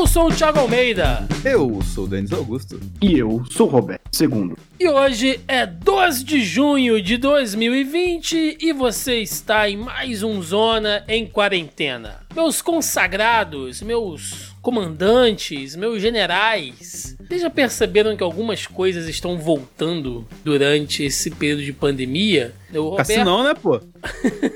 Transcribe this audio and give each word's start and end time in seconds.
Eu 0.00 0.06
sou 0.06 0.28
o 0.28 0.34
Thiago 0.34 0.60
Almeida. 0.60 1.28
Eu 1.44 1.78
sou 1.82 2.04
o 2.04 2.08
Denis 2.08 2.32
Augusto. 2.32 2.80
E 3.02 3.18
eu 3.18 3.44
sou 3.50 3.66
o 3.66 3.70
Roberto 3.70 4.00
II. 4.18 4.54
E 4.80 4.88
hoje 4.88 5.38
é 5.46 5.66
12 5.66 6.24
de 6.24 6.42
junho 6.42 7.02
de 7.02 7.18
2020 7.18 8.56
e 8.58 8.72
você 8.72 9.20
está 9.20 9.68
em 9.68 9.76
mais 9.76 10.22
um 10.22 10.40
Zona 10.40 11.04
em 11.06 11.26
Quarentena. 11.26 12.20
Meus 12.34 12.62
consagrados, 12.62 13.82
meus 13.82 14.54
comandantes, 14.62 15.74
meus 15.74 16.00
generais, 16.00 17.16
vocês 17.18 17.42
já 17.42 17.50
perceberam 17.50 18.16
que 18.16 18.22
algumas 18.22 18.66
coisas 18.66 19.08
estão 19.08 19.38
voltando 19.38 20.26
durante 20.44 21.02
esse 21.04 21.30
período 21.30 21.62
de 21.62 21.72
pandemia? 21.72 22.54
O 22.72 22.90
Roberto... 22.90 23.08
Cassino 23.08 23.42
né, 23.42 23.54
pô? 23.54 23.80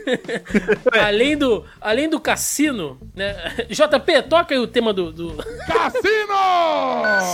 além, 1.00 1.36
do, 1.36 1.64
além 1.80 2.08
do 2.08 2.20
cassino, 2.20 2.98
né? 3.14 3.34
JP, 3.68 4.22
toca 4.28 4.54
aí 4.54 4.60
o 4.60 4.66
tema 4.66 4.92
do... 4.92 5.12
do... 5.12 5.36
Cassino! 5.66 6.34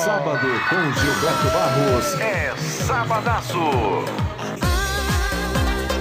Sábado 0.04 0.46
com 0.68 1.00
Gilberto 1.00 1.50
Barros 1.52 2.20
é 2.20 2.56
Sabadaço! 2.56 3.58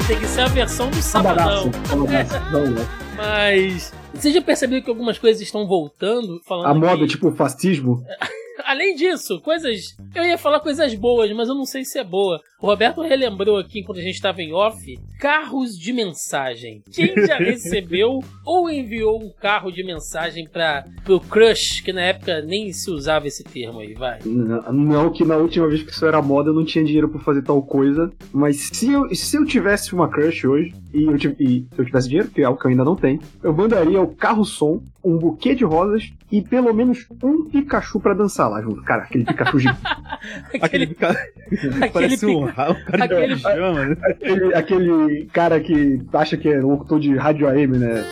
Tem 0.08 0.20
que 0.20 0.28
ser 0.28 0.42
a 0.42 0.48
versão 0.48 0.90
do 0.90 1.02
sabadão. 1.02 1.72
Sabadaço. 1.86 2.36
Né? 2.72 2.88
Mas... 3.16 3.98
Você 4.20 4.32
já 4.32 4.41
percebeu 4.41 4.84
que 4.84 4.90
algumas 4.90 5.18
coisas 5.18 5.41
estão 5.41 5.66
voltando? 5.66 6.41
Falando 6.46 6.66
a 6.66 6.73
moda, 6.73 7.04
que... 7.04 7.08
tipo 7.08 7.32
fascismo? 7.32 8.04
Além 8.66 8.94
disso, 8.94 9.40
coisas. 9.40 9.95
Eu 10.14 10.23
ia 10.23 10.38
falar 10.38 10.59
coisas 10.59 10.94
boas, 10.94 11.32
mas 11.32 11.48
eu 11.48 11.55
não 11.55 11.66
sei 11.66 11.86
se 11.86 11.98
é 11.98 12.04
boa. 12.04 12.40
O 12.62 12.68
Roberto 12.68 13.02
relembrou 13.02 13.58
aqui, 13.58 13.82
quando 13.82 14.00
a 14.00 14.02
gente 14.02 14.16
estava 14.16 14.42
em 14.42 14.54
off, 14.54 15.00
carros 15.20 15.78
de 15.78 15.94
mensagem. 15.94 16.84
Quem 16.94 17.16
já 17.26 17.38
recebeu 17.40 18.20
ou 18.45 18.70
enviou 18.70 19.23
um 19.23 19.32
carro 19.32 19.72
de 19.72 19.84
mensagem 19.84 20.47
para 20.47 20.86
o 21.08 21.20
crush, 21.20 21.81
que 21.81 21.94
na 21.94 22.02
época 22.02 22.42
nem 22.42 22.72
se 22.73 22.92
usava 22.92 23.28
esse 23.28 23.44
termo 23.44 23.80
aí, 23.80 23.94
vai? 23.94 24.20
Não, 24.25 24.73
não, 24.73 25.12
que 25.12 25.23
na 25.23 25.38
última 25.38 25.67
vez 25.67 25.81
que 25.81 25.92
isso 25.92 26.06
era 26.06 26.22
moda 26.22 26.50
eu 26.50 26.53
não 26.53 26.66
tinha 26.66 26.84
dinheiro 26.84 27.09
para 27.09 27.22
fazer 27.22 27.42
tal 27.44 27.62
coisa. 27.64 28.12
Mas 28.34 28.70
se 28.73 28.92
eu, 28.92 29.16
se 29.16 29.38
eu 29.38 29.45
tivesse 29.45 29.94
uma 29.94 30.09
crush 30.09 30.45
hoje, 30.45 30.73
e, 30.94 31.04
eu, 31.04 31.16
e 31.40 31.68
se 31.73 31.80
eu 31.80 31.86
tivesse 31.86 32.09
dinheiro, 32.09 32.30
que 32.30 32.42
é 32.42 32.45
algo 32.45 32.59
que 32.59 32.66
eu 32.66 32.72
ainda 32.72 32.84
não 32.84 32.95
tenho, 32.95 33.20
eu 33.44 33.54
mandaria 33.54 34.02
o 34.02 34.08
carro 34.08 34.44
som, 34.44 34.82
um 35.04 35.18
buquê 35.18 35.54
de 35.54 35.64
rosas 35.64 36.12
e 36.31 36.42
pelo 36.42 36.73
menos 36.73 37.06
um 37.23 37.46
Pikachu 37.46 38.00
para 38.00 38.14
dançar 38.14 38.50
lá 38.50 38.62
junto. 38.62 38.81
Cara, 38.84 39.04
aquele 39.04 39.26
Pikachu 39.26 39.59
gigante. 39.59 39.80
aquele, 40.62 40.84
aquele 40.84 41.90
Parece 41.92 42.26
um, 42.26 42.46
um 42.46 42.48
cara 42.52 42.76
aquele, 43.04 43.36
de 43.36 43.42
chama, 43.42 43.86
né? 43.86 43.98
aquele, 44.04 44.54
aquele 44.56 45.26
cara 45.26 45.59
que 45.59 46.02
acha 46.14 46.38
que 46.38 46.50
é 46.50 46.59
locutor 46.59 47.00
de 47.00 47.16
rádio 47.16 47.48
AM, 47.48 47.78
né? 47.78 48.03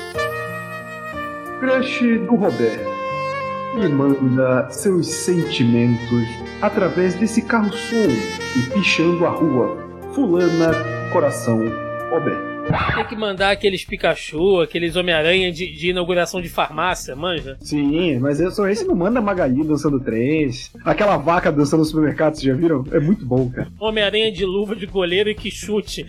Crush 1.60 2.02
do 2.20 2.36
Roberto. 2.36 2.98
E 3.76 3.88
manda 3.88 4.70
seus 4.72 5.08
sentimentos 5.08 6.28
através 6.62 7.14
desse 7.16 7.42
carro 7.42 7.72
som 7.72 8.08
e 8.56 8.70
pichando 8.72 9.26
a 9.26 9.30
rua. 9.30 9.78
Fulana, 10.14 10.72
coração, 11.12 11.60
Roberto. 12.10 12.57
Tem 12.96 13.06
que 13.06 13.16
mandar 13.16 13.52
aqueles 13.52 13.86
Pikachu, 13.86 14.62
aqueles 14.62 14.96
Homem-Aranha 14.96 15.52
de, 15.52 15.72
de, 15.72 15.90
inauguração 15.90 16.42
de 16.42 16.50
farmácia, 16.50 17.16
manja? 17.16 17.58
Sim, 17.62 18.20
mas 18.20 18.40
eu 18.40 18.52
só 18.52 18.68
esse 18.68 18.86
não 18.86 18.96
manda 18.96 19.22
Magali 19.22 19.64
dançando 19.64 20.00
três. 20.00 20.72
Aquela 20.84 21.18
vaca 21.18 21.52
dançando 21.52 21.80
no 21.80 21.86
supermercado, 21.86 22.36
vocês 22.36 22.44
já 22.44 22.54
viram? 22.54 22.84
É 22.92 23.00
muito 23.00 23.26
bom, 23.26 23.50
cara. 23.50 23.68
Homem-Aranha 23.80 24.32
de 24.32 24.46
luva 24.46 24.76
de 24.76 24.86
goleiro 24.86 25.30
e 25.30 25.36
que 25.36 25.50
chute. 25.50 26.06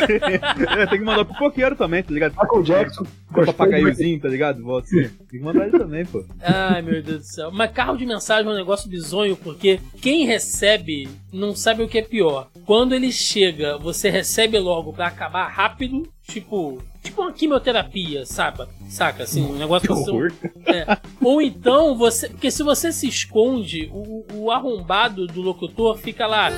É, 0.00 0.86
tem 0.86 0.98
que 0.98 1.04
mandar 1.04 1.24
pro 1.24 1.34
coqueiro 1.34 1.76
também, 1.76 2.02
tá 2.02 2.12
ligado? 2.12 2.34
Michael 2.40 2.62
Jackson. 2.62 3.04
Com 3.32 3.40
o 3.42 3.46
papagaiozinho, 3.46 4.20
tá 4.20 4.28
ligado? 4.28 4.62
Volta 4.62 4.86
assim. 4.86 5.08
Tem 5.08 5.26
que 5.26 5.40
mandar 5.40 5.66
ele 5.66 5.78
também, 5.78 6.04
pô. 6.06 6.24
Ai, 6.40 6.82
meu 6.82 7.02
Deus 7.02 7.18
do 7.18 7.24
céu. 7.24 7.50
Mas 7.52 7.70
carro 7.72 7.96
de 7.96 8.06
mensagem 8.06 8.48
é 8.48 8.52
um 8.52 8.56
negócio 8.56 8.88
bizonho, 8.88 9.36
porque 9.36 9.80
quem 10.00 10.26
recebe 10.26 11.08
não 11.32 11.54
sabe 11.54 11.82
o 11.82 11.88
que 11.88 11.98
é 11.98 12.02
pior. 12.02 12.48
Quando 12.64 12.94
ele 12.94 13.12
chega, 13.12 13.76
você 13.78 14.08
recebe 14.08 14.58
logo 14.58 14.92
pra 14.92 15.08
acabar 15.08 15.48
rápido, 15.48 16.08
tipo, 16.22 16.82
tipo 17.02 17.22
uma 17.22 17.32
quimioterapia, 17.32 18.24
sabe? 18.24 18.66
Saca? 18.88 19.24
Assim, 19.24 19.44
um 19.44 19.56
negócio 19.56 19.86
que 19.86 19.92
horror. 19.92 20.32
É. 20.66 20.98
Ou 21.20 21.42
então 21.42 21.96
você. 21.96 22.28
Porque 22.28 22.50
se 22.50 22.62
você 22.62 22.92
se 22.92 23.06
esconde, 23.06 23.90
o, 23.92 24.24
o 24.34 24.50
arrombado 24.50 25.26
do 25.26 25.42
locutor 25.42 25.96
fica 25.98 26.26
lá. 26.26 26.50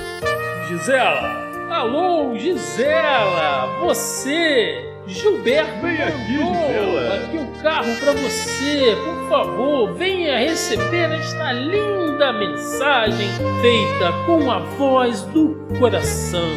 Gisela! 0.69 1.58
Alô, 1.71 2.34
Gisela! 2.34 3.67
Você! 3.81 4.84
Gilberto 5.06 5.83
Vem 5.83 6.03
aqui, 6.03 6.33
Gisela! 6.33 7.15
Aqui 7.15 7.37
o 7.37 7.43
um 7.43 7.62
carro 7.62 7.95
para 8.01 8.12
você! 8.12 8.97
Por 9.05 9.29
favor, 9.29 9.93
venha 9.93 10.39
receber 10.39 11.12
esta 11.12 11.53
linda 11.53 12.33
mensagem 12.33 13.29
feita 13.61 14.12
com 14.25 14.51
a 14.51 14.61
voz 14.61 15.23
do 15.25 15.69
coração. 15.79 16.49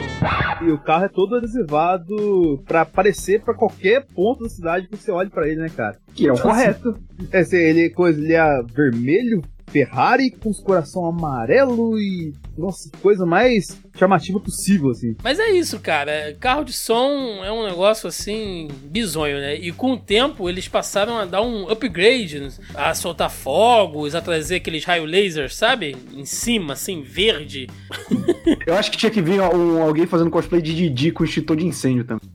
E 0.61 0.71
o 0.71 0.79
carro 0.79 1.03
é 1.03 1.09
todo 1.09 1.35
adesivado 1.35 2.63
para 2.65 2.81
aparecer 2.81 3.41
para 3.41 3.53
qualquer 3.53 4.05
ponto 4.15 4.43
da 4.43 4.49
cidade 4.49 4.87
que 4.87 4.95
você 4.95 5.11
olhe 5.11 5.29
para 5.29 5.45
ele, 5.45 5.59
né, 5.59 5.69
cara? 5.69 5.97
Que 6.15 6.29
é 6.29 6.31
o 6.31 6.39
correto. 6.39 6.95
É, 7.33 7.41
ele, 7.53 7.89
coisa, 7.89 8.17
ele 8.17 8.33
é 8.33 8.63
vermelho, 8.73 9.41
Ferrari 9.71 10.29
com 10.29 10.49
os 10.49 10.59
coração 10.59 11.05
amarelo 11.05 11.97
e. 11.97 12.33
Nossa, 12.57 12.89
coisa 13.01 13.25
mais 13.25 13.81
chamativa 13.97 14.39
possível, 14.39 14.89
assim. 14.89 15.15
Mas 15.23 15.39
é 15.39 15.51
isso, 15.51 15.79
cara. 15.79 16.35
Carro 16.39 16.63
de 16.63 16.73
som 16.73 17.43
é 17.43 17.51
um 17.51 17.65
negócio 17.65 18.07
assim, 18.07 18.67
bizonho, 18.85 19.37
né? 19.37 19.55
E 19.55 19.71
com 19.71 19.93
o 19.93 19.97
tempo 19.97 20.49
eles 20.49 20.67
passaram 20.67 21.17
a 21.17 21.25
dar 21.25 21.41
um 21.41 21.69
upgrade, 21.69 22.49
a 22.75 22.93
soltar 22.93 23.29
fogos, 23.29 24.15
a 24.15 24.21
trazer 24.21 24.55
aqueles 24.55 24.83
raio 24.83 25.05
laser, 25.05 25.53
sabe? 25.53 25.95
Em 26.13 26.25
cima, 26.25 26.73
assim, 26.73 27.01
verde. 27.01 27.67
Eu 28.67 28.75
acho 28.75 28.91
que 28.91 28.97
tinha 28.97 29.11
que 29.11 29.21
vir 29.21 29.41
um, 29.41 29.81
alguém 29.81 30.05
fazendo 30.05 30.29
cosplay 30.29 30.61
de 30.61 30.75
Didi 30.75 31.11
com 31.11 31.23
extintor 31.23 31.55
de 31.57 31.65
incêndio 31.65 32.03
também. 32.03 32.29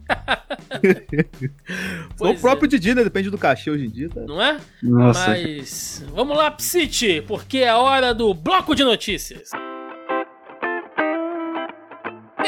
o 2.19 2.35
próprio 2.35 2.67
é. 2.67 2.71
Didi, 2.71 2.95
né? 2.95 3.05
Depende 3.05 3.31
do 3.31 3.39
cachê 3.39 3.71
hoje 3.71 3.87
em 3.87 3.91
dia. 3.91 4.09
Tá? 4.09 4.23
Não 4.23 4.41
é? 4.41 4.59
Nossa. 4.83 5.29
Mas 5.29 6.05
vamos 6.13 6.37
lá, 6.37 6.51
Psite, 6.51 7.23
porque 7.27 7.59
é 7.59 7.69
a 7.69 7.79
hora 7.79 8.15
do 8.15 8.33
bloco 8.33 8.75
de 8.75 8.83
notícias. 8.83 9.51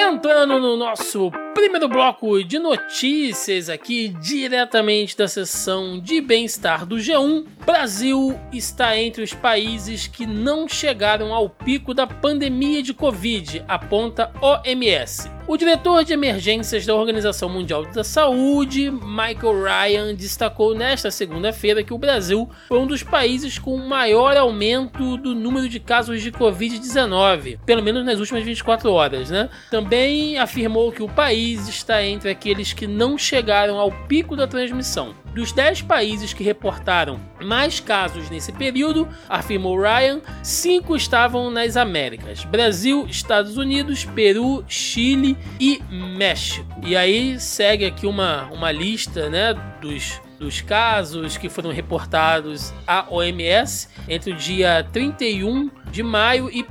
Entrando 0.01 0.61
no 0.61 0.77
nosso 0.77 1.29
primeiro 1.61 1.89
bloco 1.89 2.45
de 2.45 2.57
notícias 2.57 3.69
aqui, 3.69 4.15
diretamente 4.21 5.17
da 5.17 5.27
seção 5.27 5.99
de 5.99 6.21
bem-estar 6.21 6.87
do 6.87 6.95
G1, 6.99 7.47
Brasil 7.67 8.39
está 8.53 8.97
entre 8.97 9.25
os 9.25 9.35
países 9.35 10.07
que 10.07 10.25
não 10.25 10.69
chegaram 10.69 11.35
ao 11.35 11.51
pico 11.51 11.93
da 11.93 12.07
pandemia 12.07 12.81
de 12.81 12.95
Covid, 12.95 13.65
aponta 13.67 14.31
OMS. 14.41 15.29
O 15.49 15.57
diretor 15.57 16.05
de 16.05 16.13
emergências 16.13 16.85
da 16.85 16.95
Organização 16.95 17.49
Mundial 17.49 17.87
da 17.87 18.05
Saúde, 18.05 18.91
Michael 18.91 19.63
Ryan, 19.63 20.15
destacou 20.15 20.75
nesta 20.75 21.11
segunda-feira 21.11 21.83
que 21.83 21.95
o 21.95 21.97
Brasil 21.97 22.47
foi 22.69 22.79
um 22.79 22.87
dos 22.87 23.03
países 23.03 23.59
com 23.59 23.75
maior 23.79 24.37
aumento 24.37 25.17
do 25.17 25.35
número 25.35 25.67
de 25.67 25.81
casos 25.81 26.21
de 26.21 26.31
Covid-19, 26.31 27.61
pelo 27.65 27.83
menos 27.83 28.05
nas 28.05 28.21
últimas 28.21 28.45
24 28.45 28.93
horas, 28.93 29.31
né? 29.31 29.49
Também 29.71 30.39
afirmou 30.39 30.93
que 30.93 31.03
o 31.03 31.09
país 31.09 31.48
está 31.55 32.05
entre 32.05 32.29
aqueles 32.29 32.73
que 32.73 32.87
não 32.87 33.17
chegaram 33.17 33.79
ao 33.79 33.91
pico 33.91 34.37
da 34.37 34.47
transmissão. 34.47 35.15
Dos 35.35 35.53
10 35.53 35.83
países 35.83 36.33
que 36.33 36.43
reportaram 36.43 37.21
mais 37.41 37.79
casos 37.79 38.29
nesse 38.29 38.53
período, 38.53 39.09
afirmou 39.29 39.81
Ryan, 39.81 40.21
5 40.43 40.97
estavam 40.97 41.51
nas 41.51 41.77
Américas: 41.77 42.45
Brasil, 42.45 43.07
Estados 43.09 43.57
Unidos, 43.57 44.05
Peru, 44.05 44.65
Chile 44.69 45.37
e 45.61 45.81
México. 45.91 46.69
E 46.85 46.97
aí 46.97 47.39
segue 47.39 47.87
aqui 47.87 48.07
uma, 48.07 48.47
uma 48.53 48.73
lista 48.73 49.31
né, 49.31 49.55
dos 49.81 50.21
dos 50.39 50.61
casos 50.61 51.37
que 51.37 51.49
foram 51.49 51.73
reportados 51.73 52.73
à 52.87 53.07
OMS 53.11 53.89
entre 54.09 54.33
o 54.33 54.37
dia 54.37 54.87
31 54.93 55.69
de 55.91 56.03
maio 56.03 56.51
e 56.51 56.63
1 56.63 56.67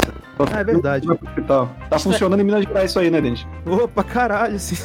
Ah, 0.51 0.61
é 0.61 0.63
verdade. 0.63 1.07
Tá 1.87 1.99
funcionando 1.99 2.39
em 2.39 2.43
Minas 2.43 2.63
Gerais 2.63 2.89
isso 2.89 2.99
aí, 2.99 3.11
né, 3.11 3.21
Denis? 3.21 3.45
Opa, 3.67 4.03
caralho, 4.03 4.55
assim. 4.55 4.75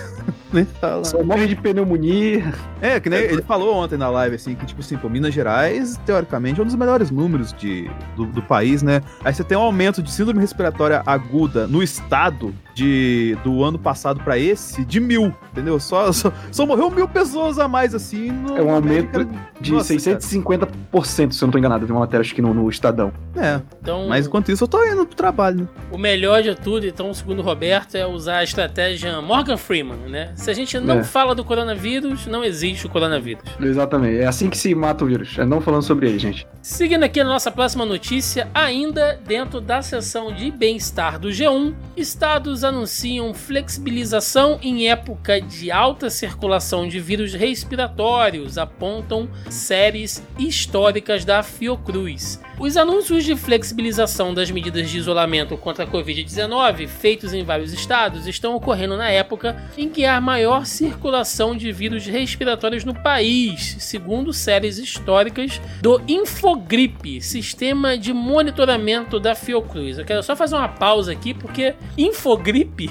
Só 1.05 1.23
morre 1.23 1.47
de 1.47 1.57
pneumonia. 1.57 2.53
É, 2.81 2.99
que 2.99 3.09
nem 3.09 3.21
ele 3.21 3.43
falou 3.43 3.75
ontem 3.75 3.97
na 3.97 4.09
live, 4.09 4.37
assim, 4.37 4.55
que, 4.55 4.67
tipo 4.67 4.81
assim, 4.81 4.97
pô, 4.97 5.09
Minas 5.09 5.33
Gerais, 5.33 5.99
teoricamente, 6.05 6.61
é 6.61 6.63
um 6.63 6.67
dos 6.67 6.75
melhores 6.75 7.11
números 7.11 7.53
de, 7.53 7.91
do, 8.17 8.27
do 8.27 8.43
país, 8.43 8.83
né? 8.83 9.03
Aí 9.25 9.33
você 9.33 9.45
tem 9.45 9.57
um 9.57 9.63
aumento 9.63 10.03
de 10.03 10.11
síndrome 10.11 10.41
respiratória 10.41 11.03
aguda 11.07 11.67
no 11.67 11.83
estado 11.83 12.55
de, 12.75 13.37
do 13.45 13.63
ano 13.63 13.79
passado 13.79 14.21
para 14.21 14.39
esse 14.39 14.85
de 14.85 15.01
mil, 15.01 15.35
entendeu? 15.53 15.79
Só, 15.79 16.13
só, 16.13 16.33
só, 16.51 16.67
morreu 16.67 16.91
mil 16.91 17.09
pessoas 17.09 17.59
a 17.59 17.69
mais, 17.69 17.95
assim. 17.95 18.31
No, 18.31 18.57
é 18.57 18.63
um 18.63 18.71
aumento 18.71 19.29
de 19.61 19.73
Nossa, 19.73 19.95
650%, 19.95 20.69
cara. 20.69 21.05
se 21.05 21.23
eu 21.23 21.47
não 21.47 21.51
tô 21.53 21.59
enganado, 21.59 21.87
de 21.87 21.93
uma 21.93 22.01
matéria, 22.01 22.23
acho 22.23 22.35
que 22.35 22.43
no, 22.43 22.55
no 22.55 22.69
Estadão. 22.69 23.13
É. 23.37 23.61
Então, 23.81 24.09
mas 24.09 24.27
enquanto 24.27 24.51
isso, 24.51 24.65
eu 24.65 24.69
tô 24.69 24.85
indo 24.85 25.07
pro 25.07 25.17
trabalho. 25.17 25.61
Né? 25.61 25.69
O 25.91 25.99
melhor 25.99 26.43
de 26.43 26.55
tudo, 26.55 26.87
então, 26.87 27.13
segundo 27.13 27.41
o 27.41 27.43
Roberto, 27.43 27.97
é 27.97 28.07
usar 28.07 28.39
a 28.39 28.45
estratégia 28.45 29.21
Morgan 29.21 29.57
Freeman, 29.57 29.99
né? 30.09 30.20
Se 30.35 30.51
a 30.51 30.55
gente 30.55 30.79
não 30.79 31.01
é. 31.01 31.05
fala 31.05 31.35
do 31.35 31.45
coronavírus, 31.45 32.27
não 32.27 32.45
existe 32.45 32.87
o 32.87 32.89
coronavírus. 32.89 33.45
Exatamente. 33.61 34.21
É 34.21 34.27
assim 34.27 34.49
que 34.51 34.57
se 34.57 34.75
mata 34.75 35.05
o 35.05 35.07
vírus. 35.07 35.39
É 35.39 35.45
não 35.45 35.61
falando 35.61 35.83
sobre 35.83 36.09
ele, 36.09 36.19
gente. 36.19 36.47
Seguindo 36.63 37.05
aqui 37.05 37.21
a 37.21 37.25
nossa 37.25 37.51
próxima 37.51 37.85
notícia, 37.85 38.49
ainda 38.53 39.19
dentro 39.27 39.61
da 39.61 39.83
seção 39.83 40.33
de 40.33 40.51
bem-estar 40.51 41.19
do 41.19 41.29
G1, 41.29 41.75
estados 41.97 42.65
anunciam 42.65 43.33
flexibilização 43.33 44.59
em 44.63 44.89
época 44.89 45.41
de 45.41 45.71
alta 45.71 46.11
circulação 46.11 46.87
de 46.87 47.01
vírus 47.01 47.35
respiratórios, 47.35 48.59
apontam 48.59 49.29
séries 49.49 50.23
históricas 50.39 51.25
da 51.25 51.43
Fiocruz. 51.43 52.41
Os 52.59 52.77
anúncios 52.77 53.25
de 53.25 53.35
flexibilização 53.35 54.35
das 54.35 54.51
medidas 54.51 54.91
de 54.91 54.99
isolamento 54.99 55.57
contra 55.57 55.85
a 55.85 55.87
Covid-19, 55.87 56.87
feitos 56.87 57.33
em 57.33 57.43
vários 57.43 57.73
estados, 57.73 58.27
estão 58.27 58.55
ocorrendo 58.55 58.99
na 58.99 59.09
época 59.11 59.57
em 59.79 59.89
que 59.89 60.00
há 60.05 60.21
maior 60.21 60.67
circulação 60.67 61.57
de 61.57 61.73
vírus 61.73 62.07
respiratórios 62.07 62.85
no 62.85 62.95
país, 62.95 63.77
segundo 63.79 64.33
séries 64.33 64.79
históricas 64.79 65.61
do 65.81 66.01
Infogripe, 66.07 67.21
sistema 67.21 67.97
de 67.97 68.13
monitoramento 68.13 69.19
da 69.19 69.35
Fiocruz. 69.35 69.99
Eu 69.99 70.05
quero 70.05 70.23
só 70.23 70.37
fazer 70.37 70.57
uma 70.57 70.69
pausa 70.69 71.13
aqui 71.13 71.35
porque 71.35 71.75
Infogripe 71.97 72.91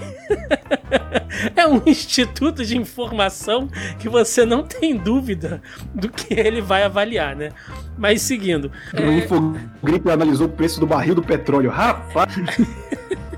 é 1.56 1.68
um 1.68 1.82
instituto 1.86 2.66
de 2.66 2.78
informação 2.78 3.70
que 4.00 4.10
você 4.10 4.46
não 4.46 4.64
tem 4.64 4.98
dúvida 4.98 5.62
do 5.94 6.10
que 6.10 6.34
ele 6.34 6.62
vai 6.62 6.84
avaliar, 6.84 7.36
né? 7.36 7.50
Mas 7.98 8.22
seguindo. 8.22 8.72
O 8.94 9.02
é... 9.02 9.18
Infogripe 9.18 10.10
analisou 10.10 10.48
o 10.48 10.52
preço 10.52 10.80
do 10.80 10.88
barril 10.88 11.16
do 11.16 11.24
petróleo. 11.24 11.70
Rapaz! 11.70 12.36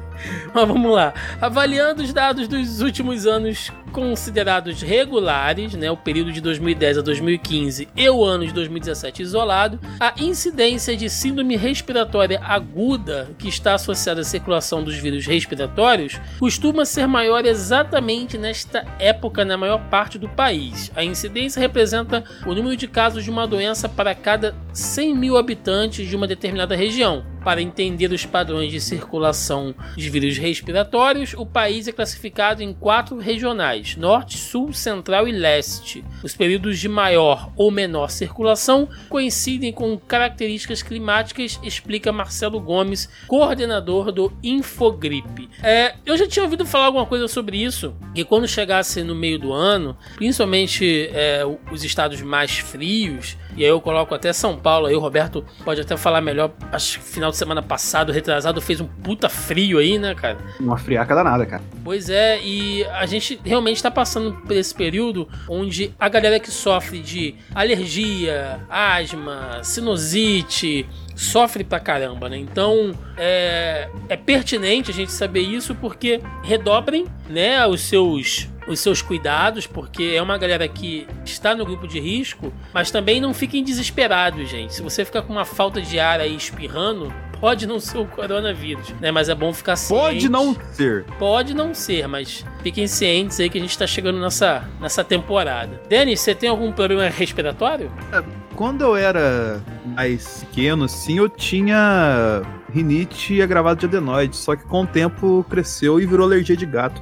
Mas 0.53 0.68
vamos 0.68 0.92
lá. 0.92 1.13
Avaliando 1.39 2.03
os 2.03 2.12
dados 2.13 2.48
dos 2.48 2.81
últimos 2.81 3.25
anos 3.25 3.71
considerados 3.91 4.81
regulares, 4.81 5.73
né, 5.73 5.91
o 5.91 5.97
período 5.97 6.31
de 6.31 6.41
2010 6.41 6.99
a 6.99 7.01
2015 7.01 7.88
e 7.95 8.09
o 8.09 8.23
ano 8.23 8.45
de 8.45 8.53
2017 8.53 9.21
isolado, 9.21 9.79
a 9.99 10.13
incidência 10.17 10.95
de 10.95 11.09
síndrome 11.09 11.55
respiratória 11.55 12.39
aguda, 12.43 13.29
que 13.38 13.47
está 13.47 13.75
associada 13.75 14.21
à 14.21 14.23
circulação 14.23 14.83
dos 14.83 14.95
vírus 14.95 15.25
respiratórios, 15.25 16.19
costuma 16.39 16.85
ser 16.85 17.07
maior 17.07 17.45
exatamente 17.45 18.38
nesta 18.38 18.85
época 18.97 19.43
na 19.43 19.57
maior 19.57 19.79
parte 19.89 20.17
do 20.17 20.29
país. 20.29 20.91
A 20.95 21.03
incidência 21.03 21.59
representa 21.59 22.23
o 22.45 22.53
número 22.53 22.75
de 22.75 22.87
casos 22.87 23.23
de 23.23 23.29
uma 23.29 23.45
doença 23.45 23.89
para 23.89 24.15
cada 24.15 24.55
100 24.73 25.15
mil 25.15 25.37
habitantes 25.37 26.07
de 26.07 26.15
uma 26.15 26.27
determinada 26.27 26.75
região. 26.75 27.23
Para 27.44 27.61
entender 27.61 28.11
os 28.11 28.23
padrões 28.23 28.71
de 28.71 28.79
circulação 28.79 29.73
de 29.97 30.09
vírus 30.11 30.37
respiratórios, 30.37 31.33
o 31.33 31.44
país 31.44 31.87
é 31.87 31.91
classificado 31.91 32.61
em 32.61 32.71
quatro 32.71 33.17
regionais: 33.17 33.81
Norte, 33.98 34.38
Sul, 34.38 34.74
Central 34.74 35.28
e 35.28 35.31
Leste. 35.31 36.04
Os 36.24 36.36
períodos 36.36 36.80
de 36.80 36.88
maior 36.88 37.51
ou 37.56 37.72
menor 37.72 38.10
circulação 38.10 38.88
coincidem 39.10 39.72
com 39.72 39.98
características 39.98 40.81
climáticas, 40.81 41.60
explica 41.63 42.12
Marcelo 42.12 42.60
Gomes, 42.60 43.10
coordenador 43.28 44.12
do 44.12 44.31
Infogripe. 44.44 45.50
É, 45.63 45.95
eu 46.06 46.18
já 46.18 46.28
tinha 46.28 46.44
ouvido 46.44 46.66
falar 46.66 46.86
alguma 46.86 47.06
coisa 47.06 47.28
sobre 47.28 47.57
isso, 47.57 47.95
que 48.13 48.24
quando 48.24 48.48
chegasse 48.48 49.04
no 49.04 49.16
meio 49.16 49.39
do 49.39 49.54
ano, 49.54 49.98
principalmente 50.16 51.10
é, 51.13 51.44
os 51.72 51.83
estados 51.83 52.22
mais 52.22 52.60
frios, 52.60 53.38
e 53.56 53.63
aí 53.63 53.69
eu 53.69 53.81
coloco 53.81 54.13
até 54.13 54.31
São 54.33 54.57
Paulo, 54.57 54.88
aí 54.88 54.95
o 54.95 55.00
Roberto 55.00 55.44
pode 55.63 55.81
até 55.81 55.98
falar 55.98 56.21
melhor. 56.21 56.51
Acho 56.71 56.99
que 56.99 57.06
final 57.06 57.31
de 57.31 57.37
semana 57.37 57.61
passado, 57.61 58.11
retrasado, 58.11 58.61
fez 58.61 58.80
um 58.80 58.87
puta 58.87 59.30
frio 59.30 59.78
aí, 59.80 59.97
né, 59.97 60.16
cara? 60.16 60.37
Uma 60.59 60.78
friaca 60.78 61.14
danada, 61.16 61.45
cara. 61.45 61.61
Pois 61.83 62.09
é, 62.09 62.40
e 62.42 62.83
a 62.85 63.06
gente 63.06 63.40
realmente 63.44 63.81
tá 63.81 63.92
passando 63.92 64.33
por 64.33 64.56
esse 64.56 64.73
período 64.73 65.28
onde 65.47 65.94
a 65.99 66.07
galera 66.07 66.40
que 66.40 66.52
sofre 66.52 66.99
de 66.99 67.35
alergia, 67.54 68.59
asma, 68.69 69.59
sinusite, 69.64 70.87
sofre 71.16 71.64
pra 71.64 71.80
caramba, 71.80 72.30
né? 72.30 72.37
Então 72.37 72.94
é, 73.18 73.90
é 74.09 74.16
pertinente 74.16 74.92
a 74.92 74.94
gente 74.94 75.11
saber 75.11 75.42
isso 75.42 75.75
porque 75.75 76.21
redobrem, 76.44 77.06
né, 77.30 77.66
os 77.68 77.81
seus 77.81 78.49
os 78.71 78.80
seus 78.80 79.01
cuidados, 79.01 79.68
porque 79.68 80.13
é 80.16 80.21
uma 80.21 80.37
galera 80.37 80.68
que 80.68 81.07
está 81.25 81.56
no 81.56 81.66
grupo 81.66 81.87
de 81.87 81.99
risco, 81.99 82.51
mas 82.73 82.92
também 82.92 83.19
não 83.19 83.33
fiquem 83.33 83.63
desesperados, 83.63 84.49
gente. 84.49 84.73
Se 84.73 84.81
você 84.81 85.06
ficar 85.06 85.21
com 85.21 85.33
uma 85.33 85.45
falta 85.45 85.81
de 85.81 85.99
ar 85.99 86.19
aí 86.19 86.35
espirrando, 86.35 87.13
pode 87.42 87.66
não 87.66 87.80
ser 87.80 87.97
o 87.97 88.06
coronavírus, 88.06 88.94
né? 89.01 89.11
Mas 89.11 89.28
é 89.28 89.35
bom 89.35 89.51
ficar 89.51 89.75
ciente. 89.75 90.01
Pode 90.01 90.30
não 90.30 90.56
ser. 90.71 91.04
Pode 91.18 91.54
não 91.56 91.73
ser, 91.73 92.07
mas 92.07 92.45
fiquem 92.61 92.87
cientes 92.87 93.40
aí 93.40 93.49
que 93.49 93.57
a 93.57 93.61
gente 93.61 93.78
tá 93.78 93.87
chegando 93.87 94.19
nessa, 94.19 94.63
nessa 94.80 95.04
temporada. 95.04 95.81
Denis, 95.90 96.19
você 96.19 96.35
tem 96.35 96.49
algum 96.49 96.71
problema 96.71 97.09
respiratório? 97.09 97.92
É, 98.13 98.23
quando 98.56 98.83
eu 98.83 98.95
era 98.95 99.61
mais 99.83 100.44
pequeno, 100.44 100.85
assim, 100.85 101.18
eu 101.18 101.28
tinha 101.28 102.44
rinite 102.71 103.42
agravado 103.42 103.80
de 103.80 103.85
adenoide, 103.85 104.35
só 104.35 104.56
que 104.56 104.63
com 104.63 104.83
o 104.83 104.87
tempo 104.87 105.45
cresceu 105.49 105.99
e 105.99 106.06
virou 106.06 106.25
alergia 106.25 106.56
de 106.56 106.66
gato. 106.66 107.01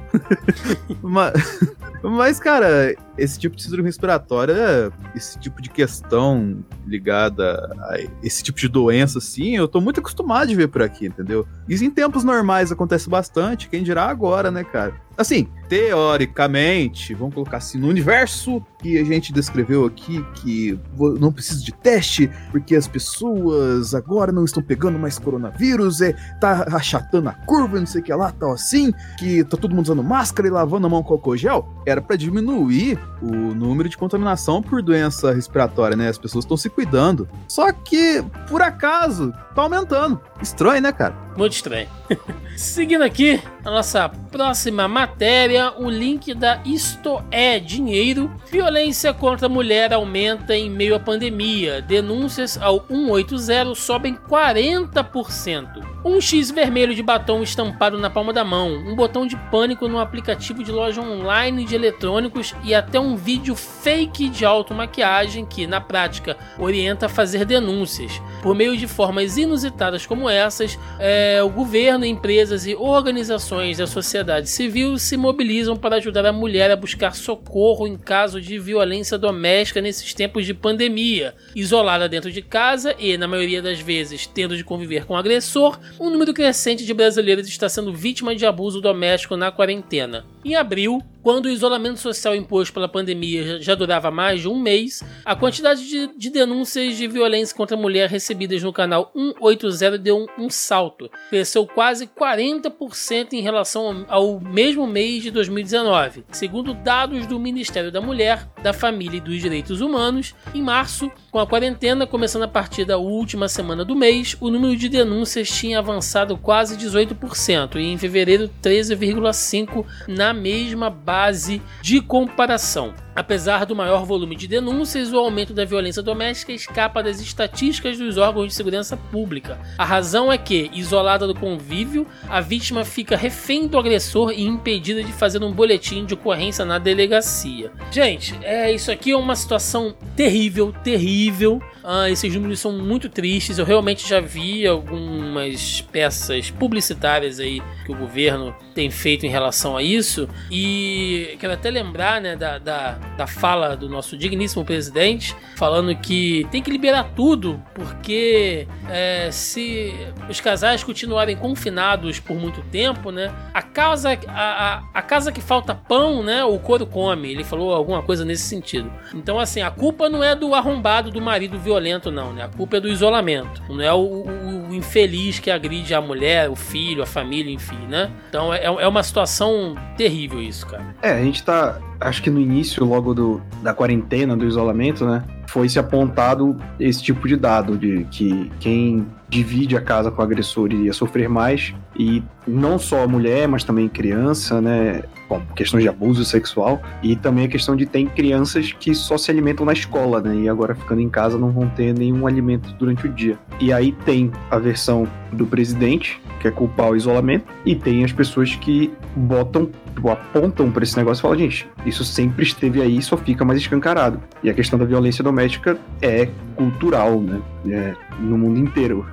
mas, 1.00 1.60
mas, 2.02 2.40
cara, 2.40 2.94
esse 3.16 3.38
tipo 3.38 3.56
de 3.56 3.62
síndrome 3.62 3.88
respiratória, 3.88 4.92
esse 5.14 5.38
tipo 5.38 5.62
de 5.62 5.70
questão 5.70 6.64
ligada 6.86 7.74
a 7.80 7.98
esse 8.22 8.42
tipo 8.42 8.58
de 8.58 8.68
doença, 8.68 9.18
assim, 9.18 9.56
eu 9.56 9.68
tô 9.68 9.80
muito 9.80 10.00
acostumado 10.00 10.48
de 10.48 10.54
ver 10.54 10.68
por 10.68 10.82
aqui, 10.82 11.06
entendeu? 11.06 11.46
Isso 11.68 11.84
em 11.84 11.90
tempos 11.90 12.24
normais 12.24 12.72
acontece 12.72 13.08
bastante, 13.08 13.68
quem 13.68 13.82
dirá 13.82 14.06
agora, 14.06 14.50
né, 14.50 14.64
cara? 14.64 14.94
Assim, 15.16 15.48
teoricamente, 15.70 17.14
vamos 17.14 17.32
colocar 17.32 17.58
assim, 17.58 17.78
no 17.78 17.86
universo 17.86 18.60
que 18.82 18.98
a 18.98 19.04
gente 19.04 19.32
descreveu 19.32 19.86
aqui, 19.86 20.20
que 20.34 20.76
não 21.20 21.32
precisa 21.32 21.62
de 21.62 21.70
teste, 21.70 22.28
porque 22.50 22.74
as 22.74 22.88
pessoas 22.88 23.94
agora 23.94 24.32
não 24.32 24.44
estão 24.44 24.60
pegando 24.60 24.98
mais 24.98 25.16
coronavírus, 25.16 26.00
é, 26.00 26.12
tá 26.40 26.66
achatando 26.72 27.28
a 27.28 27.32
curva, 27.32 27.78
não 27.78 27.86
sei 27.86 28.00
o 28.00 28.04
que 28.04 28.12
lá, 28.12 28.32
tal 28.32 28.50
assim, 28.50 28.92
que 29.16 29.44
tá 29.44 29.56
todo 29.56 29.72
mundo 29.72 29.84
usando 29.84 30.02
máscara 30.02 30.48
e 30.48 30.50
lavando 30.50 30.88
a 30.88 30.90
mão 30.90 31.04
com 31.04 31.14
álcool 31.14 31.36
gel, 31.36 31.68
era 31.86 32.02
para 32.02 32.16
diminuir 32.16 32.98
o 33.22 33.30
número 33.54 33.88
de 33.88 33.96
contaminação 33.96 34.60
por 34.60 34.82
doença 34.82 35.32
respiratória, 35.32 35.96
né? 35.96 36.08
As 36.08 36.18
pessoas 36.18 36.44
estão 36.44 36.56
se 36.56 36.68
cuidando. 36.68 37.28
Só 37.46 37.70
que, 37.70 38.24
por 38.48 38.60
acaso, 38.60 39.32
tá 39.54 39.62
aumentando. 39.62 40.20
Estranho, 40.42 40.82
né, 40.82 40.90
cara? 40.90 41.14
Muito 41.36 41.52
estranho. 41.52 41.88
Seguindo 42.60 43.00
aqui, 43.00 43.40
a 43.64 43.70
nossa 43.70 44.06
próxima 44.06 44.86
matéria, 44.86 45.72
o 45.78 45.88
link 45.88 46.34
da 46.34 46.60
Isto 46.62 47.24
é 47.30 47.58
Dinheiro. 47.58 48.30
Violência 48.50 49.14
contra 49.14 49.46
a 49.46 49.48
mulher 49.48 49.94
aumenta 49.94 50.54
em 50.54 50.68
meio 50.68 50.94
à 50.94 51.00
pandemia. 51.00 51.80
Denúncias 51.80 52.58
ao 52.60 52.84
180 52.86 53.74
sobem 53.74 54.14
40%. 54.14 55.82
Um 56.04 56.20
X 56.20 56.50
vermelho 56.50 56.94
de 56.94 57.02
batom 57.02 57.42
estampado 57.42 57.98
na 57.98 58.08
palma 58.08 58.32
da 58.32 58.44
mão, 58.44 58.72
um 58.72 58.94
botão 58.94 59.26
de 59.26 59.36
pânico 59.50 59.88
no 59.88 59.98
aplicativo 59.98 60.62
de 60.62 60.72
loja 60.72 61.00
online 61.00 61.64
de 61.64 61.74
eletrônicos 61.74 62.54
e 62.64 62.74
até 62.74 62.98
um 62.98 63.16
vídeo 63.16 63.54
fake 63.54 64.30
de 64.30 64.44
automaquiagem 64.44 65.44
que, 65.44 65.66
na 65.66 65.80
prática, 65.80 66.36
orienta 66.58 67.06
a 67.06 67.08
fazer 67.08 67.44
denúncias. 67.44 68.20
Por 68.42 68.54
meio 68.54 68.76
de 68.76 68.86
formas 68.86 69.36
inusitadas 69.36 70.06
como 70.06 70.28
essas, 70.28 70.78
é, 70.98 71.42
o 71.42 71.50
governo, 71.50 72.06
empresas 72.06 72.49
e 72.50 72.74
organizações 72.74 73.78
da 73.78 73.86
sociedade 73.86 74.48
civil 74.48 74.98
se 74.98 75.16
mobilizam 75.16 75.76
para 75.76 75.96
ajudar 75.96 76.26
a 76.26 76.32
mulher 76.32 76.70
a 76.70 76.76
buscar 76.76 77.14
socorro 77.14 77.86
em 77.86 77.96
caso 77.96 78.40
de 78.40 78.58
violência 78.58 79.16
doméstica 79.16 79.80
nesses 79.80 80.12
tempos 80.12 80.44
de 80.44 80.52
pandemia. 80.52 81.34
Isolada 81.54 82.08
dentro 82.08 82.32
de 82.32 82.42
casa 82.42 82.94
e, 82.98 83.16
na 83.16 83.28
maioria 83.28 83.62
das 83.62 83.78
vezes, 83.78 84.26
tendo 84.26 84.56
de 84.56 84.64
conviver 84.64 85.06
com 85.06 85.14
o 85.14 85.16
agressor, 85.16 85.78
um 86.00 86.10
número 86.10 86.34
crescente 86.34 86.84
de 86.84 86.92
brasileiros 86.92 87.46
está 87.46 87.68
sendo 87.68 87.94
vítima 87.94 88.34
de 88.34 88.44
abuso 88.44 88.80
doméstico 88.80 89.36
na 89.36 89.52
quarentena. 89.52 90.24
Em 90.42 90.54
abril, 90.54 91.02
quando 91.22 91.46
o 91.46 91.50
isolamento 91.50 91.98
social 91.98 92.34
imposto 92.34 92.72
pela 92.72 92.88
pandemia 92.88 93.60
já 93.60 93.74
durava 93.74 94.10
mais 94.10 94.40
de 94.40 94.48
um 94.48 94.58
mês, 94.58 95.02
a 95.22 95.36
quantidade 95.36 95.86
de, 95.86 96.06
de 96.16 96.30
denúncias 96.30 96.96
de 96.96 97.06
violência 97.06 97.54
contra 97.54 97.76
a 97.76 97.80
mulher 97.80 98.08
recebidas 98.08 98.62
no 98.62 98.72
canal 98.72 99.12
180 99.14 99.98
deu 99.98 100.16
um, 100.16 100.44
um 100.44 100.48
salto. 100.48 101.10
Cresceu 101.28 101.66
quase 101.66 102.06
40% 102.06 103.34
em 103.34 103.42
relação 103.42 104.06
ao 104.08 104.40
mesmo 104.40 104.86
mês 104.86 105.22
de 105.22 105.30
2019. 105.30 106.24
Segundo 106.32 106.72
dados 106.72 107.26
do 107.26 107.38
Ministério 107.38 107.92
da 107.92 108.00
Mulher, 108.00 108.48
da 108.62 108.72
Família 108.72 109.18
e 109.18 109.20
dos 109.20 109.40
Direitos 109.40 109.82
Humanos, 109.82 110.34
em 110.54 110.62
março, 110.62 111.12
com 111.30 111.38
a 111.38 111.46
quarentena 111.46 112.06
começando 112.06 112.42
a 112.42 112.48
partir 112.48 112.84
da 112.84 112.98
última 112.98 113.48
semana 113.48 113.84
do 113.84 113.94
mês, 113.94 114.36
o 114.40 114.50
número 114.50 114.76
de 114.76 114.88
denúncias 114.88 115.48
tinha 115.48 115.78
avançado 115.78 116.36
quase 116.36 116.76
18% 116.76 117.76
e 117.76 117.84
em 117.84 117.96
fevereiro 117.96 118.50
13,5% 118.62 119.84
na 120.08 120.34
mesma 120.34 120.90
base 120.90 121.62
de 121.80 122.00
comparação. 122.00 122.92
Apesar 123.14 123.66
do 123.66 123.74
maior 123.74 124.04
volume 124.04 124.36
de 124.36 124.46
denúncias, 124.46 125.12
o 125.12 125.18
aumento 125.18 125.52
da 125.52 125.64
violência 125.64 126.02
doméstica 126.02 126.52
escapa 126.52 127.02
das 127.02 127.20
estatísticas 127.20 127.98
dos 127.98 128.16
órgãos 128.16 128.48
de 128.48 128.54
segurança 128.54 128.96
pública. 128.96 129.58
A 129.76 129.84
razão 129.84 130.32
é 130.32 130.38
que, 130.38 130.70
isolada 130.72 131.26
do 131.26 131.34
convívio, 131.34 132.06
a 132.28 132.40
vítima 132.40 132.84
fica 132.84 133.16
refém 133.16 133.66
do 133.66 133.78
agressor 133.78 134.32
e 134.32 134.42
impedida 134.42 135.02
de 135.02 135.12
fazer 135.12 135.42
um 135.42 135.52
boletim 135.52 136.04
de 136.04 136.14
ocorrência 136.14 136.64
na 136.64 136.78
delegacia. 136.78 137.70
Gente, 137.90 138.38
é 138.42 138.72
isso 138.72 138.90
aqui 138.90 139.10
é 139.10 139.16
uma 139.16 139.36
situação 139.36 139.94
terrível, 140.14 140.72
terrível. 140.84 141.60
Ah, 141.82 142.10
esses 142.10 142.32
números 142.34 142.60
são 142.60 142.72
muito 142.72 143.08
tristes. 143.08 143.58
Eu 143.58 143.64
realmente 143.64 144.08
já 144.08 144.20
vi 144.20 144.66
algumas 144.66 145.80
peças 145.80 146.50
publicitárias 146.50 147.40
aí 147.40 147.62
que 147.84 147.92
o 147.92 147.96
governo 147.96 148.54
tem 148.74 148.90
feito 148.90 149.26
em 149.26 149.30
relação 149.30 149.76
a 149.76 149.82
isso. 149.82 150.28
E 150.50 151.36
quero 151.40 151.54
até 151.54 151.70
lembrar 151.70 152.20
né, 152.20 152.36
da, 152.36 152.58
da, 152.58 152.99
da 153.16 153.26
fala 153.26 153.76
do 153.76 153.88
nosso 153.88 154.16
digníssimo 154.16 154.64
presidente, 154.64 155.36
falando 155.56 155.94
que 155.96 156.46
tem 156.50 156.62
que 156.62 156.70
liberar 156.70 157.12
tudo, 157.14 157.62
porque 157.74 158.66
é, 158.88 159.30
se 159.30 159.94
os 160.28 160.40
casais 160.40 160.82
continuarem 160.82 161.36
confinados 161.36 162.18
por 162.18 162.36
muito 162.36 162.62
tempo, 162.70 163.10
né, 163.10 163.32
a 163.52 163.62
casa, 163.62 164.18
a, 164.26 164.32
a, 164.32 164.82
a 164.94 165.02
casa 165.02 165.32
que 165.32 165.40
falta 165.40 165.74
pão, 165.74 166.22
né, 166.22 166.44
o 166.44 166.58
couro 166.58 166.86
come. 166.86 167.30
Ele 167.30 167.44
falou 167.44 167.74
alguma 167.74 168.02
coisa 168.02 168.24
nesse 168.24 168.44
sentido. 168.44 168.90
Então, 169.14 169.38
assim, 169.38 169.60
a 169.60 169.70
culpa 169.70 170.08
não 170.08 170.22
é 170.22 170.34
do 170.34 170.54
arrombado 170.54 171.10
do 171.10 171.20
marido 171.20 171.58
violento, 171.58 172.10
não, 172.10 172.32
né? 172.32 172.44
A 172.44 172.48
culpa 172.48 172.76
é 172.76 172.80
do 172.80 172.88
isolamento. 172.88 173.62
Não 173.68 173.80
é 173.80 173.92
o, 173.92 173.98
o, 173.98 174.68
o 174.68 174.74
infeliz 174.74 175.38
que 175.38 175.50
agride 175.50 175.94
a 175.94 176.00
mulher, 176.00 176.48
o 176.48 176.56
filho, 176.56 177.02
a 177.02 177.06
família, 177.06 177.52
enfim, 177.52 177.78
né? 177.88 178.10
Então 178.28 178.52
é, 178.52 178.64
é 178.64 178.88
uma 178.88 179.02
situação 179.02 179.74
terrível 179.96 180.40
isso, 180.40 180.66
cara. 180.66 180.94
É, 181.02 181.12
a 181.12 181.22
gente 181.22 181.42
tá. 181.42 181.80
Acho 182.00 182.22
que 182.22 182.30
no 182.30 182.40
início, 182.40 182.84
logo 182.84 183.12
do, 183.12 183.42
da 183.62 183.74
quarentena, 183.74 184.36
do 184.36 184.46
isolamento, 184.46 185.04
né? 185.04 185.22
Foi 185.46 185.68
se 185.68 185.78
apontado 185.78 186.56
esse 186.78 187.02
tipo 187.02 187.28
de 187.28 187.36
dado 187.36 187.76
de 187.76 188.06
que 188.10 188.50
quem 188.60 189.06
divide 189.28 189.76
a 189.76 189.80
casa 189.80 190.10
com 190.10 190.20
o 190.20 190.24
agressor 190.24 190.72
iria 190.72 190.92
sofrer 190.92 191.28
mais. 191.28 191.72
E 191.98 192.22
não 192.46 192.78
só 192.78 193.04
a 193.04 193.08
mulher, 193.08 193.46
mas 193.46 193.62
também 193.62 193.88
criança, 193.88 194.60
né? 194.60 195.02
Bom, 195.28 195.40
questões 195.54 195.82
de 195.82 195.88
abuso 195.88 196.24
sexual. 196.24 196.80
E 197.02 197.14
também 197.14 197.44
a 197.44 197.48
questão 197.48 197.76
de 197.76 197.86
ter 197.86 198.04
crianças 198.06 198.72
que 198.72 198.94
só 198.94 199.16
se 199.16 199.30
alimentam 199.30 199.64
na 199.64 199.72
escola, 199.72 200.20
né? 200.20 200.34
E 200.34 200.48
agora 200.48 200.74
ficando 200.74 201.00
em 201.00 201.08
casa 201.08 201.38
não 201.38 201.50
vão 201.50 201.68
ter 201.68 201.96
nenhum 201.96 202.26
alimento 202.26 202.72
durante 202.78 203.06
o 203.06 203.12
dia. 203.12 203.38
E 203.60 203.72
aí 203.72 203.92
tem 204.04 204.32
a 204.50 204.58
versão 204.58 205.06
do 205.32 205.46
presidente, 205.46 206.20
que 206.40 206.48
é 206.48 206.50
culpar 206.50 206.90
o 206.90 206.96
isolamento, 206.96 207.44
e 207.64 207.76
tem 207.76 208.04
as 208.04 208.12
pessoas 208.12 208.56
que 208.56 208.92
botam, 209.14 209.70
tipo, 209.94 210.10
apontam 210.10 210.70
para 210.70 210.82
esse 210.82 210.96
negócio 210.96 211.20
e 211.20 211.22
falam, 211.22 211.38
gente, 211.38 211.68
isso 211.84 212.04
sempre 212.04 212.44
esteve 212.44 212.80
aí, 212.80 213.00
só 213.02 213.16
fica 213.16 213.44
mais 213.44 213.60
escancarado. 213.60 214.20
E 214.42 214.50
a 214.50 214.54
questão 214.54 214.78
da 214.78 214.84
violência 214.84 215.22
doméstica 215.22 215.78
é 216.00 216.28
cultural, 216.56 217.20
né? 217.20 217.40
É, 217.68 217.94
no 218.18 218.36
mundo 218.36 218.58
inteiro. 218.58 219.06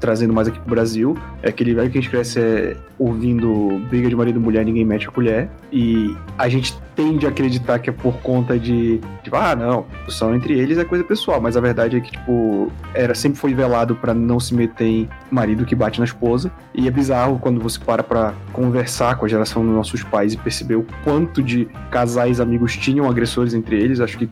Trazendo 0.00 0.32
mais 0.32 0.46
aqui 0.46 0.60
pro 0.60 0.70
Brasil, 0.70 1.18
é 1.42 1.48
aquele 1.48 1.74
velho 1.74 1.90
que 1.90 1.98
a 1.98 2.00
gente 2.00 2.10
cresce 2.10 2.38
é, 2.38 2.76
ouvindo 2.98 3.80
briga 3.88 4.08
de 4.08 4.14
marido 4.14 4.38
e 4.38 4.42
mulher, 4.42 4.64
ninguém 4.64 4.84
mete 4.84 5.08
a 5.08 5.10
colher. 5.10 5.50
E 5.72 6.16
a 6.38 6.48
gente 6.48 6.78
tende 6.94 7.26
a 7.26 7.28
acreditar 7.28 7.78
que 7.78 7.90
é 7.90 7.92
por 7.92 8.14
conta 8.18 8.58
de, 8.58 9.00
tipo, 9.22 9.36
ah, 9.36 9.54
não, 9.54 9.86
discussão 9.90 10.34
entre 10.34 10.58
eles 10.58 10.78
é 10.78 10.84
coisa 10.84 11.04
pessoal, 11.04 11.40
mas 11.40 11.56
a 11.56 11.60
verdade 11.60 11.96
é 11.96 12.00
que, 12.00 12.12
tipo, 12.12 12.70
era, 12.94 13.14
sempre 13.14 13.38
foi 13.38 13.54
velado 13.54 13.94
para 13.96 14.14
não 14.14 14.38
se 14.38 14.54
meter 14.54 14.84
em 14.84 15.08
marido 15.30 15.64
que 15.64 15.74
bate 15.74 15.98
na 15.98 16.04
esposa. 16.04 16.50
E 16.74 16.86
é 16.86 16.90
bizarro 16.90 17.38
quando 17.38 17.60
você 17.60 17.78
para 17.78 18.02
pra 18.02 18.34
conversar 18.52 19.16
com 19.16 19.26
a 19.26 19.28
geração 19.28 19.64
dos 19.64 19.74
nossos 19.74 20.02
pais 20.10 20.34
e 20.34 20.36
perceber 20.36 20.76
o 20.76 20.86
quanto 21.04 21.42
de 21.42 21.66
casais 21.90 22.40
amigos 22.40 22.76
tinham 22.76 23.08
agressores 23.08 23.54
entre 23.54 23.80
eles. 23.80 24.00
Acho 24.00 24.18
que. 24.18 24.28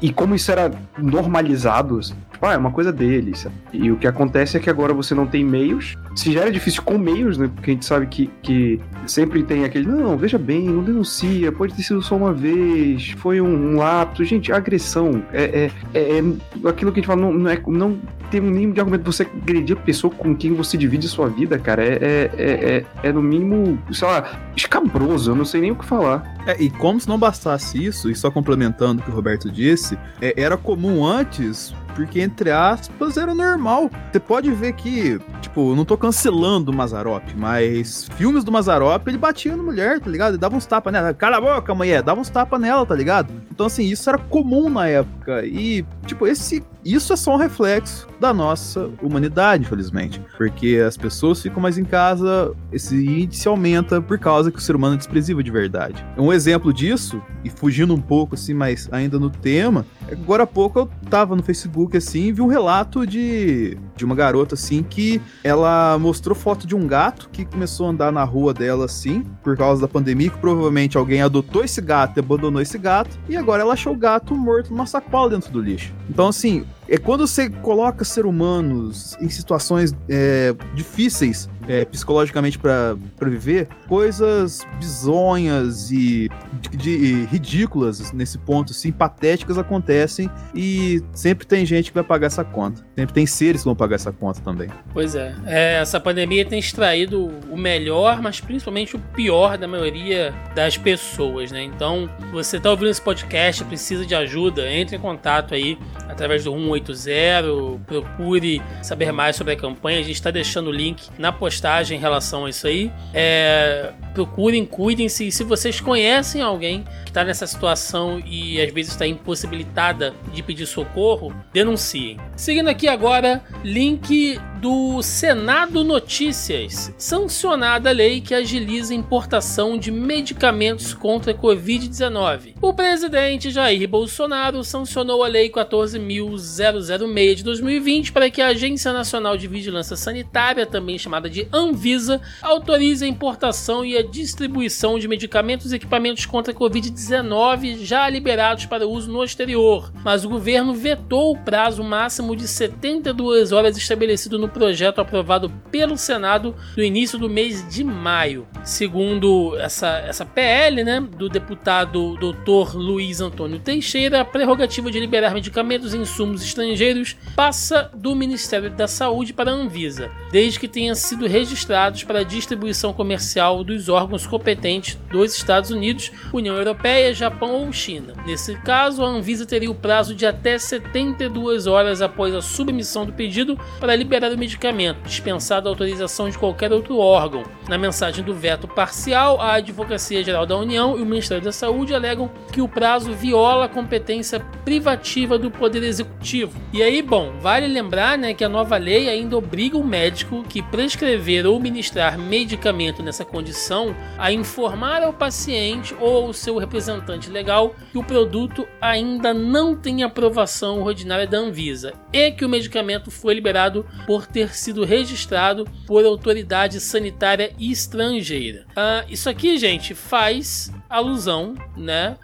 E 0.00 0.12
como 0.12 0.34
isso 0.34 0.50
era 0.50 0.70
normalizado, 0.98 1.98
tipo, 2.40 2.46
ah, 2.46 2.54
é 2.54 2.56
uma 2.56 2.70
coisa 2.70 2.90
deles. 2.90 3.46
E 3.72 3.90
o 3.90 3.96
que 3.96 4.06
acontece 4.06 4.56
é 4.56 4.60
que 4.60 4.70
agora 4.70 4.94
você 4.94 5.14
não 5.14 5.26
tem 5.26 5.44
meios. 5.44 5.96
Se 6.16 6.32
já 6.32 6.40
era 6.40 6.50
difícil 6.50 6.82
com 6.82 6.98
meios, 6.98 7.36
né? 7.36 7.50
Porque 7.54 7.70
a 7.70 7.74
gente 7.74 7.84
sabe 7.84 8.06
que, 8.06 8.30
que 8.42 8.80
sempre 9.06 9.42
tem 9.42 9.64
aquele, 9.64 9.86
não, 9.86 10.16
veja 10.16 10.38
bem, 10.38 10.68
não 10.68 10.82
denuncia, 10.82 11.52
pode 11.52 11.74
ter 11.74 11.82
sido 11.82 12.02
só 12.02 12.16
uma 12.16 12.32
vez, 12.32 13.10
foi 13.18 13.40
um, 13.40 13.72
um 13.72 13.76
lapso. 13.76 14.24
Gente, 14.24 14.50
agressão 14.52 15.22
é, 15.32 15.70
é, 15.94 15.98
é, 15.98 16.18
é 16.18 16.68
aquilo 16.68 16.92
que 16.92 17.00
a 17.00 17.02
gente 17.02 17.06
fala, 17.06 17.20
não, 17.20 17.32
não, 17.32 17.50
é, 17.50 17.60
não 17.66 17.98
tem 18.30 18.40
um 18.40 18.44
mínimo 18.44 18.72
de 18.72 18.80
argumento. 18.80 19.04
Você 19.04 19.22
agredir 19.22 19.76
a 19.76 19.80
pessoa 19.80 20.12
com 20.12 20.34
quem 20.34 20.54
você 20.54 20.76
divide 20.76 21.06
sua 21.08 21.28
vida, 21.28 21.58
cara, 21.58 21.84
é, 21.84 21.98
é, 22.02 22.30
é, 22.38 23.08
é 23.08 23.12
no 23.12 23.22
mínimo, 23.22 23.78
sei 23.92 24.08
lá, 24.08 24.40
escabroso. 24.56 25.30
Eu 25.30 25.34
não 25.34 25.44
sei 25.44 25.60
nem 25.60 25.70
o 25.70 25.76
que 25.76 25.84
falar. 25.84 26.38
É, 26.46 26.60
e 26.60 26.70
como 26.70 26.98
se 27.00 27.08
não 27.08 27.18
bastasse 27.18 27.84
isso, 27.84 28.10
e 28.10 28.14
só 28.14 28.30
complementando 28.30 29.02
o 29.02 29.04
que 29.04 29.10
o 29.10 29.14
Roberto 29.14 29.50
disse, 29.50 29.98
é, 30.20 30.34
era 30.40 30.56
comum 30.56 31.04
antes 31.04 31.74
porque, 32.00 32.22
entre 32.22 32.50
aspas, 32.50 33.18
era 33.18 33.34
normal. 33.34 33.90
Você 34.10 34.18
pode 34.18 34.50
ver 34.52 34.72
que, 34.72 35.20
tipo, 35.42 35.74
não 35.74 35.84
tô 35.84 35.98
cancelando 35.98 36.70
o 36.70 36.74
Mazarop, 36.74 37.22
mas 37.36 38.08
filmes 38.16 38.42
do 38.42 38.50
Mazarop, 38.50 39.06
ele 39.06 39.18
batia 39.18 39.54
na 39.54 39.62
mulher, 39.62 40.00
tá 40.00 40.08
ligado? 40.08 40.30
Ele 40.30 40.38
dava 40.38 40.56
uns 40.56 40.64
tapas 40.64 40.90
nela. 40.90 41.12
Cala 41.12 41.36
a 41.36 41.40
boca, 41.40 41.74
mulher! 41.74 42.02
Dava 42.02 42.18
uns 42.18 42.30
tapas 42.30 42.58
nela, 42.58 42.86
tá 42.86 42.94
ligado? 42.94 43.30
Então, 43.50 43.66
assim, 43.66 43.84
isso 43.84 44.08
era 44.08 44.16
comum 44.16 44.70
na 44.70 44.88
época. 44.88 45.44
E, 45.44 45.84
tipo, 46.06 46.26
esse 46.26 46.64
isso 46.84 47.12
é 47.12 47.16
só 47.16 47.34
um 47.34 47.36
reflexo 47.36 48.08
da 48.18 48.32
nossa 48.32 48.90
humanidade, 49.02 49.64
infelizmente. 49.64 50.20
Porque 50.36 50.82
as 50.86 50.96
pessoas 50.96 51.40
ficam 51.40 51.60
mais 51.60 51.78
em 51.78 51.84
casa, 51.84 52.54
esse 52.72 52.96
índice 52.96 53.48
aumenta 53.48 54.00
por 54.00 54.18
causa 54.18 54.50
que 54.50 54.58
o 54.58 54.60
ser 54.60 54.76
humano 54.76 54.94
é 54.94 54.98
desprezível 54.98 55.42
de 55.42 55.50
verdade. 55.50 56.04
Um 56.16 56.32
exemplo 56.32 56.72
disso, 56.72 57.20
e 57.44 57.50
fugindo 57.50 57.94
um 57.94 58.00
pouco 58.00 58.34
assim, 58.34 58.54
mas 58.54 58.88
ainda 58.92 59.18
no 59.18 59.30
tema, 59.30 59.86
agora 60.10 60.42
há 60.42 60.46
pouco 60.46 60.80
eu 60.80 60.90
tava 61.08 61.34
no 61.34 61.42
Facebook 61.42 61.96
assim 61.96 62.26
e 62.26 62.32
vi 62.32 62.42
um 62.42 62.46
relato 62.46 63.06
de, 63.06 63.78
de 63.96 64.04
uma 64.04 64.14
garota 64.14 64.54
assim 64.54 64.82
que 64.82 65.20
ela 65.42 65.98
mostrou 65.98 66.34
foto 66.34 66.66
de 66.66 66.74
um 66.74 66.86
gato 66.86 67.28
que 67.30 67.44
começou 67.44 67.86
a 67.86 67.90
andar 67.90 68.12
na 68.12 68.24
rua 68.24 68.52
dela 68.52 68.84
assim, 68.84 69.24
por 69.42 69.56
causa 69.56 69.80
da 69.80 69.88
pandemia, 69.88 70.30
que 70.30 70.38
provavelmente 70.38 70.98
alguém 70.98 71.22
adotou 71.22 71.64
esse 71.64 71.80
gato 71.80 72.18
e 72.18 72.20
abandonou 72.20 72.60
esse 72.60 72.76
gato, 72.76 73.18
e 73.28 73.36
agora 73.36 73.62
ela 73.62 73.74
achou 73.74 73.92
o 73.92 73.96
gato 73.96 74.34
morto 74.34 74.70
numa 74.70 74.86
sacola 74.86 75.30
dentro 75.30 75.50
do 75.50 75.60
lixo. 75.60 75.92
Então, 76.08 76.28
assim, 76.28 76.64
é 76.90 76.98
quando 76.98 77.26
você 77.26 77.48
coloca 77.48 78.04
ser 78.04 78.26
humanos 78.26 79.16
em 79.20 79.28
situações 79.28 79.94
é, 80.08 80.52
difíceis 80.74 81.48
é, 81.70 81.84
psicologicamente 81.84 82.58
para 82.58 82.96
viver, 83.22 83.68
coisas 83.86 84.66
bizonhas 84.80 85.92
e 85.92 86.28
de, 86.72 86.76
de, 86.76 87.24
ridículas 87.26 88.10
nesse 88.10 88.38
ponto, 88.38 88.72
assim, 88.72 88.90
patéticas 88.90 89.56
acontecem 89.56 90.28
e 90.52 91.00
sempre 91.12 91.46
tem 91.46 91.64
gente 91.64 91.90
que 91.90 91.94
vai 91.94 92.02
pagar 92.02 92.26
essa 92.26 92.42
conta. 92.42 92.84
Sempre 92.96 93.14
tem 93.14 93.24
seres 93.24 93.60
que 93.60 93.66
vão 93.66 93.76
pagar 93.76 93.94
essa 93.94 94.10
conta 94.10 94.40
também. 94.40 94.68
Pois 94.92 95.14
é. 95.14 95.32
é 95.46 95.74
essa 95.80 96.00
pandemia 96.00 96.44
tem 96.44 96.58
extraído 96.58 97.30
o 97.48 97.56
melhor, 97.56 98.20
mas 98.20 98.40
principalmente 98.40 98.96
o 98.96 98.98
pior 98.98 99.56
da 99.56 99.68
maioria 99.68 100.34
das 100.56 100.76
pessoas, 100.76 101.52
né? 101.52 101.62
Então, 101.62 102.10
você 102.32 102.56
está 102.56 102.70
ouvindo 102.70 102.90
esse 102.90 103.00
podcast, 103.00 103.62
precisa 103.64 104.04
de 104.04 104.14
ajuda, 104.16 104.68
entre 104.68 104.96
em 104.96 105.00
contato 105.00 105.54
aí 105.54 105.78
através 106.08 106.42
do 106.42 106.50
180, 106.50 107.80
procure 107.86 108.60
saber 108.82 109.12
mais 109.12 109.36
sobre 109.36 109.52
a 109.52 109.56
campanha. 109.56 110.00
A 110.00 110.02
gente 110.02 110.16
está 110.16 110.32
deixando 110.32 110.66
o 110.66 110.72
link 110.72 111.08
na 111.16 111.30
postagem 111.30 111.59
em 111.94 111.98
relação 111.98 112.46
a 112.46 112.50
isso 112.50 112.66
aí. 112.66 112.90
É, 113.12 113.92
procurem, 114.14 114.64
cuidem-se. 114.64 115.26
E 115.26 115.32
se 115.32 115.44
vocês 115.44 115.80
conhecem 115.80 116.42
alguém 116.42 116.84
que 117.04 117.10
está 117.10 117.24
nessa 117.24 117.46
situação 117.46 118.20
e 118.24 118.60
às 118.60 118.72
vezes 118.72 118.92
está 118.92 119.06
impossibilitada 119.06 120.14
de 120.32 120.42
pedir 120.42 120.66
socorro, 120.66 121.34
denunciem. 121.52 122.18
Seguindo 122.36 122.68
aqui 122.68 122.88
agora, 122.88 123.42
link 123.64 124.38
do 124.60 125.02
Senado 125.02 125.82
Notícias. 125.82 126.92
Sancionada 126.98 127.88
a 127.90 127.92
lei 127.92 128.20
que 128.20 128.34
agiliza 128.34 128.92
a 128.92 128.96
importação 128.96 129.78
de 129.78 129.90
medicamentos 129.90 130.92
contra 130.92 131.32
a 131.32 131.34
Covid-19. 131.34 132.54
O 132.60 132.74
presidente 132.74 133.50
Jair 133.50 133.88
Bolsonaro 133.88 134.62
sancionou 134.62 135.24
a 135.24 135.28
Lei 135.28 135.48
14.006 135.50 137.34
de 137.36 137.44
2020 137.44 138.12
para 138.12 138.28
que 138.30 138.42
a 138.42 138.48
Agência 138.48 138.92
Nacional 138.92 139.36
de 139.36 139.46
Vigilância 139.48 139.96
Sanitária, 139.96 140.66
também 140.66 140.98
chamada 140.98 141.30
de 141.30 141.39
Anvisa, 141.52 142.20
autorize 142.42 143.04
a 143.04 143.08
importação 143.08 143.84
e 143.84 143.96
a 143.96 144.02
distribuição 144.02 144.98
de 144.98 145.08
medicamentos 145.08 145.72
e 145.72 145.76
equipamentos 145.76 146.26
contra 146.26 146.52
a 146.52 146.56
Covid-19 146.56 147.84
já 147.84 148.08
liberados 148.08 148.66
para 148.66 148.86
uso 148.86 149.10
no 149.10 149.24
exterior. 149.24 149.92
Mas 150.04 150.24
o 150.24 150.28
governo 150.28 150.74
vetou 150.74 151.32
o 151.32 151.38
prazo 151.38 151.82
máximo 151.82 152.34
de 152.36 152.46
72 152.46 153.52
horas 153.52 153.76
estabelecido 153.76 154.38
no 154.38 154.48
projeto 154.48 155.00
aprovado 155.00 155.50
pelo 155.70 155.96
Senado 155.96 156.54
no 156.76 156.82
início 156.82 157.18
do 157.18 157.28
mês 157.28 157.66
de 157.68 157.84
maio. 157.84 158.46
Segundo 158.64 159.56
essa, 159.58 159.98
essa 159.98 160.24
PL, 160.24 160.84
né, 160.84 161.00
do 161.00 161.28
deputado 161.28 162.16
Dr. 162.16 162.76
Luiz 162.76 163.20
Antônio 163.20 163.58
Teixeira, 163.58 164.20
a 164.20 164.24
prerrogativa 164.24 164.90
de 164.90 165.00
liberar 165.00 165.34
medicamentos 165.34 165.94
e 165.94 165.98
insumos 165.98 166.42
estrangeiros 166.42 167.16
passa 167.34 167.90
do 167.94 168.14
Ministério 168.14 168.70
da 168.70 168.86
Saúde 168.86 169.32
para 169.32 169.50
a 169.50 169.54
Anvisa, 169.54 170.10
desde 170.30 170.58
que 170.58 170.68
tenham 170.68 170.94
sido 170.94 171.26
registrados 171.30 172.02
para 172.02 172.24
distribuição 172.24 172.92
comercial 172.92 173.62
dos 173.62 173.88
órgãos 173.88 174.26
competentes 174.26 174.98
dos 175.10 175.36
Estados 175.36 175.70
Unidos, 175.70 176.10
União 176.32 176.56
Europeia, 176.56 177.14
Japão 177.14 177.52
ou 177.52 177.72
China. 177.72 178.14
Nesse 178.26 178.54
caso, 178.56 179.04
a 179.04 179.08
Anvisa 179.08 179.46
teria 179.46 179.70
o 179.70 179.74
prazo 179.74 180.14
de 180.14 180.26
até 180.26 180.58
72 180.58 181.66
horas 181.66 182.02
após 182.02 182.34
a 182.34 182.42
submissão 182.42 183.06
do 183.06 183.12
pedido 183.12 183.58
para 183.78 183.94
liberar 183.94 184.32
o 184.32 184.38
medicamento, 184.38 185.02
dispensada 185.04 185.68
a 185.68 185.70
autorização 185.70 186.28
de 186.28 186.36
qualquer 186.36 186.72
outro 186.72 186.98
órgão. 186.98 187.44
Na 187.68 187.78
mensagem 187.78 188.24
do 188.24 188.34
veto 188.34 188.66
parcial, 188.66 189.40
a 189.40 189.54
Advocacia 189.54 190.24
Geral 190.24 190.44
da 190.44 190.56
União 190.56 190.98
e 190.98 191.02
o 191.02 191.06
Ministério 191.06 191.44
da 191.44 191.52
Saúde 191.52 191.94
alegam 191.94 192.30
que 192.52 192.60
o 192.60 192.68
prazo 192.68 193.12
viola 193.12 193.66
a 193.66 193.68
competência 193.68 194.40
privativa 194.64 195.38
do 195.38 195.50
Poder 195.50 195.84
Executivo. 195.84 196.58
E 196.72 196.82
aí, 196.82 197.00
bom, 197.02 197.34
vale 197.40 197.68
lembrar 197.68 198.18
né, 198.18 198.34
que 198.34 198.42
a 198.42 198.48
nova 198.48 198.76
lei 198.76 199.08
ainda 199.08 199.36
obriga 199.36 199.78
o 199.78 199.86
médico 199.86 200.42
que 200.48 200.60
prescrever 200.62 201.19
ou 201.46 201.60
ministrar 201.60 202.18
medicamento 202.18 203.02
nessa 203.02 203.24
condição 203.24 203.94
a 204.16 204.32
informar 204.32 205.02
ao 205.02 205.12
paciente 205.12 205.94
ou 206.00 206.26
ao 206.26 206.32
seu 206.32 206.58
representante 206.58 207.30
legal 207.30 207.74
que 207.92 207.98
o 207.98 208.04
produto 208.04 208.66
ainda 208.80 209.34
não 209.34 209.76
tem 209.76 210.02
aprovação 210.02 210.82
ordinária 210.82 211.26
da 211.26 211.38
Anvisa 211.38 211.92
e 212.12 212.30
que 212.32 212.44
o 212.44 212.48
medicamento 212.48 213.10
foi 213.10 213.34
liberado 213.34 213.86
por 214.06 214.26
ter 214.26 214.54
sido 214.54 214.84
registrado 214.84 215.66
por 215.86 216.04
autoridade 216.04 216.80
sanitária 216.80 217.52
estrangeira. 217.58 218.66
Uh, 218.70 219.10
isso 219.10 219.28
aqui, 219.28 219.58
gente, 219.58 219.94
faz 219.94 220.72
alusão, 220.90 221.54
né, 221.76 222.16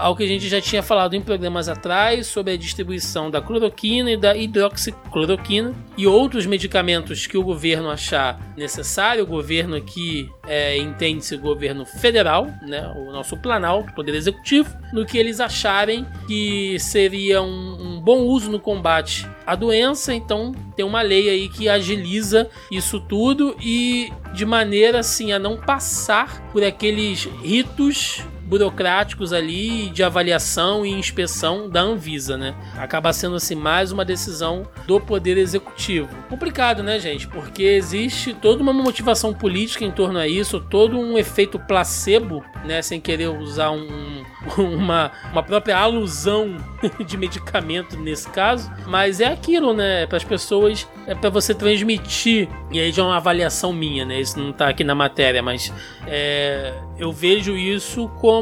ao 0.00 0.16
que 0.16 0.24
a 0.24 0.26
gente 0.26 0.48
já 0.48 0.60
tinha 0.60 0.82
falado 0.82 1.14
em 1.14 1.22
programas 1.22 1.68
atrás 1.68 2.26
sobre 2.26 2.52
a 2.52 2.56
distribuição 2.56 3.30
da 3.30 3.40
cloroquina 3.40 4.10
e 4.10 4.16
da 4.16 4.36
hidroxicloroquina 4.36 5.72
e 5.96 6.04
outros 6.04 6.46
medicamentos 6.46 7.26
que 7.28 7.38
o 7.38 7.44
governo 7.44 7.88
achar 7.88 8.40
necessário. 8.56 9.22
O 9.22 9.26
governo 9.26 9.76
aqui 9.76 10.28
é, 10.48 10.76
entende-se 10.76 11.36
governo 11.36 11.86
federal, 11.86 12.48
né, 12.62 12.92
o 12.96 13.12
nosso 13.12 13.36
Planalto, 13.36 13.94
Poder 13.94 14.14
Executivo, 14.14 14.76
no 14.92 15.06
que 15.06 15.16
eles 15.16 15.38
acharem 15.38 16.04
que 16.26 16.76
seria 16.80 17.40
um, 17.40 17.96
um 17.96 18.00
bom 18.00 18.22
uso 18.22 18.50
no 18.50 18.58
combate 18.58 19.28
à 19.46 19.54
doença. 19.54 20.12
Então, 20.12 20.52
tem 20.74 20.84
uma 20.84 21.02
lei 21.02 21.28
aí 21.28 21.48
que 21.48 21.68
agiliza 21.68 22.48
isso 22.70 22.98
tudo 23.00 23.56
e 23.62 24.12
de 24.34 24.44
maneira 24.44 24.98
assim 24.98 25.32
a 25.32 25.38
não 25.38 25.56
passar 25.56 26.42
por 26.52 26.64
aqueles 26.64 27.24
ritos 27.42 27.75
minutos 27.76 28.24
burocráticos 28.46 29.32
ali 29.32 29.90
de 29.90 30.02
avaliação 30.02 30.86
e 30.86 30.90
inspeção 30.90 31.68
da 31.68 31.80
Anvisa, 31.80 32.36
né? 32.36 32.54
Acaba 32.76 33.12
sendo 33.12 33.36
assim 33.36 33.54
mais 33.54 33.90
uma 33.90 34.04
decisão 34.04 34.66
do 34.86 35.00
poder 35.00 35.36
executivo. 35.36 36.08
Complicado, 36.28 36.82
né, 36.82 36.98
gente? 36.98 37.26
Porque 37.26 37.62
existe 37.62 38.32
toda 38.32 38.62
uma 38.62 38.72
motivação 38.72 39.34
política 39.34 39.84
em 39.84 39.90
torno 39.90 40.18
a 40.18 40.28
isso, 40.28 40.60
todo 40.60 40.98
um 40.98 41.18
efeito 41.18 41.58
placebo, 41.58 42.44
né, 42.64 42.80
sem 42.82 43.00
querer 43.00 43.28
usar 43.28 43.70
um, 43.70 44.24
uma, 44.56 45.10
uma 45.32 45.42
própria 45.42 45.76
alusão 45.76 46.56
de 47.04 47.16
medicamento 47.16 47.96
nesse 47.96 48.28
caso, 48.30 48.70
mas 48.86 49.20
é 49.20 49.26
aquilo, 49.26 49.72
né? 49.72 50.06
Para 50.06 50.18
as 50.18 50.24
pessoas, 50.24 50.88
é 51.06 51.14
para 51.14 51.30
você 51.30 51.54
transmitir, 51.54 52.48
e 52.70 52.78
aí 52.78 52.92
já 52.92 53.02
é 53.02 53.04
uma 53.06 53.16
avaliação 53.16 53.72
minha, 53.72 54.04
né? 54.04 54.20
Isso 54.20 54.38
não 54.38 54.52
tá 54.52 54.68
aqui 54.68 54.84
na 54.84 54.94
matéria, 54.94 55.42
mas 55.42 55.72
é, 56.06 56.74
eu 56.98 57.12
vejo 57.12 57.56
isso 57.56 58.08
como 58.20 58.35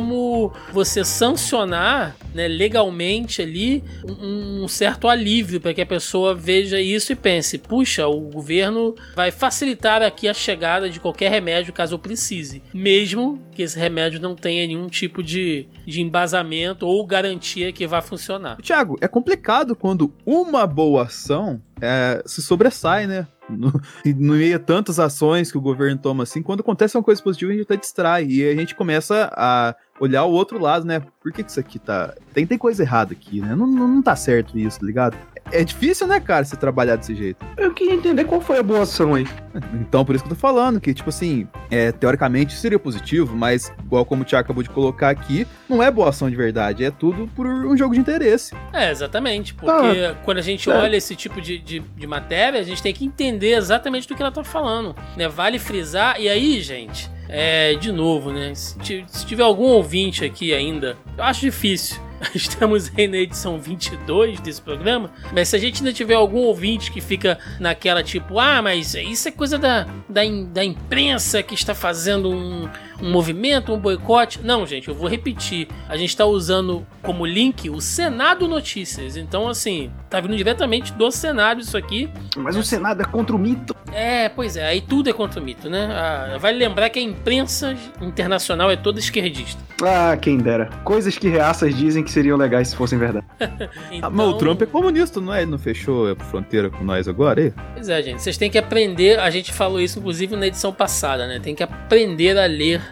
você 0.73 1.05
sancionar 1.05 2.17
né, 2.35 2.49
legalmente 2.49 3.41
ali 3.41 3.83
um, 4.05 4.65
um 4.65 4.69
certo 4.69 5.09
alívio 5.09 5.61
para 5.61 5.73
que 5.73 5.81
a 5.81 5.87
pessoa 5.87 6.35
veja 6.35 6.81
isso 6.81 7.13
e 7.13 7.17
pense: 7.17 7.59
puxa, 7.59 8.07
o 8.07 8.21
governo 8.21 8.95
vai 9.15 9.31
facilitar 9.31 10.03
aqui 10.03 10.29
a 10.29 10.35
chegada 10.35 10.91
de 10.91 11.01
qualquer 11.01 11.31
remédio 11.31 11.73
caso 11.73 11.95
eu 11.95 11.99
precise, 11.99 12.63
mesmo 12.73 13.41
que 13.53 13.63
esse 13.63 13.79
remédio 13.79 14.21
não 14.21 14.35
tenha 14.35 14.67
nenhum 14.67 14.89
tipo 14.89 15.23
de, 15.23 15.69
de 15.87 16.01
embasamento 16.01 16.87
ou 16.87 17.07
garantia 17.07 17.73
que 17.73 17.87
vá 17.87 18.03
funcionar. 18.03 18.57
Tiago, 18.61 18.97
é 19.01 19.09
complicado 19.09 19.77
quando 19.77 20.13
uma 20.27 20.67
boa 20.67 21.05
ação 21.05 21.63
é, 21.81 22.23
se 22.27 22.43
sobressai, 22.43 23.07
né? 23.07 23.27
No, 23.49 23.71
no 24.17 24.35
meio 24.35 24.59
tantas 24.59 24.99
ações 24.99 25.53
que 25.53 25.59
o 25.59 25.61
governo 25.61 26.01
toma 26.01 26.23
assim, 26.23 26.43
quando 26.43 26.61
acontece 26.61 26.97
uma 26.97 27.03
coisa 27.03 27.23
positiva, 27.23 27.53
a 27.53 27.55
gente 27.55 27.65
até 27.65 27.77
distrai. 27.77 28.25
E 28.25 28.49
a 28.49 28.55
gente 28.55 28.75
começa 28.75 29.31
a 29.35 29.77
olhar 30.01 30.25
o 30.25 30.33
outro 30.33 30.59
lado, 30.59 30.85
né? 30.85 31.01
Por 31.01 31.33
que, 31.33 31.43
que 31.43 31.51
isso 31.51 31.61
aqui 31.61 31.79
tá. 31.79 32.15
Tem, 32.33 32.47
tem 32.47 32.59
coisa 32.59 32.83
errada 32.83 33.13
aqui, 33.13 33.41
né? 33.41 33.55
Não, 33.55 33.67
não, 33.67 33.89
não 33.89 34.03
tá 34.03 34.17
certo 34.17 34.59
isso, 34.59 34.81
tá 34.81 34.87
ligado? 34.87 35.17
É 35.53 35.63
difícil, 35.63 36.07
né, 36.07 36.19
cara, 36.21 36.45
se 36.45 36.57
trabalhar 36.57 36.97
desse 36.97 37.15
jeito. 37.15 37.45
Eu 37.57 37.73
queria 37.73 37.95
entender 37.95 38.25
qual 38.25 38.41
foi 38.41 38.59
a 38.59 38.63
boa 38.63 38.83
ação 38.83 39.15
aí. 39.15 39.27
Então, 39.73 40.05
por 40.05 40.15
isso 40.15 40.25
que 40.25 40.31
eu 40.31 40.35
tô 40.35 40.41
falando, 40.41 40.81
que, 40.81 40.93
tipo 40.93 41.11
assim, 41.11 41.47
é, 41.71 41.93
teoricamente 41.93 42.55
seria 42.55 42.79
positivo, 42.79 43.37
mas, 43.37 43.73
igual 43.85 44.05
como 44.05 44.23
o 44.23 44.25
Thiago 44.25 44.47
acabou 44.47 44.63
de 44.63 44.71
colocar 44.71 45.11
aqui, 45.11 45.47
não 45.69 45.81
é 45.81 45.91
boa 45.91 46.09
ação 46.09 46.29
de 46.29 46.35
verdade, 46.35 46.85
é 46.85 46.91
tudo 46.91 47.29
por 47.37 47.47
um 47.47 47.77
jogo 47.77 47.95
de 47.95 48.01
interesse. 48.01 48.53
É, 48.73 48.91
exatamente, 48.91 49.55
porque 49.55 49.71
ah, 49.71 50.17
quando 50.25 50.39
a 50.39 50.43
gente 50.43 50.69
é. 50.69 50.75
olha 50.75 50.97
esse 50.97 51.15
tipo 51.15 51.41
de, 51.41 51.59
de, 51.59 51.79
de, 51.79 52.07
matéria, 52.07 52.59
a 52.59 52.65
gente 52.65 52.83
tem 52.83 52.93
que 52.93 53.05
entender 53.05 53.53
exatamente 53.53 54.09
do 54.09 54.17
que 54.17 54.23
ela 54.23 54.33
tá 54.33 54.43
falando, 54.43 54.97
né? 55.17 55.29
Vale 55.29 55.61
frisar, 55.61 56.21
e 56.21 56.29
aí, 56.29 56.61
gente, 56.61 57.09
é, 57.29 57.75
de 57.75 57.91
novo, 57.93 58.33
né? 58.33 58.55
Se, 58.55 59.05
tiver 59.27 59.43
algum 59.43 59.65
ouvinte 59.65 60.25
aqui 60.25 60.53
ainda, 60.53 60.97
eu 61.17 61.25
acho 61.25 61.41
difícil. 61.41 62.03
Estamos 62.35 62.91
aí 62.97 63.07
na 63.09 63.19
edição 63.19 63.59
22 63.59 64.41
desse 64.41 64.61
programa, 64.63 65.11
mas 65.33 65.49
se 65.49 65.57
a 65.57 65.59
gente 65.59 65.79
ainda 65.79 65.93
tiver 65.93 66.15
algum 66.15 66.39
ouvinte 66.39 66.91
que 66.91 67.01
fica 67.01 67.39
naquela 67.61 68.03
tipo, 68.03 68.39
ah, 68.39 68.63
mas 68.63 68.95
isso 68.95 69.29
é 69.29 69.31
coisa 69.31 69.59
da, 69.59 69.87
da, 70.09 70.23
da 70.53 70.65
imprensa 70.65 71.43
que 71.43 71.55
está 71.55 71.75
fazendo 71.75 72.31
um, 72.31 72.69
um 73.03 73.11
movimento, 73.11 73.73
um 73.73 73.79
boicote. 73.79 74.41
Não, 74.43 74.67
gente, 74.67 74.89
eu 74.89 74.95
vou 74.95 75.09
repetir. 75.09 75.69
A 75.89 75.97
gente 75.97 76.11
está 76.11 76.25
usando 76.25 76.87
como 77.03 77.27
link 77.27 77.69
o 77.71 77.81
Senado 77.81 78.49
Notícias. 78.49 79.17
Então, 79.17 79.49
assim, 79.49 79.91
tá 80.09 80.21
vindo 80.21 80.37
diretamente 80.37 80.93
do 80.93 81.11
Senado 81.11 81.61
isso 81.61 81.77
aqui. 81.77 82.11
Mas 82.37 82.57
o 82.57 82.63
Senado 82.63 83.03
é 83.03 83.05
contra 83.05 83.35
o 83.35 83.39
mito. 83.39 83.75
É, 83.93 84.29
pois 84.29 84.57
é, 84.57 84.67
aí 84.67 84.81
tudo 84.81 85.09
é 85.09 85.13
contra 85.13 85.41
o 85.41 85.45
mito, 85.45 85.71
né? 85.71 85.89
Ah, 85.93 86.37
vale 86.39 86.59
lembrar 86.59 86.91
que 86.91 86.99
a 86.99 87.03
imprensa 87.03 87.77
internacional 88.01 88.69
é 88.71 88.77
toda 88.77 88.99
esquerdista. 88.99 89.63
Ah, 89.83 90.17
quem 90.17 90.39
dera. 90.39 90.69
Coisas 90.83 91.17
que 91.17 91.29
reaças 91.29 91.77
dizem 91.77 92.03
que 92.03 92.11
seriam 92.11 92.37
legais 92.37 92.69
se 92.69 92.77
fossem 92.77 92.99
verdade. 92.99 93.27
Ah, 94.03 94.11
mas 94.11 94.27
o 94.27 94.35
Trump 94.35 94.61
é 94.61 94.67
comunista, 94.67 95.21
não 95.21 95.33
é? 95.33 95.43
Ele 95.43 95.51
não 95.51 95.59
fechou 95.59 96.11
a 96.11 96.17
fronteira 96.17 96.69
com 96.69 96.85
nós 96.85 97.07
agora, 97.07 97.41
aí? 97.41 97.53
Pois 97.75 97.89
é, 97.89 98.03
gente. 98.03 98.21
Vocês 98.21 98.37
têm 98.37 98.51
que 98.51 98.59
aprender. 98.59 99.19
A 99.19 99.31
gente 99.31 99.53
falou 99.53 99.81
isso, 99.81 99.99
inclusive, 99.99 100.35
na 100.37 100.47
edição 100.47 100.73
passada, 100.73 101.27
né? 101.27 101.39
Tem 101.39 101.55
que 101.55 101.63
aprender 101.63 102.37
a 102.37 102.47
ler 102.47 102.81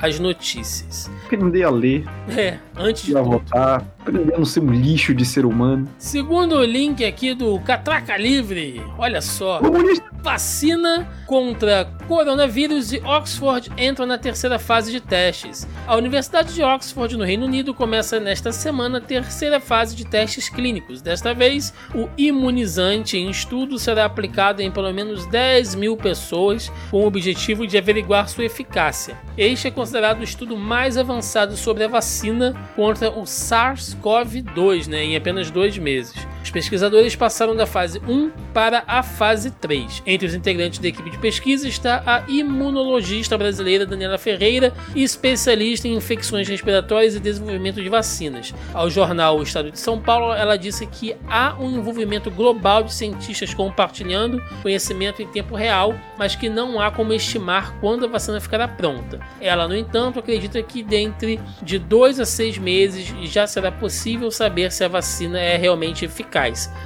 as 0.00 0.18
notícias. 0.18 1.10
Aprender 1.26 1.62
a 1.64 1.70
ler, 1.70 2.04
É, 2.28 2.58
antes 2.76 3.04
de 3.04 3.12
tudo. 3.12 3.24
votar, 3.24 3.84
aprender 4.00 4.34
a 4.34 4.38
não 4.38 4.44
ser 4.44 4.60
um 4.60 4.70
lixo 4.72 5.14
de 5.14 5.24
ser 5.24 5.44
humano. 5.44 5.88
Segundo 5.98 6.56
o 6.56 6.64
link 6.64 7.04
aqui 7.04 7.34
do 7.34 7.58
Catraca 7.60 8.16
Livre, 8.16 8.82
olha 8.98 9.20
só. 9.20 9.58
Comunista! 9.58 10.08
Vacina 10.20 11.08
contra 11.26 11.84
coronavírus 12.08 12.92
e 12.92 12.98
Oxford 12.98 13.70
entram 13.78 14.04
na 14.04 14.18
terceira 14.18 14.58
fase 14.58 14.90
de 14.90 15.00
testes. 15.00 15.66
A 15.86 15.94
Universidade 15.96 16.52
de 16.54 16.62
Oxford, 16.62 17.16
no 17.16 17.24
Reino 17.24 17.46
Unido, 17.46 17.72
começa 17.72 18.18
nesta 18.18 18.50
semana 18.50 18.98
a 18.98 19.00
terceira 19.00 19.60
fase 19.60 19.94
de 19.94 20.04
testes 20.04 20.48
clínicos. 20.48 21.00
Desta 21.00 21.32
vez, 21.32 21.72
o 21.94 22.08
imunizante 22.18 23.16
em 23.16 23.30
estudo 23.30 23.78
será 23.78 24.04
aplicado 24.04 24.60
em 24.60 24.70
pelo 24.70 24.92
menos 24.92 25.24
10 25.26 25.76
mil 25.76 25.96
pessoas, 25.96 26.70
com 26.90 27.02
o 27.02 27.06
objetivo 27.06 27.66
de 27.66 27.78
averiguar 27.78 28.28
sua 28.28 28.44
eficácia. 28.44 29.16
Este 29.36 29.68
é 29.68 29.70
considerado 29.88 30.20
o 30.20 30.24
estudo 30.24 30.54
mais 30.54 30.98
avançado 30.98 31.56
sobre 31.56 31.82
a 31.82 31.88
vacina 31.88 32.52
contra 32.76 33.08
o 33.08 33.22
SARS-CoV-2 33.22 34.86
né, 34.86 35.02
em 35.02 35.16
apenas 35.16 35.50
dois 35.50 35.78
meses. 35.78 36.14
Os 36.42 36.50
pesquisadores 36.50 37.14
passaram 37.14 37.54
da 37.54 37.66
fase 37.66 38.00
1 38.06 38.30
para 38.54 38.82
a 38.86 39.02
fase 39.02 39.50
3. 39.50 40.02
Entre 40.06 40.26
os 40.26 40.34
integrantes 40.34 40.78
da 40.78 40.88
equipe 40.88 41.10
de 41.10 41.18
pesquisa 41.18 41.68
está 41.68 42.02
a 42.06 42.24
imunologista 42.28 43.36
brasileira 43.36 43.84
Daniela 43.84 44.18
Ferreira, 44.18 44.72
especialista 44.94 45.88
em 45.88 45.94
infecções 45.94 46.48
respiratórias 46.48 47.14
e 47.14 47.20
desenvolvimento 47.20 47.82
de 47.82 47.88
vacinas. 47.88 48.54
Ao 48.72 48.88
jornal 48.88 49.38
O 49.38 49.42
Estado 49.42 49.70
de 49.70 49.78
São 49.78 50.00
Paulo, 50.00 50.32
ela 50.32 50.56
disse 50.56 50.86
que 50.86 51.14
há 51.28 51.54
um 51.58 51.70
envolvimento 51.76 52.30
global 52.30 52.82
de 52.82 52.94
cientistas 52.94 53.52
compartilhando 53.52 54.42
conhecimento 54.62 55.20
em 55.20 55.26
tempo 55.26 55.54
real, 55.54 55.94
mas 56.16 56.34
que 56.34 56.48
não 56.48 56.80
há 56.80 56.90
como 56.90 57.12
estimar 57.12 57.78
quando 57.80 58.04
a 58.04 58.08
vacina 58.08 58.40
ficará 58.40 58.66
pronta. 58.66 59.20
Ela, 59.40 59.68
no 59.68 59.76
entanto, 59.76 60.18
acredita 60.18 60.62
que 60.62 60.82
dentro 60.82 61.28
de 61.62 61.78
dois 61.78 62.20
a 62.20 62.24
seis 62.24 62.56
meses 62.58 63.12
já 63.24 63.46
será 63.46 63.70
possível 63.70 64.30
saber 64.30 64.72
se 64.72 64.84
a 64.84 64.88
vacina 64.88 65.38
é 65.38 65.56
realmente 65.56 66.04
eficaz. 66.04 66.27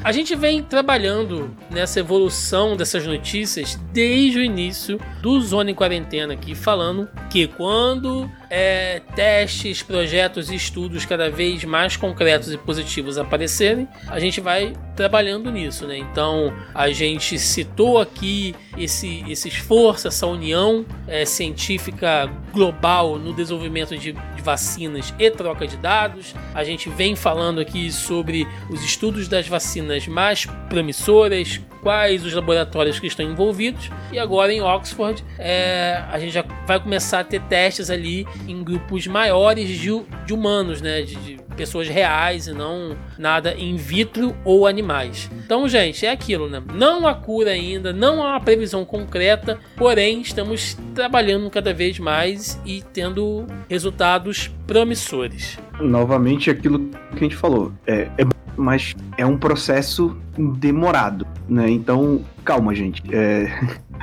A 0.03 0.13
gente 0.13 0.35
vem 0.35 0.63
trabalhando 0.63 1.55
nessa 1.71 2.01
evolução 2.01 2.77
dessas 2.77 3.07
notícias 3.07 3.79
desde 3.93 4.39
o 4.39 4.43
início 4.43 5.01
do 5.21 5.41
Zona 5.41 5.71
em 5.71 5.75
Quarentena 5.75 6.35
aqui, 6.35 6.55
falando 6.55 7.09
que 7.31 7.47
quando 7.47 8.31
é, 8.49 9.01
testes, 9.15 9.83
projetos 9.83 10.51
e 10.51 10.55
estudos 10.55 11.05
cada 11.05 11.31
vez 11.31 11.65
mais 11.65 11.97
concretos 11.97 12.53
e 12.53 12.59
positivos 12.59 13.19
aparecerem, 13.19 13.89
a 14.09 14.21
gente 14.21 14.41
vai 14.41 14.75
trabalhando 14.95 15.51
nisso, 15.51 15.87
né? 15.87 15.97
Então 15.97 16.53
a 16.75 16.91
gente 16.91 17.39
citou 17.39 17.99
aqui 17.99 18.55
esse, 18.77 19.25
esse 19.29 19.49
esforço, 19.49 20.09
essa 20.09 20.27
união 20.27 20.85
é, 21.07 21.25
científica 21.25 22.31
global 22.53 23.19
no 23.19 23.33
desenvolvimento 23.33 23.97
de, 23.97 24.13
de 24.13 24.32
vacinas 24.43 25.15
e 25.19 25.31
troca 25.31 25.67
de 25.67 25.77
dados. 25.77 26.35
A 26.55 26.65
gente 26.65 26.89
vem 26.91 27.17
falando 27.17 27.61
aqui 27.61 27.91
sobre 27.91 28.47
os 28.69 28.85
estudos 28.85 29.29
das 29.29 29.49
vacinas 29.49 30.07
mais 30.07 30.47
promissoras, 30.69 31.61
quais 31.81 32.25
os 32.25 32.33
laboratórios 32.33 32.99
que 32.99 33.07
estão 33.07 33.25
envolvidos. 33.25 33.91
E 34.13 34.19
agora 34.19 34.53
em 34.53 34.61
Oxford 34.61 35.25
é, 35.39 36.03
a 36.11 36.19
gente 36.19 36.33
já 36.33 36.45
vai 36.67 36.81
começar 36.81 37.21
a 37.21 37.25
ter 37.25 37.41
testes 37.43 37.91
ali 37.91 38.27
em 38.47 38.63
grupos 38.63 39.07
maiores 39.07 39.69
de, 39.69 39.91
de 40.27 40.33
humanos, 40.33 40.81
né? 40.81 41.03
De, 41.03 41.17
de 41.17 41.41
pessoas 41.53 41.89
reais 41.89 42.47
e 42.47 42.53
não 42.53 42.97
nada 43.19 43.55
in 43.55 43.77
vitro 43.77 44.35
ou 44.45 44.67
animais. 44.67 45.31
Então, 45.45 45.69
gente, 45.69 46.07
é 46.07 46.11
aquilo, 46.11 46.49
né? 46.49 46.63
Não 46.75 47.07
há 47.07 47.15
cura 47.15 47.51
ainda, 47.51 47.93
não 47.93 48.23
há 48.23 48.31
uma 48.31 48.41
previsão 48.41 48.85
concreta, 48.85 49.59
porém 49.77 50.21
estamos 50.21 50.77
trabalhando 50.95 51.51
cada 51.51 51.73
vez 51.73 51.99
mais 51.99 52.61
e 52.65 52.83
tendo 52.93 53.47
resultados 53.69 54.51
promissores. 54.67 55.59
Novamente, 55.81 56.51
aquilo 56.51 56.79
que 56.79 57.17
a 57.17 57.19
gente 57.19 57.37
falou. 57.37 57.73
É, 57.87 58.09
é 58.19 58.33
mas 58.57 58.95
é 59.17 59.25
um 59.25 59.37
processo 59.37 60.17
demorado, 60.37 61.27
né? 61.49 61.71
Então, 61.71 62.25
calma, 62.45 62.75
gente. 62.75 63.03
É, 63.13 63.47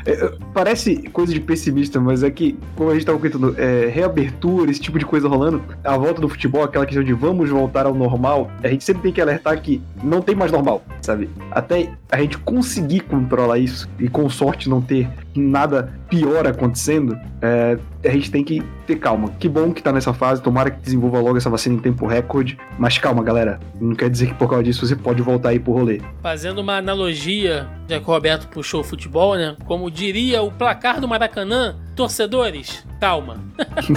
é, 0.05 0.31
parece 0.53 0.97
coisa 1.09 1.33
de 1.33 1.39
pessimista, 1.39 1.99
mas 1.99 2.23
é 2.23 2.31
que, 2.31 2.57
como 2.75 2.89
a 2.89 2.93
gente 2.93 3.05
tava 3.05 3.17
comentando, 3.17 3.55
é, 3.57 3.87
reabertura, 3.87 4.71
esse 4.71 4.79
tipo 4.79 4.97
de 4.97 5.05
coisa 5.05 5.27
rolando, 5.27 5.61
a 5.83 5.97
volta 5.97 6.21
do 6.21 6.29
futebol, 6.29 6.63
aquela 6.63 6.85
questão 6.85 7.03
de 7.03 7.13
vamos 7.13 7.49
voltar 7.49 7.85
ao 7.85 7.93
normal, 7.93 8.49
a 8.63 8.67
gente 8.67 8.83
sempre 8.83 9.03
tem 9.03 9.11
que 9.11 9.21
alertar 9.21 9.61
que 9.61 9.81
não 10.03 10.21
tem 10.21 10.35
mais 10.35 10.51
normal, 10.51 10.83
sabe? 11.01 11.29
Até 11.51 11.91
a 12.11 12.19
gente 12.21 12.37
conseguir 12.39 13.01
controlar 13.01 13.59
isso 13.59 13.89
e 13.99 14.07
com 14.07 14.29
sorte 14.29 14.69
não 14.69 14.81
ter 14.81 15.07
nada 15.35 15.93
pior 16.09 16.47
acontecendo, 16.47 17.17
é, 17.41 17.77
a 18.03 18.09
gente 18.09 18.31
tem 18.31 18.43
que 18.43 18.63
ter 18.87 18.95
calma. 18.95 19.29
Que 19.39 19.47
bom 19.47 19.71
que 19.71 19.83
tá 19.83 19.91
nessa 19.91 20.13
fase, 20.13 20.41
tomara 20.41 20.71
que 20.71 20.81
desenvolva 20.81 21.19
logo 21.19 21.37
essa 21.37 21.49
vacina 21.49 21.75
em 21.75 21.79
tempo 21.79 22.07
recorde, 22.07 22.57
mas 22.77 22.97
calma, 22.97 23.23
galera. 23.23 23.59
Não 23.79 23.95
quer 23.95 24.09
dizer 24.09 24.27
que 24.27 24.33
por 24.33 24.49
causa 24.49 24.63
disso 24.63 24.85
você 24.85 24.95
pode 24.95 25.21
voltar 25.21 25.49
aí 25.49 25.59
pro 25.59 25.71
rolê. 25.71 26.01
Fazendo 26.21 26.59
uma 26.59 26.77
analogia, 26.77 27.67
já 27.87 27.99
que 27.99 28.09
o 28.09 28.13
Roberto 28.13 28.47
puxou 28.47 28.81
o 28.81 28.83
futebol, 28.83 29.35
né? 29.35 29.55
Como 29.65 29.78
diria 29.87 30.41
o 30.41 30.51
placar 30.51 30.99
do 30.99 31.07
Maracanã, 31.07 31.75
torcedores, 31.99 32.81
calma. 32.97 33.43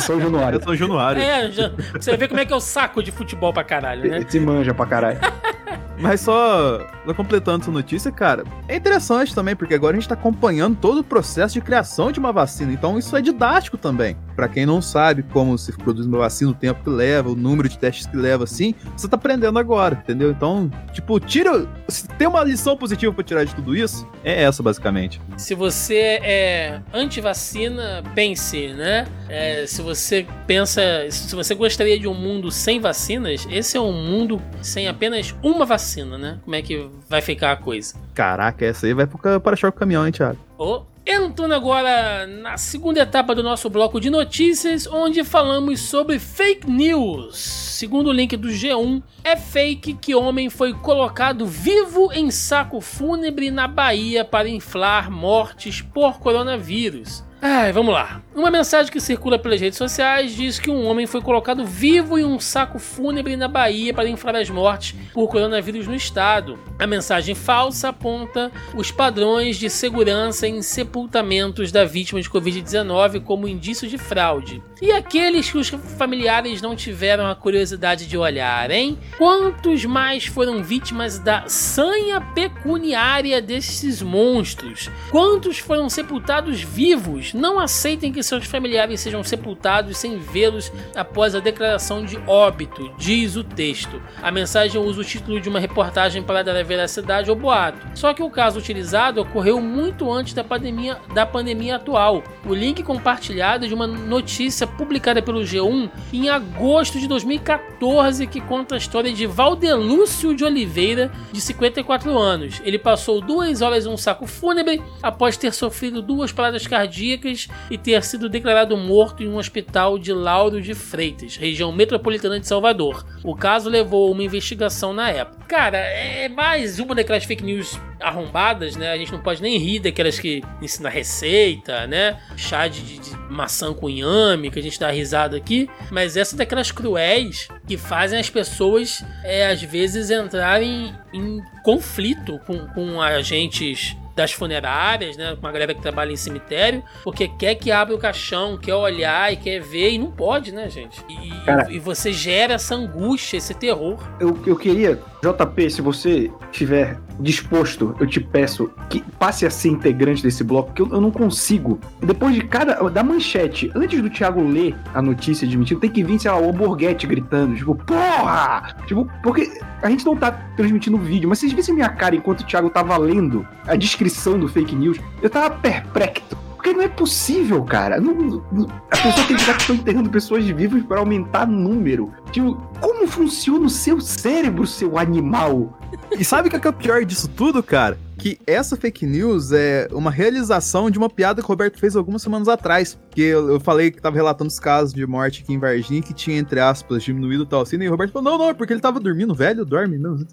São 0.01 0.21
Januário. 0.21 0.59
Eu 0.59 0.65
sou 0.65 0.75
Januário. 0.75 1.23
É, 1.23 1.49
você 1.93 2.17
vê 2.17 2.27
como 2.27 2.41
é 2.41 2.45
que 2.45 2.53
é 2.53 2.57
o 2.57 2.61
saco 2.61 3.01
de 3.01 3.13
futebol 3.13 3.53
pra 3.53 3.63
caralho, 3.63 4.11
né? 4.11 4.27
Se 4.29 4.41
manja 4.41 4.75
pra 4.75 4.87
caralho. 4.87 5.21
Mas 6.03 6.21
só, 6.21 6.81
só 7.07 7.15
completando 7.15 7.63
essa 7.63 7.71
notícia, 7.71 8.11
cara, 8.11 8.43
é 8.67 8.75
interessante 8.75 9.33
também, 9.33 9.55
porque 9.55 9.75
agora 9.75 9.97
a 9.97 10.01
gente 10.01 10.09
tá 10.09 10.15
acompanhando 10.15 10.77
todo 10.77 10.99
o 10.99 11.05
processo 11.05 11.55
de 11.55 11.61
criação 11.61 12.11
de 12.11 12.19
uma 12.19 12.33
vacina. 12.33 12.73
Então 12.73 12.99
isso 12.99 13.17
é 13.17 13.23
didático 13.23 13.77
também. 13.77 14.17
Pra 14.35 14.49
quem 14.49 14.67
não 14.67 14.83
sabe 14.83 15.23
como 15.23 15.57
se 15.57 15.71
produz 15.73 16.07
uma 16.07 16.19
vacina, 16.19 16.51
o 16.51 16.55
tempo 16.55 16.83
que 16.83 16.91
leva, 16.91 17.31
o 17.31 17.37
número 17.37 17.69
de 17.69 17.79
testes 17.79 18.07
que 18.07 18.17
leva, 18.17 18.45
assim, 18.45 18.75
você 18.97 19.07
tá 19.07 19.17
aprendendo 19.17 19.59
agora, 19.59 20.03
entendeu? 20.03 20.31
Então, 20.31 20.71
tipo, 20.93 21.21
tira. 21.21 21.69
Se 21.87 22.09
tem 22.09 22.27
uma 22.27 22.43
lição 22.43 22.77
positiva 22.77 23.13
pra 23.13 23.23
tirar 23.23 23.45
de 23.45 23.55
tudo 23.55 23.77
isso, 23.77 24.09
é 24.25 24.43
essa, 24.43 24.63
basicamente. 24.63 25.21
Se 25.37 25.55
você 25.55 26.19
é 26.23 26.81
anti-vacina, 26.93 27.92
pense, 28.15 28.69
né? 28.69 29.07
É, 29.29 29.67
se 29.67 29.83
você 29.83 30.27
pensa. 30.47 30.81
Se 31.11 31.35
você 31.35 31.55
gostaria 31.55 31.99
de 31.99 32.07
um 32.07 32.15
mundo 32.15 32.51
sem 32.51 32.81
vacinas, 32.81 33.47
esse 33.51 33.77
é 33.77 33.81
um 33.81 33.93
mundo 33.93 34.41
sem 34.61 34.89
apenas 34.89 35.35
uma 35.43 35.65
vacina, 35.65 36.17
né? 36.17 36.39
Como 36.45 36.55
é 36.55 36.63
que 36.63 36.89
vai 37.09 37.21
ficar 37.21 37.53
a 37.53 37.57
coisa? 37.57 37.95
Caraca, 38.15 38.65
essa 38.65 38.87
aí 38.87 38.95
vai 38.95 39.07
pro 39.07 39.41
para-choque 39.41 39.79
caminhão, 39.79 40.07
hein, 40.07 40.13
Thiago? 40.13 40.39
Oh, 40.57 40.83
entrando 41.07 41.55
agora 41.55 42.27
na 42.27 42.57
segunda 42.57 43.01
etapa 43.01 43.35
do 43.35 43.43
nosso 43.43 43.69
bloco 43.69 44.01
de 44.01 44.09
notícias, 44.09 44.87
onde 44.87 45.25
falamos 45.25 45.81
sobre 45.81 46.19
fake 46.19 46.71
news. 46.71 47.37
Segundo 47.37 48.11
o 48.11 48.13
link 48.13 48.37
do 48.37 48.49
G1, 48.49 49.03
é 49.25 49.37
fake 49.37 49.95
que 49.95 50.15
homem 50.15 50.49
foi 50.49 50.73
colocado 50.73 51.47
vivo 51.47 52.13
em 52.13 52.31
saco 52.31 52.81
fúnebre 52.81 53.51
na 53.51 53.67
Bahia 53.67 54.25
para 54.25 54.49
inflar 54.49 55.11
mortes 55.11 55.81
por 55.81 56.21
coronavírus. 56.21 57.25
Ai, 57.45 57.73
vamos 57.73 57.93
lá. 57.93 58.23
Uma 58.35 58.51
mensagem 58.51 58.91
que 58.91 58.99
circula 58.99 59.39
pelas 59.39 59.61
redes 59.61 59.77
sociais 59.77 60.35
diz 60.35 60.59
que 60.59 60.71
um 60.71 60.87
homem 60.87 61.07
foi 61.07 61.21
colocado 61.21 61.67
vivo 61.67 62.19
em 62.19 62.25
um 62.25 62.41
saco 62.41 62.79
fúnebre 62.79 63.37
na 63.37 63.47
Bahia 63.47 63.93
para 63.93 64.09
inflar 64.09 64.35
as 64.37 64.49
mortes 64.49 64.97
por 65.13 65.29
coronavírus 65.29 65.87
no 65.87 65.95
estado. 65.95 66.59
A 66.79 66.87
mensagem 66.87 67.35
falsa 67.35 67.91
aponta 67.91 68.51
os 68.75 68.91
padrões 68.91 69.59
de 69.59 69.69
segurança 69.69 70.49
em 70.49 70.63
sepultamentos 70.63 71.71
da 71.71 71.85
vítima 71.85 72.23
de 72.23 72.31
Covid-19 72.31 73.23
como 73.23 73.47
indício 73.47 73.87
de 73.87 73.99
fraude. 73.99 74.63
E 74.81 74.91
aqueles 74.91 75.51
que 75.51 75.59
os 75.59 75.69
familiares 75.69 76.63
não 76.63 76.75
tiveram 76.75 77.27
a 77.27 77.35
curiosidade 77.35 78.07
de 78.07 78.17
olhar, 78.17 78.71
hein? 78.71 78.99
Quantos 79.19 79.85
mais 79.85 80.25
foram 80.25 80.65
vítimas 80.65 81.19
da 81.19 81.47
sanha 81.49 82.21
pecuniária 82.21 83.43
desses 83.43 84.01
monstros? 84.01 84.91
Quantos 85.11 85.59
foram 85.59 85.91
sepultados 85.91 86.63
vivos. 86.63 87.35
Não 87.35 87.61
aceitem 87.61 88.11
que 88.11 88.22
seus 88.27 88.47
familiares 88.47 89.01
sejam 89.01 89.23
sepultados 89.23 89.97
sem 89.99 90.19
vê-los 90.19 90.73
após 90.95 91.35
a 91.35 91.41
declaração 91.41 92.05
de 92.05 92.19
óbito, 92.27 92.93
diz 92.99 93.37
o 93.37 93.45
texto. 93.45 94.03
A 94.23 94.31
mensagem 94.31 94.81
usa 94.81 95.01
o 95.01 95.05
título 95.05 95.41
de 95.41 95.49
uma 95.49 95.61
reportagem 95.61 96.23
para 96.23 96.43
dar 96.43 96.57
a 96.57 96.63
veracidade 96.63 97.31
ao 97.31 97.37
boato. 97.37 97.87
Só 97.95 98.13
que 98.15 98.23
o 98.23 98.31
caso 98.31 98.59
utilizado 98.59 99.21
ocorreu 99.21 99.61
muito 99.61 100.11
antes 100.11 100.35
da 100.35 100.45
pandemia, 100.45 100.99
da 101.15 101.27
pandemia 101.27 101.77
atual. 101.77 102.23
O 102.47 102.55
link 102.55 102.83
compartilhado 102.83 103.65
é 103.65 103.69
de 103.69 103.75
uma 103.75 103.87
notícia 103.87 104.67
publicada 104.67 105.23
pelo 105.23 105.41
G1 105.41 105.91
em 106.13 106.29
agosto 106.29 106.99
de 106.99 107.07
2014 107.07 108.27
que 108.27 108.41
conta 108.41 108.75
a 108.75 108.79
história 108.79 109.13
de 109.13 109.27
Valdelúcio 109.27 110.35
de 110.35 110.45
Oliveira, 110.45 111.11
de 111.33 111.41
54 111.41 112.17
anos. 112.19 112.61
Ele 112.65 112.79
passou 112.79 113.21
duas 113.21 113.63
horas 113.63 113.87
em 113.87 113.89
um 113.89 113.97
saco 113.97 114.27
fúnebre 114.27 114.83
após 115.03 115.37
ter 115.37 115.53
sofrido 115.53 116.03
duas 116.03 116.33
paradas 116.33 116.67
cardíacas 116.67 117.49
e 117.71 117.79
ter 117.79 117.95
sido 118.13 118.29
declarado 118.29 118.77
morto 118.77 119.23
em 119.23 119.29
um 119.29 119.37
hospital 119.37 119.99
de 119.99 120.13
Lauro 120.13 120.61
de 120.61 120.75
Freitas, 120.75 121.37
região 121.37 121.73
metropolitana 121.73 122.39
de 122.39 122.47
Salvador. 122.47 123.07
O 123.25 123.35
caso 123.35 123.71
levou 123.71 124.09
a 124.09 124.11
uma 124.11 124.23
investigação 124.23 124.93
na 124.93 125.09
época. 125.09 125.47
Cara, 125.49 125.79
é 125.79 126.29
mais 126.29 126.79
uma 126.79 126.95
daquelas 126.95 127.25
fake 127.25 127.43
news 127.43 127.81
arrombadas, 127.99 128.77
né? 128.77 128.93
A 128.93 128.99
gente 128.99 129.13
não 129.13 129.21
pode 129.21 129.41
nem 129.41 129.57
rir 129.57 129.79
daquelas 129.79 130.19
que 130.19 130.43
ensina 130.61 130.91
receita, 130.91 131.87
né? 131.87 132.21
Chá 132.37 132.69
de, 132.69 132.99
de, 132.99 133.17
maçã 133.31 133.73
com 133.73 133.89
inhame, 133.89 134.51
que 134.51 134.59
a 134.59 134.63
gente 134.63 134.79
dá 134.79 134.91
risada 134.91 135.35
aqui. 135.35 135.71
Mas 135.91 136.15
essa 136.15 136.37
é 136.37 136.39
daquelas 136.39 136.71
cruéis 136.71 137.49
que 137.67 137.79
fazem 137.79 138.19
as 138.19 138.29
pessoas, 138.29 139.03
é, 139.25 139.47
às 139.47 139.63
vezes, 139.63 140.11
entrarem 140.11 140.95
em 141.15 141.41
conflito 141.63 142.39
com, 142.47 142.67
com 142.69 143.01
agentes 143.01 143.97
das 144.15 144.33
funerárias, 144.33 145.17
né? 145.17 145.37
Com 145.41 145.47
a 145.47 145.53
galera 145.53 145.75
que 145.75 145.81
trabalha 145.81 146.13
em 146.13 146.17
cemitério, 146.17 146.83
porque 147.03 147.29
quer 147.29 147.55
que 147.55 147.71
abra 147.71 147.95
o 147.95 147.99
caixão, 147.99 148.59
quer 148.59 148.75
olhar 148.75 149.33
e 149.33 149.37
quer 149.37 149.61
ver, 149.61 149.93
e 149.93 149.99
não 149.99 150.11
pode, 150.11 150.53
né, 150.53 150.69
gente? 150.69 151.03
E, 151.09 151.31
Cara, 151.45 151.71
e 151.71 151.79
você 151.79 152.13
gera 152.13 152.55
essa 152.55 152.75
angústia, 152.75 153.37
esse 153.37 153.55
terror. 153.55 153.99
Eu, 154.21 154.39
eu 154.47 154.57
queria, 154.57 154.99
JP, 155.23 155.71
se 155.71 155.81
você 155.81 156.33
estiver 156.51 156.99
disposto, 157.21 157.95
eu 158.01 158.07
te 158.09 158.19
peço 158.19 158.69
que 158.91 159.01
passe 159.21 159.47
a 159.47 159.51
ser 159.51 159.69
integrante 159.69 160.21
desse 160.21 160.43
bloco, 160.43 160.71
porque 160.71 160.83
eu, 160.83 160.89
eu, 160.91 161.01
não 161.01 161.13
consigo. 161.13 161.79
Depois 162.01 162.35
de 162.35 162.43
cada. 162.43 162.91
da 162.91 163.05
manchete, 163.05 163.71
antes 163.73 164.03
do 164.03 164.11
Thiago 164.11 164.43
ler 164.43 164.75
a 164.93 165.01
notícia 165.01 165.47
mentira, 165.47 165.79
tem 165.79 165.91
que 165.91 166.03
vir, 166.03 166.19
sei 166.19 166.29
lá, 166.29 166.39
o 166.39 166.53
Borghetti 166.53 167.07
gritando, 167.07 167.55
tipo, 167.55 167.77
porra! 167.77 168.75
Tipo, 168.87 169.09
porque 169.23 169.49
a 169.81 169.89
gente 169.89 170.05
não 170.05 170.17
tá 170.17 170.33
transmitindo 170.57 170.99
vídeo, 170.99 171.29
mas 171.29 171.39
vocês 171.39 171.53
vissem 171.53 171.75
minha 171.75 171.89
cara 171.89 172.17
enquanto 172.17 172.41
o 172.41 172.45
Thiago 172.45 172.69
tava 172.69 172.97
lendo 172.97 173.47
a 173.69 173.77
descrição 173.77 174.37
do 174.41 174.49
fake 174.49 174.75
news, 174.75 174.99
eu 175.23 175.31
tava 175.31 175.51
perplexo. 175.51 176.37
Porque 176.63 176.73
não 176.73 176.83
é 176.83 176.89
possível, 176.89 177.63
cara. 177.65 178.01
Não, 178.01 178.15
não, 178.15 178.69
a 178.89 178.97
pessoa 178.97 179.27
tem 179.27 179.37
que 179.37 179.43
estar 179.43 179.73
enterrando 179.73 180.09
pessoas 180.09 180.45
vivas 180.47 180.81
para 180.85 181.01
aumentar 181.01 181.45
número. 181.45 182.13
Tipo, 182.31 182.57
como 182.83 183.07
funciona 183.07 183.65
o 183.65 183.71
seu 183.71 184.01
cérebro, 184.01 184.67
seu 184.67 184.99
animal? 184.99 185.79
E 186.19 186.25
sabe 186.25 186.49
o 186.49 186.51
que 186.51 186.67
é, 186.67 186.71
o 186.71 186.73
pior 186.73 187.05
disso 187.05 187.29
tudo, 187.29 187.63
cara? 187.63 187.97
Que 188.19 188.39
essa 188.47 188.77
fake 188.77 189.07
news 189.07 189.53
é 189.53 189.89
uma 189.93 190.11
realização 190.11 190.91
de 190.91 190.99
uma 190.99 191.09
piada 191.09 191.41
que 191.41 191.47
o 191.47 191.49
Roberto 191.49 191.79
fez 191.79 191.97
algumas 191.97 192.23
semanas 192.23 192.49
atrás. 192.49 192.99
Que 193.11 193.23
eu, 193.23 193.51
eu 193.51 193.61
falei 193.61 193.91
que 193.91 194.01
tava 194.01 194.17
relatando 194.17 194.49
os 194.49 194.59
casos 194.59 194.93
de 194.93 195.07
morte 195.07 195.43
aqui 195.43 195.53
em 195.53 195.59
Varginha, 195.59 196.03
que 196.03 196.13
tinha, 196.13 196.39
entre 196.39 196.61
aspas, 196.61 197.03
diminuído 197.03 197.47
tal 197.47 197.63
assim. 197.63 197.77
E 197.77 197.89
o 197.89 197.91
Roberto 197.91 198.13
falou: 198.13 198.31
não, 198.31 198.39
não, 198.39 198.51
é 198.51 198.55
porque 198.55 198.73
ele 198.73 198.81
tava 198.81 199.01
dormindo, 199.01 199.35
velho, 199.35 199.65
dorme 199.65 199.99
mesmo. 199.99 200.27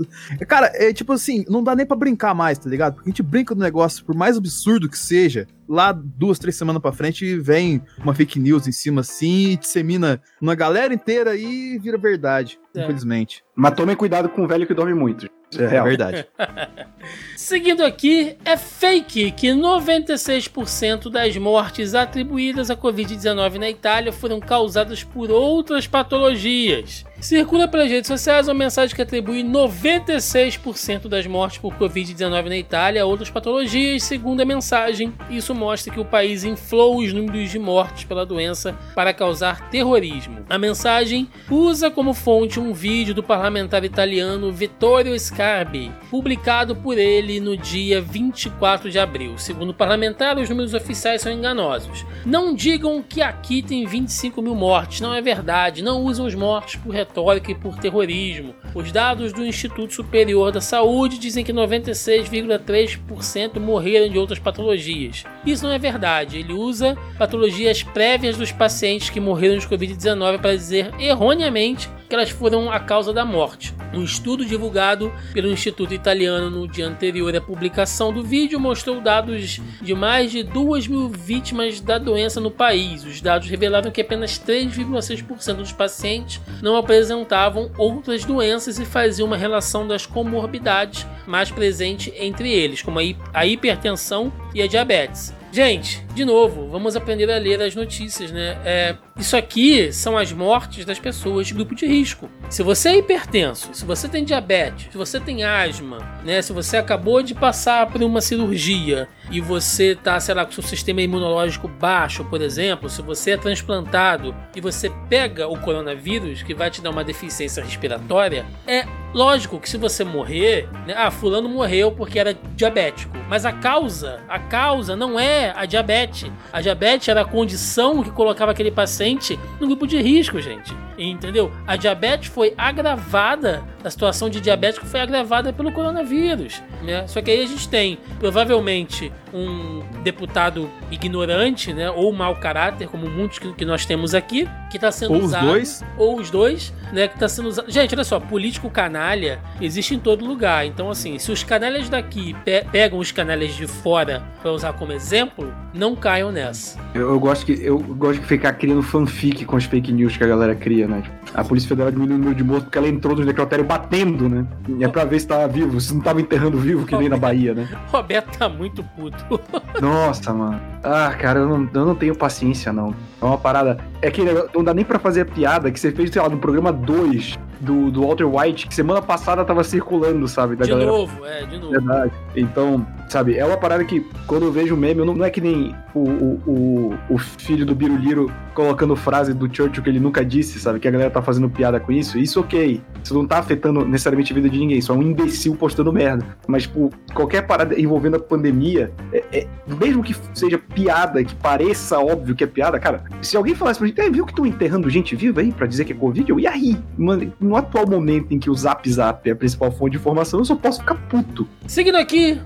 Cara, 0.48 0.72
é 0.76 0.92
tipo 0.92 1.14
assim, 1.14 1.46
não 1.48 1.64
dá 1.64 1.76
nem 1.76 1.86
pra 1.86 1.98
brincar 1.98 2.34
mais, 2.34 2.58
tá 2.58 2.70
ligado? 2.70 2.96
Porque 2.96 3.10
a 3.10 3.12
gente 3.12 3.24
brinca 3.24 3.56
do 3.56 3.62
negócio, 3.62 4.04
por 4.04 4.16
mais 4.16 4.38
absurdo 4.38 4.90
que 4.90 4.98
seja, 4.98 5.48
lá 5.70 5.92
duas, 5.92 6.40
três 6.40 6.56
semanas 6.56 6.82
pra 6.82 6.92
frente 6.92 7.38
vem 7.38 7.82
uma 8.00 8.14
fake 8.14 8.40
news 8.40 8.68
em 8.68 8.72
cima 8.72 9.02
assim, 9.02 9.56
dissemina 9.60 10.20
uma 10.42 10.56
galera 10.56 10.94
inteira 10.94 11.36
e 11.36 11.78
vira 11.78 11.98
verdade, 11.98 12.39
é. 12.42 12.69
Infelizmente. 12.76 13.44
Mas 13.56 13.74
tomem 13.74 13.96
cuidado 13.96 14.30
com 14.30 14.44
o 14.44 14.48
velho 14.48 14.66
que 14.66 14.74
dorme 14.74 14.94
muito. 14.94 15.30
É, 15.58 15.76
é 15.76 15.82
verdade. 15.82 16.28
Seguindo 17.36 17.84
aqui, 17.84 18.38
é 18.46 18.56
fake 18.56 19.32
que 19.32 19.48
96% 19.48 21.10
das 21.10 21.36
mortes 21.38 21.96
atribuídas 21.96 22.70
à 22.70 22.76
Covid-19 22.76 23.56
na 23.56 23.70
Itália 23.70 24.12
foram 24.12 24.40
causadas 24.40 25.04
por 25.04 25.32
outras 25.32 25.88
patologias. 25.88 27.06
Circula 27.20 27.68
pelas 27.68 27.90
redes 27.90 28.08
sociais 28.08 28.48
uma 28.48 28.54
mensagem 28.54 28.96
que 28.96 29.02
atribui 29.02 29.44
96% 29.44 31.10
das 31.10 31.26
mortes 31.28 31.58
por 31.58 31.74
Covid-19 31.76 32.48
na 32.48 32.58
Itália 32.58 33.04
a 33.04 33.06
outras 33.06 33.30
patologias, 33.30 34.04
segundo 34.04 34.42
a 34.42 34.46
mensagem. 34.46 35.14
Isso 35.30 35.54
mostra 35.54 35.92
que 35.92 36.00
o 36.00 36.06
país 36.06 36.44
inflou 36.46 37.00
os 37.00 37.12
números 37.12 37.50
de 37.50 37.60
mortes 37.60 38.06
pela 38.06 38.26
doença 38.26 38.78
para 38.96 39.14
causar 39.14 39.70
terrorismo. 39.70 40.46
A 40.50 40.58
mensagem 40.58 41.28
usa 41.50 41.92
como 41.92 42.14
fonte 42.14 42.60
um 42.60 42.69
vídeo 42.74 43.14
do 43.14 43.24
parlamentar 43.24 43.84
italiano 43.84 44.52
Vittorio 44.52 45.18
Scarbi, 45.20 45.92
publicado 46.10 46.76
por 46.76 46.98
ele 46.98 47.40
no 47.40 47.56
dia 47.56 48.02
24 48.02 48.90
de 48.90 49.00
abril. 49.00 49.38
Segundo 49.38 49.70
o 49.70 49.74
parlamentar, 49.74 50.38
os 50.38 50.50
números 50.50 50.74
oficiais 50.74 51.22
são 51.22 51.32
enganosos. 51.32 52.06
Não 52.26 52.54
digam 52.54 53.02
que 53.02 53.22
aqui 53.22 53.62
tem 53.62 53.86
25 53.86 54.42
mil 54.42 54.56
mortes, 54.56 55.02
não 55.02 55.14
é 55.14 55.22
verdade. 55.22 55.82
Não 55.82 56.04
usam 56.04 56.26
os 56.26 56.36
mortos 56.36 56.76
por 56.76 56.94
retórica 56.94 57.52
e 57.52 57.56
por 57.56 57.78
terrorismo. 57.78 58.54
Os 58.74 58.92
dados 58.92 59.34
do 59.34 59.46
Instituto 59.46 59.94
Superior 59.94 60.52
da 60.52 60.62
Saúde 60.62 61.18
dizem 61.18 61.44
que 61.44 61.54
96,3% 61.54 63.60
morreram 63.60 64.10
de 64.10 64.18
outras 64.18 64.40
patologias. 64.40 65.24
Isso 65.46 65.66
não 65.66 65.72
é 65.72 65.80
verdade. 65.80 66.40
Ele 66.40 66.54
usa 66.54 66.98
patologias 67.18 67.84
prévias 67.84 68.38
dos 68.38 68.52
pacientes 68.52 69.10
que 69.10 69.20
morreram 69.20 69.58
de 69.58 69.68
Covid-19 69.68 70.40
para 70.40 70.56
dizer 70.56 70.92
erroneamente 71.00 71.90
que 72.10 72.16
elas 72.16 72.32
foram 72.32 72.72
a 72.72 72.80
causa 72.80 73.14
da 73.14 73.24
morte. 73.24 73.74
Um 73.94 74.04
estudo 74.04 74.44
divulgado 74.44 75.14
pelo 75.32 75.48
Instituto 75.48 75.94
Italiano 75.94 76.50
no 76.50 76.68
dia 76.68 76.88
anterior 76.88 77.36
à 77.36 77.40
publicação 77.40 78.12
do 78.12 78.24
vídeo 78.24 78.60
mostrou 78.60 79.00
dados 79.00 79.62
de 79.80 79.94
mais 79.94 80.32
de 80.32 80.42
2 80.42 80.88
mil 80.88 81.08
vítimas 81.08 81.80
da 81.80 82.00
doença 82.00 82.42
no 82.42 82.50
país. 82.50 83.04
Os 83.04 83.22
dados 83.22 83.48
revelaram 83.48 83.92
que 83.92 84.02
apenas 84.02 84.40
3,6% 84.40 85.58
dos 85.58 85.72
pacientes 85.72 86.42
não 86.64 86.76
apresentavam 86.76 87.72
outras 87.78 88.26
doenças 88.26 88.80
e 88.80 88.86
faziam 88.86 89.28
uma 89.28 89.38
relação 89.38 89.88
das 89.88 90.08
comorbidades 90.08 91.06
mais 91.28 91.52
presente 91.52 92.12
entre 92.18 92.52
eles, 92.52 92.82
como 92.82 93.00
a 93.34 93.46
hipertensão 93.46 94.34
e 94.54 94.64
a 94.64 94.68
diabetes. 94.68 95.39
Gente, 95.52 96.06
de 96.14 96.24
novo, 96.24 96.68
vamos 96.68 96.96
aprender 96.96 97.32
a 97.32 97.38
ler 97.38 97.60
as 97.60 97.74
notícias, 97.74 98.32
né? 98.32 98.56
É, 98.64 98.96
isso 99.18 99.36
aqui 99.36 99.92
são 99.92 100.16
as 100.16 100.32
mortes 100.32 100.86
das 100.86 101.00
pessoas 101.00 101.48
de 101.48 101.56
grupo 101.56 101.74
de 101.74 101.88
risco. 101.88 102.30
Se 102.52 102.62
você 102.62 102.90
é 102.90 102.98
hipertenso, 102.98 103.70
se 103.74 103.84
você 103.84 104.08
tem 104.08 104.24
diabetes, 104.24 104.92
se 104.92 104.98
você 104.98 105.20
tem 105.20 105.44
asma, 105.44 105.98
né? 106.24 106.40
Se 106.44 106.54
você 106.54 106.78
acabou 106.78 107.24
de 107.24 107.34
passar 107.34 107.88
por 107.88 108.02
uma 108.04 108.22
cirurgia 108.22 109.08
e 109.32 109.42
você 109.42 109.96
tá, 109.96 110.20
sei 110.20 110.36
lá, 110.36 110.46
com 110.46 110.52
seu 110.52 110.62
sistema 110.62 111.02
imunológico 111.02 111.68
baixo, 111.68 112.24
por 112.26 112.42
exemplo, 112.42 112.88
se 112.88 113.02
você 113.02 113.32
é 113.32 113.38
transplantado 113.38 114.36
e 114.56 114.62
você 114.62 114.92
pega 115.10 115.48
o 115.48 115.60
coronavírus, 115.60 116.44
que 116.44 116.54
vai 116.54 116.70
te 116.70 116.80
dar 116.80 116.92
uma 116.92 117.04
deficiência 117.04 117.64
respiratória, 117.64 118.46
é 118.68 118.86
lógico 119.14 119.60
que 119.60 119.70
se 119.70 119.78
você 119.78 120.04
morrer, 120.04 120.70
né? 120.86 120.94
Ah, 120.96 121.10
fulano 121.10 121.50
morreu 121.50 121.92
porque 121.92 122.20
era 122.20 122.38
diabético. 122.56 123.18
Mas 123.28 123.46
a 123.46 123.52
causa, 123.52 124.22
a 124.28 124.38
causa 124.38 124.96
não 124.96 125.20
é 125.20 125.39
a 125.56 125.66
diabetes. 125.66 126.32
A 126.52 126.62
diabetes 126.62 127.08
era 127.08 127.22
a 127.22 127.26
condição 127.26 128.04
que 128.04 128.12
colocava 128.12 128.52
aquele 128.52 128.72
paciente 128.72 129.40
no 129.60 129.68
grupo 129.68 129.88
de 129.88 130.02
risco, 130.02 130.40
gente. 130.42 130.74
Entendeu? 130.98 131.52
A 131.66 131.78
diabetes 131.78 132.28
foi 132.30 132.54
agravada, 132.58 133.64
a 133.84 133.90
situação 133.90 134.30
de 134.30 134.42
diabético 134.42 134.86
foi 134.86 135.00
agravada 135.00 135.54
pelo 135.54 135.72
coronavírus. 135.72 136.62
Né? 136.84 137.08
Só 137.08 137.22
que 137.22 137.32
aí 137.32 137.42
a 137.44 137.48
gente 137.48 137.70
tem, 137.70 137.98
provavelmente, 138.20 139.12
um 139.34 139.82
deputado 140.04 140.70
ignorante, 140.92 141.74
né? 141.74 141.90
Ou 141.90 142.12
mau 142.12 142.36
caráter, 142.36 142.88
como 142.88 143.10
muitos 143.10 143.40
que, 143.40 143.66
nós 143.66 143.86
temos 143.86 144.14
aqui, 144.14 144.50
que 144.70 144.78
está 144.78 144.92
sendo 144.92 145.14
ou 145.14 145.22
usado. 145.22 145.48
Ou 145.48 145.52
os 145.52 145.54
dois. 145.54 145.84
Ou 145.98 146.20
os 146.20 146.30
dois, 146.30 146.74
né? 146.92 147.08
Que 147.08 147.16
está 147.16 147.30
sendo 147.30 147.48
usado. 147.48 147.72
Gente, 147.72 147.96
olha 147.96 148.04
só, 148.04 148.20
político 148.20 148.70
canalha 148.70 149.40
existe 149.62 149.96
em 149.96 150.00
todo 150.00 150.26
lugar. 150.26 150.66
Então, 150.66 150.90
assim, 150.90 151.18
se 151.18 151.32
os 151.32 151.44
canalhas 151.44 151.88
daqui 151.88 152.36
pe 152.44 152.66
pegam 152.72 153.00
os 153.00 153.12
canalhas 153.12 153.56
de 153.56 153.68
fora 153.68 154.24
para 154.42 154.52
usar 154.52 154.74
como 154.74 154.92
exemplo, 154.92 155.29
não 155.74 155.96
caiam 155.96 156.32
nessa. 156.32 156.80
Eu, 156.94 157.10
eu, 157.10 157.20
gosto 157.20 157.46
que 157.46 157.54
eu 157.64 157.80
gosto 157.80 158.20
de 158.22 158.26
ficar 158.26 158.54
criando 158.54 158.82
fanfic 158.82 159.46
com 159.46 159.56
as 159.56 159.66
fake 159.66 159.92
news 159.92 160.18
que 160.18 160.24
a 160.24 160.28
galera 160.28 160.56
cria, 160.56 160.88
né? 160.88 161.04
A 161.34 161.44
Polícia 161.44 161.68
Federal 161.68 161.92
diminuiu 161.92 162.16
o 162.16 162.20
número 162.20 162.36
de 162.36 162.44
mortos 162.44 162.64
porque 162.66 162.78
ela 162.78 162.88
entrou 162.88 163.16
no 163.16 163.24
necrotério 163.24 163.66
batendo, 163.66 164.28
né? 164.28 164.46
E 164.68 164.84
é 164.84 164.88
pra 164.88 165.06
ver 165.06 165.20
se 165.20 165.28
tava 165.28 165.48
vivo, 165.48 165.80
se 165.80 165.94
não 165.94 166.02
tava 166.02 166.22
enterrando 166.22 166.58
vivo 166.58 166.86
que 166.86 166.96
nem 166.96 167.10
na 167.10 167.18
Bahia, 167.18 167.54
né? 167.54 167.68
Roberto 167.88 168.38
tá 168.38 168.50
muito 168.50 168.84
puto. 168.84 169.40
Nossa, 169.82 170.34
mano. 170.34 170.60
Ah, 170.84 171.14
cara, 171.18 171.40
eu 171.40 171.48
não, 171.48 171.70
eu 171.74 171.86
não 171.86 171.96
tenho 171.96 172.16
paciência, 172.16 172.74
não. 172.74 172.94
É 173.22 173.26
uma 173.26 173.38
parada. 173.38 173.78
É 174.02 174.10
que 174.10 174.24
não 174.54 174.64
dá 174.64 174.74
nem 174.74 174.86
pra 174.86 175.00
fazer 175.00 175.22
a 175.22 175.26
piada 175.26 175.72
que 175.72 175.80
você 175.80 175.92
fez, 175.92 176.10
sei 176.10 176.22
lá, 176.22 176.30
no 176.30 176.38
programa 176.38 176.72
2 176.72 177.38
do, 177.60 177.92
do 177.92 178.02
Walter 178.02 178.26
White, 178.26 178.68
que 178.68 178.76
semana 178.76 179.02
passada 179.02 179.44
tava 179.44 179.64
circulando, 179.64 180.28
sabe? 180.28 180.56
Da 180.56 180.66
de 180.66 180.72
galera. 180.72 180.90
novo, 180.90 181.26
é, 181.26 181.46
de 181.46 181.58
novo. 181.58 181.72
Verdade. 181.72 182.12
Então, 182.36 182.86
sabe, 183.08 183.38
é 183.38 183.46
uma 183.46 183.58
parada 183.58 183.84
que 183.84 184.06
quando 184.28 184.44
eu 184.44 184.52
vejo 184.52 184.76
o 184.76 184.78
meme, 184.78 185.00
eu 185.00 185.06
não, 185.06 185.14
não 185.14 185.26
é 185.26 185.30
que 185.30 185.42
nem 185.42 185.76
o, 185.94 186.00
o, 186.00 186.42
o, 186.48 186.98
o 187.10 187.18
filho 187.18 187.66
do 187.66 187.76
Biruliro 187.76 188.32
colocando 188.54 188.96
frase 188.96 189.34
do 189.34 189.46
Churchill 189.54 189.82
que 189.82 189.90
ele 189.90 190.00
nunca 190.00 190.24
disse, 190.24 190.60
sabe? 190.60 190.80
Que 190.80 190.88
a 190.88 190.92
galera 190.92 191.10
tá 191.10 191.22
fazendo 191.22 191.50
piada 191.50 191.80
com 191.80 191.92
isso. 191.92 192.18
Isso 192.18 192.40
ok. 192.40 192.82
Isso 193.04 193.14
não 193.14 193.26
tá 193.26 193.38
afetando 193.40 193.86
necessariamente 193.86 194.34
a 194.34 194.36
vida 194.36 194.50
de 194.50 194.60
ninguém, 194.60 194.82
só 194.82 194.94
um 194.94 195.02
imbecil 195.02 195.56
postando 195.56 195.92
merda. 195.94 196.26
Mas, 196.48 196.64
tipo, 196.64 196.90
qualquer 197.14 197.48
parada 197.48 197.80
envolvendo 197.80 198.18
a 198.18 198.20
pandemia, 198.20 198.92
é, 199.14 199.24
é- 199.32 199.48
mesmo 199.80 200.04
que 200.04 200.16
seja 200.34 200.58
piada, 200.58 201.24
que 201.24 201.34
pareça 201.36 202.00
óbvio 202.00 202.36
que 202.36 202.44
é 202.44 202.48
piada, 202.48 202.80
cara, 202.80 203.04
se 203.22 203.38
alguém 203.38 203.56
falasse 203.56 203.80
pra 203.80 203.88
gente, 203.88 204.02
é, 204.02 204.10
viu 204.10 204.26
que 204.26 204.32
estão 204.32 204.46
enterrando 204.46 204.90
gente 204.90 205.16
viva 205.16 205.42
aí 205.42 205.52
pra 205.52 205.66
dizer 205.66 205.86
que 205.86 205.94
é 205.94 205.96
Covid? 205.96 206.30
Eu 206.30 206.40
ia 206.40 206.52
rir. 206.52 206.78
Mano, 206.98 207.32
no 207.50 207.56
atual 207.56 207.88
momento 207.88 208.32
em 208.32 208.40
que 208.40 208.50
o 208.50 208.54
Zap 208.54 208.88
Zap 208.90 209.28
é 209.28 209.34
a 209.34 209.36
principal 209.36 209.72
fonte 209.72 209.94
de 209.94 209.98
informação, 209.98 210.40
eu 210.40 210.46
só 210.46 210.56
posso 210.56 210.80
ficar 210.80 210.96
puto. 211.10 211.48
Seguindo 211.68 211.98
aqui, 211.98 212.40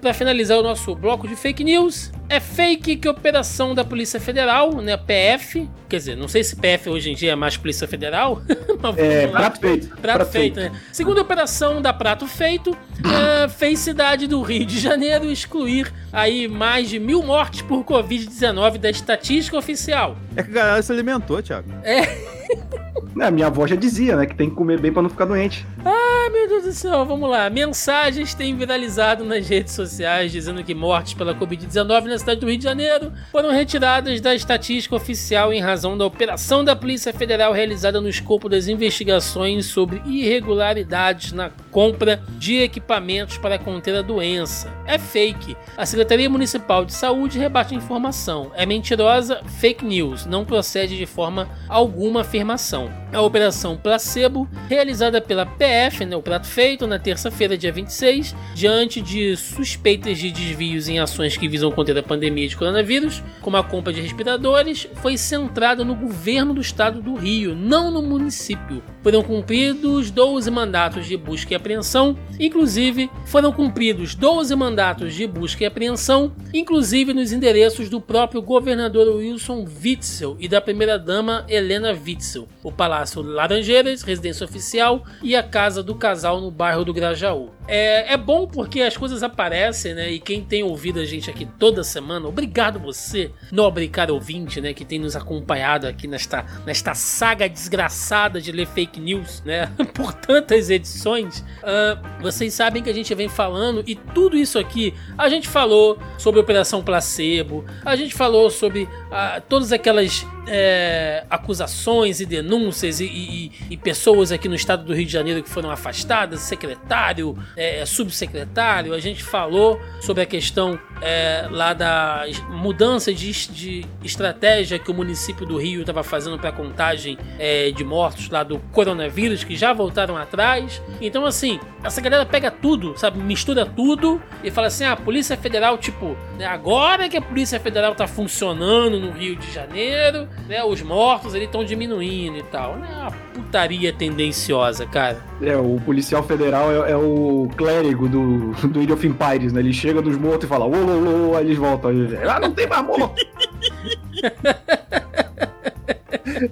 pra 0.00 0.14
finalizar 0.14 0.58
o 0.58 0.62
nosso 0.62 0.94
bloco 0.94 1.26
de 1.28 1.36
fake 1.36 1.62
news, 1.64 2.10
é 2.28 2.40
fake 2.40 2.96
que 2.96 3.08
a 3.08 3.10
operação 3.10 3.74
da 3.74 3.84
Polícia 3.84 4.20
Federal, 4.20 4.74
né, 4.82 4.96
PF, 4.96 5.68
quer 5.88 5.96
dizer, 5.96 6.16
não 6.16 6.28
sei 6.28 6.44
se 6.44 6.54
PF 6.56 6.90
hoje 6.90 7.10
em 7.10 7.14
dia 7.14 7.32
é 7.32 7.34
mais 7.34 7.56
Polícia 7.56 7.88
Federal, 7.88 8.42
mas 8.82 8.98
É, 8.98 9.26
prato 9.26 9.60
feito. 9.60 9.96
Prato 9.96 10.26
feito, 10.26 10.60
né? 10.60 10.72
Segundo 10.92 11.18
a 11.18 11.22
operação 11.22 11.80
da 11.80 11.92
Prato 11.92 12.26
Feito, 12.26 12.76
eh, 13.04 13.48
fez 13.56 13.78
cidade 13.78 14.26
do 14.26 14.42
Rio 14.42 14.66
de 14.66 14.78
Janeiro 14.78 15.30
excluir 15.30 15.92
aí 16.12 16.48
mais 16.48 16.88
de 16.90 16.98
mil 16.98 17.22
mortes 17.22 17.62
por 17.62 17.84
Covid-19 17.84 18.78
da 18.78 18.90
estatística 18.90 19.56
oficial. 19.56 20.16
É 20.36 20.42
que 20.42 20.50
a 20.50 20.54
galera 20.54 20.82
se 20.82 20.92
alimentou, 20.92 21.42
Thiago. 21.42 21.68
É, 21.84 23.30
minha 23.30 23.46
avó 23.46 23.66
já 23.66 23.76
dizia, 23.76 24.16
né, 24.16 24.26
que 24.26 24.34
tem 24.34 24.48
que 24.48 24.56
comer 24.56 24.80
bem 24.80 24.92
pra 24.92 25.02
não 25.02 25.10
ficar 25.10 25.24
doente. 25.24 25.66
Ai, 25.84 26.30
meu 26.30 26.48
Deus 26.48 26.64
do 26.64 26.72
céu, 26.72 27.04
vamos 27.04 27.28
lá. 27.28 27.50
Mensagens 27.50 28.34
têm 28.34 28.56
viralizado 28.56 29.24
nas 29.24 29.48
redes 29.48 29.57
sociais 29.66 30.32
dizendo 30.32 30.62
que 30.62 30.74
mortes 30.74 31.14
pela 31.14 31.34
Covid-19 31.34 32.04
na 32.04 32.18
cidade 32.18 32.40
do 32.40 32.48
Rio 32.48 32.58
de 32.58 32.64
Janeiro 32.64 33.12
foram 33.30 33.50
retiradas 33.50 34.20
da 34.20 34.34
estatística 34.34 34.94
oficial 34.94 35.52
em 35.52 35.60
razão 35.60 35.96
da 35.96 36.04
operação 36.06 36.64
da 36.64 36.76
Polícia 36.76 37.12
Federal 37.12 37.52
realizada 37.52 38.00
no 38.00 38.08
escopo 38.08 38.48
das 38.48 38.68
investigações 38.68 39.66
sobre 39.66 40.02
irregularidades 40.06 41.32
na 41.32 41.50
compra 41.70 42.22
de 42.38 42.56
equipamentos 42.56 43.38
para 43.38 43.58
conter 43.58 43.94
a 43.96 44.02
doença. 44.02 44.72
É 44.86 44.98
fake. 44.98 45.56
A 45.76 45.86
Secretaria 45.86 46.30
Municipal 46.30 46.84
de 46.84 46.92
Saúde 46.92 47.38
rebate 47.38 47.74
a 47.74 47.76
informação. 47.76 48.50
É 48.54 48.64
mentirosa, 48.64 49.42
fake 49.58 49.84
news. 49.84 50.26
Não 50.26 50.44
procede 50.44 50.96
de 50.96 51.06
forma 51.06 51.48
alguma 51.68 52.20
afirmação. 52.22 52.90
A 53.10 53.22
operação 53.22 53.74
Placebo, 53.74 54.46
realizada 54.68 55.18
pela 55.18 55.46
PF, 55.46 56.04
né, 56.04 56.14
o 56.14 56.20
prato 56.20 56.46
feito, 56.46 56.86
na 56.86 56.98
terça-feira, 56.98 57.56
dia 57.56 57.72
26, 57.72 58.36
diante 58.54 59.00
de 59.00 59.34
suspeitas 59.34 60.18
de 60.18 60.30
desvios 60.30 60.88
em 60.88 60.98
ações 60.98 61.34
que 61.34 61.48
visam 61.48 61.72
conter 61.72 61.96
a 61.96 62.02
pandemia 62.02 62.46
de 62.46 62.56
coronavírus, 62.56 63.22
como 63.40 63.56
a 63.56 63.64
compra 63.64 63.94
de 63.94 64.02
respiradores, 64.02 64.86
foi 64.96 65.16
centrada 65.16 65.82
no 65.84 65.94
governo 65.94 66.52
do 66.52 66.60
estado 66.60 67.00
do 67.00 67.14
Rio, 67.14 67.54
não 67.54 67.90
no 67.90 68.02
município. 68.02 68.82
Foram 69.02 69.22
cumpridos 69.22 70.10
12 70.10 70.50
mandatos 70.50 71.06
de 71.06 71.16
busca 71.16 71.54
e 71.54 71.56
apreensão, 71.56 72.14
inclusive 72.38 73.10
foram 73.24 73.50
cumpridos 73.52 74.14
12 74.14 74.54
mandatos 74.54 75.14
de 75.14 75.26
busca 75.26 75.64
e 75.64 75.66
apreensão, 75.66 76.30
inclusive 76.52 77.14
nos 77.14 77.32
endereços 77.32 77.88
do 77.88 78.02
próprio 78.02 78.42
governador 78.42 79.16
Wilson 79.16 79.66
Witzel 79.82 80.36
e 80.38 80.46
da 80.46 80.60
primeira-dama 80.60 81.46
Helena 81.48 81.96
Witzel, 82.06 82.46
o 82.62 82.70
Palácio 82.70 82.97
Laranjeiras, 83.16 84.02
residência 84.02 84.44
oficial, 84.44 85.04
e 85.22 85.36
a 85.36 85.42
casa 85.42 85.82
do 85.82 85.94
casal 85.94 86.40
no 86.40 86.50
bairro 86.50 86.84
do 86.84 86.92
Grajaú. 86.92 87.50
É, 87.66 88.14
é 88.14 88.16
bom 88.16 88.46
porque 88.46 88.80
as 88.80 88.96
coisas 88.96 89.22
aparecem, 89.22 89.94
né? 89.94 90.10
E 90.10 90.18
quem 90.18 90.42
tem 90.42 90.62
ouvido 90.62 90.98
a 91.00 91.04
gente 91.04 91.28
aqui 91.28 91.44
toda 91.44 91.84
semana, 91.84 92.26
obrigado 92.26 92.78
você, 92.78 93.30
nobre 93.52 93.88
cara 93.88 94.12
ouvinte, 94.12 94.58
né? 94.58 94.72
Que 94.72 94.86
tem 94.86 94.98
nos 94.98 95.14
acompanhado 95.14 95.86
aqui 95.86 96.08
nesta, 96.08 96.46
nesta 96.64 96.94
saga 96.94 97.46
desgraçada 97.46 98.40
de 98.40 98.50
ler 98.52 98.66
fake 98.66 98.98
news, 98.98 99.42
né? 99.44 99.70
Por 99.92 100.14
tantas 100.14 100.70
edições. 100.70 101.44
Ah, 101.62 102.00
vocês 102.22 102.54
sabem 102.54 102.82
que 102.82 102.88
a 102.88 102.94
gente 102.94 103.14
vem 103.14 103.28
falando 103.28 103.84
e 103.86 103.94
tudo 103.94 104.36
isso 104.36 104.58
aqui 104.58 104.94
a 105.18 105.28
gente 105.28 105.46
falou 105.46 105.98
sobre 106.16 106.40
Operação 106.40 106.82
Placebo, 106.82 107.66
a 107.84 107.94
gente 107.96 108.14
falou 108.14 108.50
sobre 108.50 108.88
ah, 109.10 109.42
todas 109.46 109.72
aquelas 109.72 110.26
é, 110.46 111.24
acusações 111.28 112.20
e 112.20 112.26
denúncias 112.26 112.87
e, 113.00 113.04
e- 113.04 113.52
e 113.70 113.76
pessoas 113.76 114.32
aqui 114.32 114.48
no 114.48 114.54
estado 114.54 114.84
do 114.84 114.94
Rio 114.94 115.06
de 115.06 115.12
Janeiro 115.12 115.42
que 115.42 115.48
foram 115.48 115.70
afastadas, 115.70 116.40
secretário, 116.40 117.36
é, 117.56 117.84
subsecretário. 117.86 118.94
A 118.94 118.98
gente 119.00 119.22
falou 119.22 119.80
sobre 120.00 120.22
a 120.22 120.26
questão 120.26 120.78
é, 121.00 121.46
lá 121.50 121.72
da 121.72 122.24
mudança 122.50 123.12
de, 123.12 123.30
de 123.50 123.86
estratégia 124.02 124.78
que 124.78 124.90
o 124.90 124.94
município 124.94 125.46
do 125.46 125.56
Rio 125.58 125.80
estava 125.82 126.02
fazendo 126.02 126.38
para 126.38 126.50
contagem 126.50 127.16
é, 127.38 127.70
de 127.70 127.84
mortos 127.84 128.28
lá 128.30 128.42
do 128.42 128.58
coronavírus, 128.72 129.44
que 129.44 129.56
já 129.56 129.72
voltaram 129.72 130.16
atrás. 130.16 130.82
Então, 131.00 131.24
assim, 131.24 131.60
essa 131.84 132.00
galera 132.00 132.26
pega 132.26 132.50
tudo, 132.50 132.94
sabe? 132.96 133.18
Mistura 133.18 133.64
tudo 133.64 134.20
e 134.42 134.50
fala 134.50 134.66
assim: 134.68 134.84
ah, 134.84 134.92
a 134.92 134.96
Polícia 134.96 135.36
Federal, 135.36 135.78
tipo, 135.78 136.16
né, 136.38 136.46
agora 136.46 137.08
que 137.08 137.16
a 137.16 137.22
Polícia 137.22 137.60
Federal 137.60 137.94
tá 137.94 138.06
funcionando 138.06 138.98
no 138.98 139.12
Rio 139.12 139.36
de 139.36 139.50
Janeiro, 139.52 140.28
né? 140.48 140.64
Os 140.64 140.82
mortos 140.82 141.34
estão 141.34 141.62
diminuindo 141.64 142.36
e 142.38 142.42
tal. 142.42 142.77
É 142.84 143.02
uma 143.02 143.10
putaria 143.34 143.92
tendenciosa, 143.92 144.86
cara. 144.86 145.18
É, 145.40 145.56
o 145.56 145.80
policial 145.84 146.22
federal 146.22 146.70
é, 146.70 146.92
é 146.92 146.96
o 146.96 147.48
clérigo 147.56 148.08
do, 148.08 148.52
do 148.68 148.80
Age 148.80 148.92
of 148.92 149.06
Empires, 149.06 149.52
né? 149.52 149.60
Ele 149.60 149.72
chega 149.72 150.02
dos 150.02 150.16
mortos 150.16 150.44
e 150.44 150.48
fala, 150.48 150.64
ô, 150.66 150.72
ô, 150.72 151.30
ô, 151.30 151.36
aí 151.36 151.46
eles 151.46 151.58
voltam. 151.58 151.90
Aí, 151.90 152.16
ah, 152.28 152.40
não 152.40 152.52
tem 152.52 152.66
mais 152.66 152.84
morto! 152.84 153.14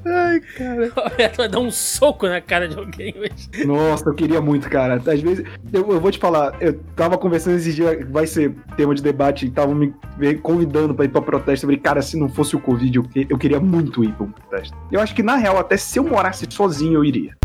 Ai, 0.04 0.40
cara. 0.40 0.92
Roberto 0.96 1.36
vai 1.36 1.48
dar 1.48 1.60
um 1.60 1.70
soco 1.70 2.26
na 2.26 2.40
cara 2.40 2.68
de 2.68 2.78
alguém 2.78 3.14
hoje. 3.18 3.66
Nossa, 3.66 4.08
eu 4.08 4.14
queria 4.14 4.40
muito, 4.40 4.68
cara. 4.68 4.94
Às 4.94 5.20
vezes, 5.20 5.44
eu, 5.72 5.92
eu 5.92 6.00
vou 6.00 6.10
te 6.10 6.18
falar, 6.18 6.54
eu 6.60 6.74
tava 6.94 7.18
conversando 7.18 7.56
esses 7.56 7.74
dias, 7.74 8.04
vai 8.10 8.26
ser 8.26 8.54
tema 8.76 8.94
de 8.94 9.02
debate, 9.02 9.46
e 9.46 9.48
estavam 9.48 9.74
me 9.74 9.94
convidando 10.42 10.94
pra 10.94 11.04
ir 11.04 11.08
pra 11.08 11.20
protesto. 11.20 11.64
Eu 11.64 11.68
falei, 11.68 11.80
cara, 11.80 12.02
se 12.02 12.18
não 12.18 12.28
fosse 12.28 12.56
o 12.56 12.60
Covid, 12.60 12.96
eu, 12.96 13.06
eu 13.28 13.38
queria 13.38 13.60
muito 13.60 14.04
ir 14.04 14.12
pra 14.12 14.26
um 14.26 14.30
protesto. 14.30 14.76
Eu 14.90 15.00
acho 15.00 15.14
que, 15.14 15.22
na 15.22 15.36
real, 15.36 15.58
até 15.58 15.76
se 15.76 15.98
eu 15.98 16.04
morasse 16.04 16.46
sozinho, 16.48 16.94
eu 16.94 17.04
iria. 17.04 17.36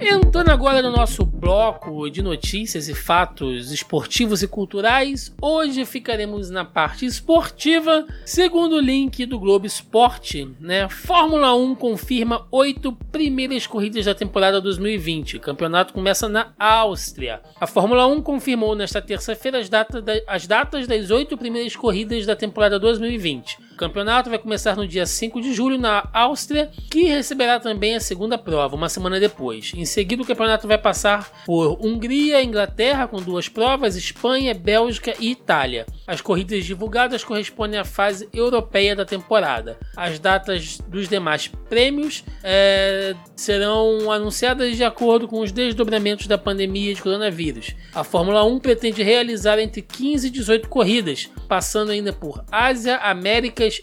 Entrando 0.00 0.50
agora 0.50 0.80
no 0.82 0.90
nosso 0.90 1.24
bloco 1.24 2.08
de 2.10 2.22
notícias 2.22 2.88
e 2.88 2.94
fatos 2.94 3.70
esportivos 3.72 4.42
e 4.42 4.48
culturais, 4.48 5.34
hoje 5.40 5.84
ficaremos 5.84 6.50
na 6.50 6.64
parte 6.64 7.04
esportiva, 7.06 8.06
segundo 8.24 8.76
o 8.76 8.80
link 8.80 9.24
do 9.26 9.38
Globo 9.38 9.66
Esporte, 9.66 10.48
né? 10.60 10.88
Fórmula 10.88 11.54
1 11.54 11.74
confirma 11.74 12.46
oito 12.50 12.92
primeiras 13.10 13.66
corridas 13.66 14.04
da 14.04 14.14
temporada 14.14 14.60
2020. 14.60 15.36
O 15.36 15.40
campeonato 15.40 15.92
começa 15.92 16.28
na 16.28 16.52
Áustria. 16.58 17.40
A 17.60 17.66
Fórmula 17.66 18.06
1 18.06 18.20
confirmou 18.22 18.74
nesta 18.74 19.00
terça-feira 19.02 19.58
as, 19.58 19.68
data 19.68 20.00
da- 20.00 20.20
as 20.26 20.46
datas 20.46 20.86
das 20.86 21.10
oito 21.10 21.36
primeiras 21.36 21.76
corridas 21.76 22.24
da 22.26 22.36
temporada 22.36 22.78
2020. 22.78 23.58
Campeonato 23.82 24.30
vai 24.30 24.38
começar 24.38 24.76
no 24.76 24.86
dia 24.86 25.04
5 25.04 25.40
de 25.40 25.52
julho 25.52 25.76
na 25.76 26.08
Áustria, 26.12 26.70
que 26.88 27.02
receberá 27.02 27.58
também 27.58 27.96
a 27.96 28.00
segunda 28.00 28.38
prova, 28.38 28.76
uma 28.76 28.88
semana 28.88 29.18
depois. 29.18 29.72
Em 29.74 29.84
seguida, 29.84 30.22
o 30.22 30.24
campeonato 30.24 30.68
vai 30.68 30.78
passar 30.78 31.42
por 31.44 31.84
Hungria, 31.84 32.44
Inglaterra, 32.44 33.08
com 33.08 33.20
duas 33.20 33.48
provas, 33.48 33.96
Espanha, 33.96 34.54
Bélgica 34.54 35.14
e 35.18 35.32
Itália. 35.32 35.84
As 36.06 36.20
corridas 36.20 36.64
divulgadas 36.64 37.24
correspondem 37.24 37.80
à 37.80 37.84
fase 37.84 38.28
europeia 38.32 38.94
da 38.94 39.04
temporada. 39.04 39.76
As 39.96 40.20
datas 40.20 40.78
dos 40.86 41.08
demais 41.08 41.48
prêmios 41.68 42.22
eh, 42.44 43.16
serão 43.34 44.12
anunciadas 44.12 44.76
de 44.76 44.84
acordo 44.84 45.26
com 45.26 45.40
os 45.40 45.50
desdobramentos 45.50 46.28
da 46.28 46.38
pandemia 46.38 46.94
de 46.94 47.02
coronavírus. 47.02 47.74
A 47.92 48.04
Fórmula 48.04 48.44
1 48.44 48.60
pretende 48.60 49.02
realizar 49.02 49.58
entre 49.58 49.82
15 49.82 50.28
e 50.28 50.30
18 50.30 50.68
corridas, 50.68 51.28
passando 51.48 51.90
ainda 51.90 52.12
por 52.12 52.44
Ásia, 52.52 52.98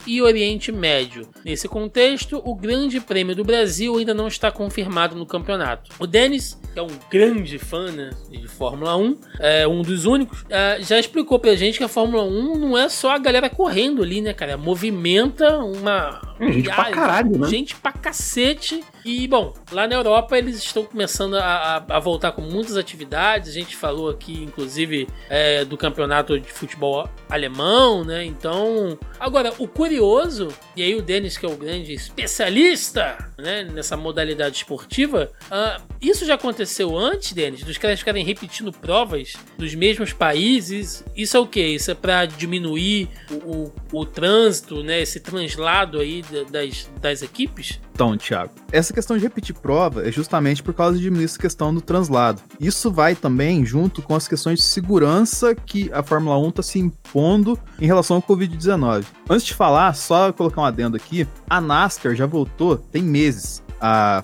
E 0.06 0.21
Oriente 0.21 0.71
Médio. 0.71 1.28
Nesse 1.43 1.67
contexto, 1.67 2.41
o 2.43 2.56
Grande 2.56 2.99
Prêmio 2.99 3.36
do 3.36 3.43
Brasil 3.43 3.97
ainda 3.97 4.13
não 4.13 4.28
está 4.28 4.52
confirmado 4.52 5.15
no 5.15 5.25
campeonato. 5.25 5.91
O 5.99 6.06
Denis, 6.06 6.60
que 6.73 6.73
que 6.73 6.80
é 6.80 6.82
um 6.82 6.99
grande 7.10 7.58
fã 7.58 7.91
né, 7.91 8.12
de 8.30 8.47
Fórmula 8.47 8.95
1, 8.95 9.17
é 9.39 9.67
um 9.67 9.82
dos 9.82 10.06
únicos, 10.06 10.45
é, 10.49 10.78
já 10.82 10.99
explicou 10.99 11.39
pra 11.39 11.56
gente 11.56 11.78
que 11.78 11.84
a 11.84 11.89
Fórmula 11.89 12.23
1 12.23 12.58
não 12.58 12.78
é 12.78 12.88
só 12.89 13.12
a 13.12 13.17
galera 13.17 13.49
correndo 13.49 14.04
ali, 14.04 14.21
né, 14.21 14.34
cara? 14.34 14.58
Movimenta 14.58 15.58
uma. 15.58 16.29
É, 16.39 16.52
gente 16.52 16.69
pra 16.69 16.91
caralho, 16.91 17.38
né? 17.38 17.47
Gente 17.47 17.75
pra 17.75 17.91
cacete. 17.91 18.84
E, 19.04 19.28
bom, 19.28 19.54
lá 19.71 19.88
na 19.88 19.95
Europa 19.95 20.38
eles 20.38 20.58
estão 20.58 20.84
começando 20.84 21.36
a, 21.36 21.43
a, 21.88 21.97
a 21.97 21.99
voltar 21.99 22.32
com 22.32 22.41
muitas 22.41 22.78
atividades. 22.78 23.49
A 23.49 23.54
gente 23.54 23.75
falou 23.75 24.10
aqui, 24.10 24.43
inclusive, 24.43 25.08
é, 25.30 25.65
do 25.65 25.78
campeonato 25.78 26.39
de 26.39 26.52
futebol 26.52 27.10
alemão, 27.30 28.04
né? 28.04 28.23
Então, 28.25 28.97
agora, 29.19 29.54
o 29.58 29.67
curioso, 29.67 30.49
e 30.75 30.84
aí 30.84 30.95
o 30.95 31.02
Denis, 31.02 31.38
que 31.38 31.45
é 31.45 31.49
o 31.49 31.58
grande 31.58 31.93
especialista 31.93 33.32
né, 33.38 33.63
nessa 33.63 33.95
modalidade 33.95 34.58
esportiva, 34.58 35.32
uh, 35.45 35.82
isso 36.02 36.25
já 36.25 36.36
aconteceu 36.36 36.97
antes, 36.97 37.34
Denis, 37.34 37.63
dos 37.63 37.78
caras 37.78 37.99
ficarem 37.99 38.23
repetindo 38.23 38.71
provas 38.71 39.34
dos 39.58 39.75
mesmos 39.75 40.13
países. 40.13 41.04
Isso 41.15 41.36
é 41.36 41.39
o 41.39 41.47
que? 41.47 41.62
Isso 41.62 41.91
é 41.91 41.95
para 41.95 42.25
diminuir 42.25 43.10
o, 43.30 43.34
o, 43.34 43.73
o, 43.99 44.06
trânsito, 44.06 44.84
né? 44.84 45.02
Esse 45.02 45.19
translado 45.19 45.99
aí 45.99 46.21
das, 46.52 46.89
das 47.02 47.22
equipes? 47.22 47.80
Então, 47.94 48.18
Thiago, 48.18 48.53
essa 48.72 48.93
questão 48.93 49.18
de 49.18 49.24
repetir 49.24 49.56
prova 49.56 50.08
é 50.08 50.12
justamente 50.12 50.64
por 50.64 50.74
causa 50.74 50.97
de 50.97 51.10
essa 51.24 51.38
questão 51.38 51.74
do 51.74 51.82
translado. 51.82 52.41
Isso 52.60 52.91
vai 52.91 53.16
também 53.16 53.66
junto 53.66 54.01
com 54.01 54.16
as 54.16 54.28
questões 54.28 54.60
de 54.60 54.66
segurança 54.66 55.53
que 55.53 55.91
a 55.91 56.01
Fórmula 56.01 56.38
1 56.38 56.49
está 56.49 56.64
se 56.64 56.80
impondo 56.80 57.60
em 57.80 57.86
relação 57.86 58.18
ao 58.18 58.22
Covid-19. 58.22 59.06
Antes 59.30 59.45
de 59.45 59.53
falar, 59.53 59.93
só 59.93 60.32
colocar 60.32 60.62
um 60.62 60.66
adendo 60.66 60.95
aqui, 60.95 61.28
a 61.49 61.60
NASCAR 61.60 62.16
já 62.16 62.26
voltou 62.26 62.78
tem 62.78 63.03
meses 63.03 63.62
a 63.80 64.23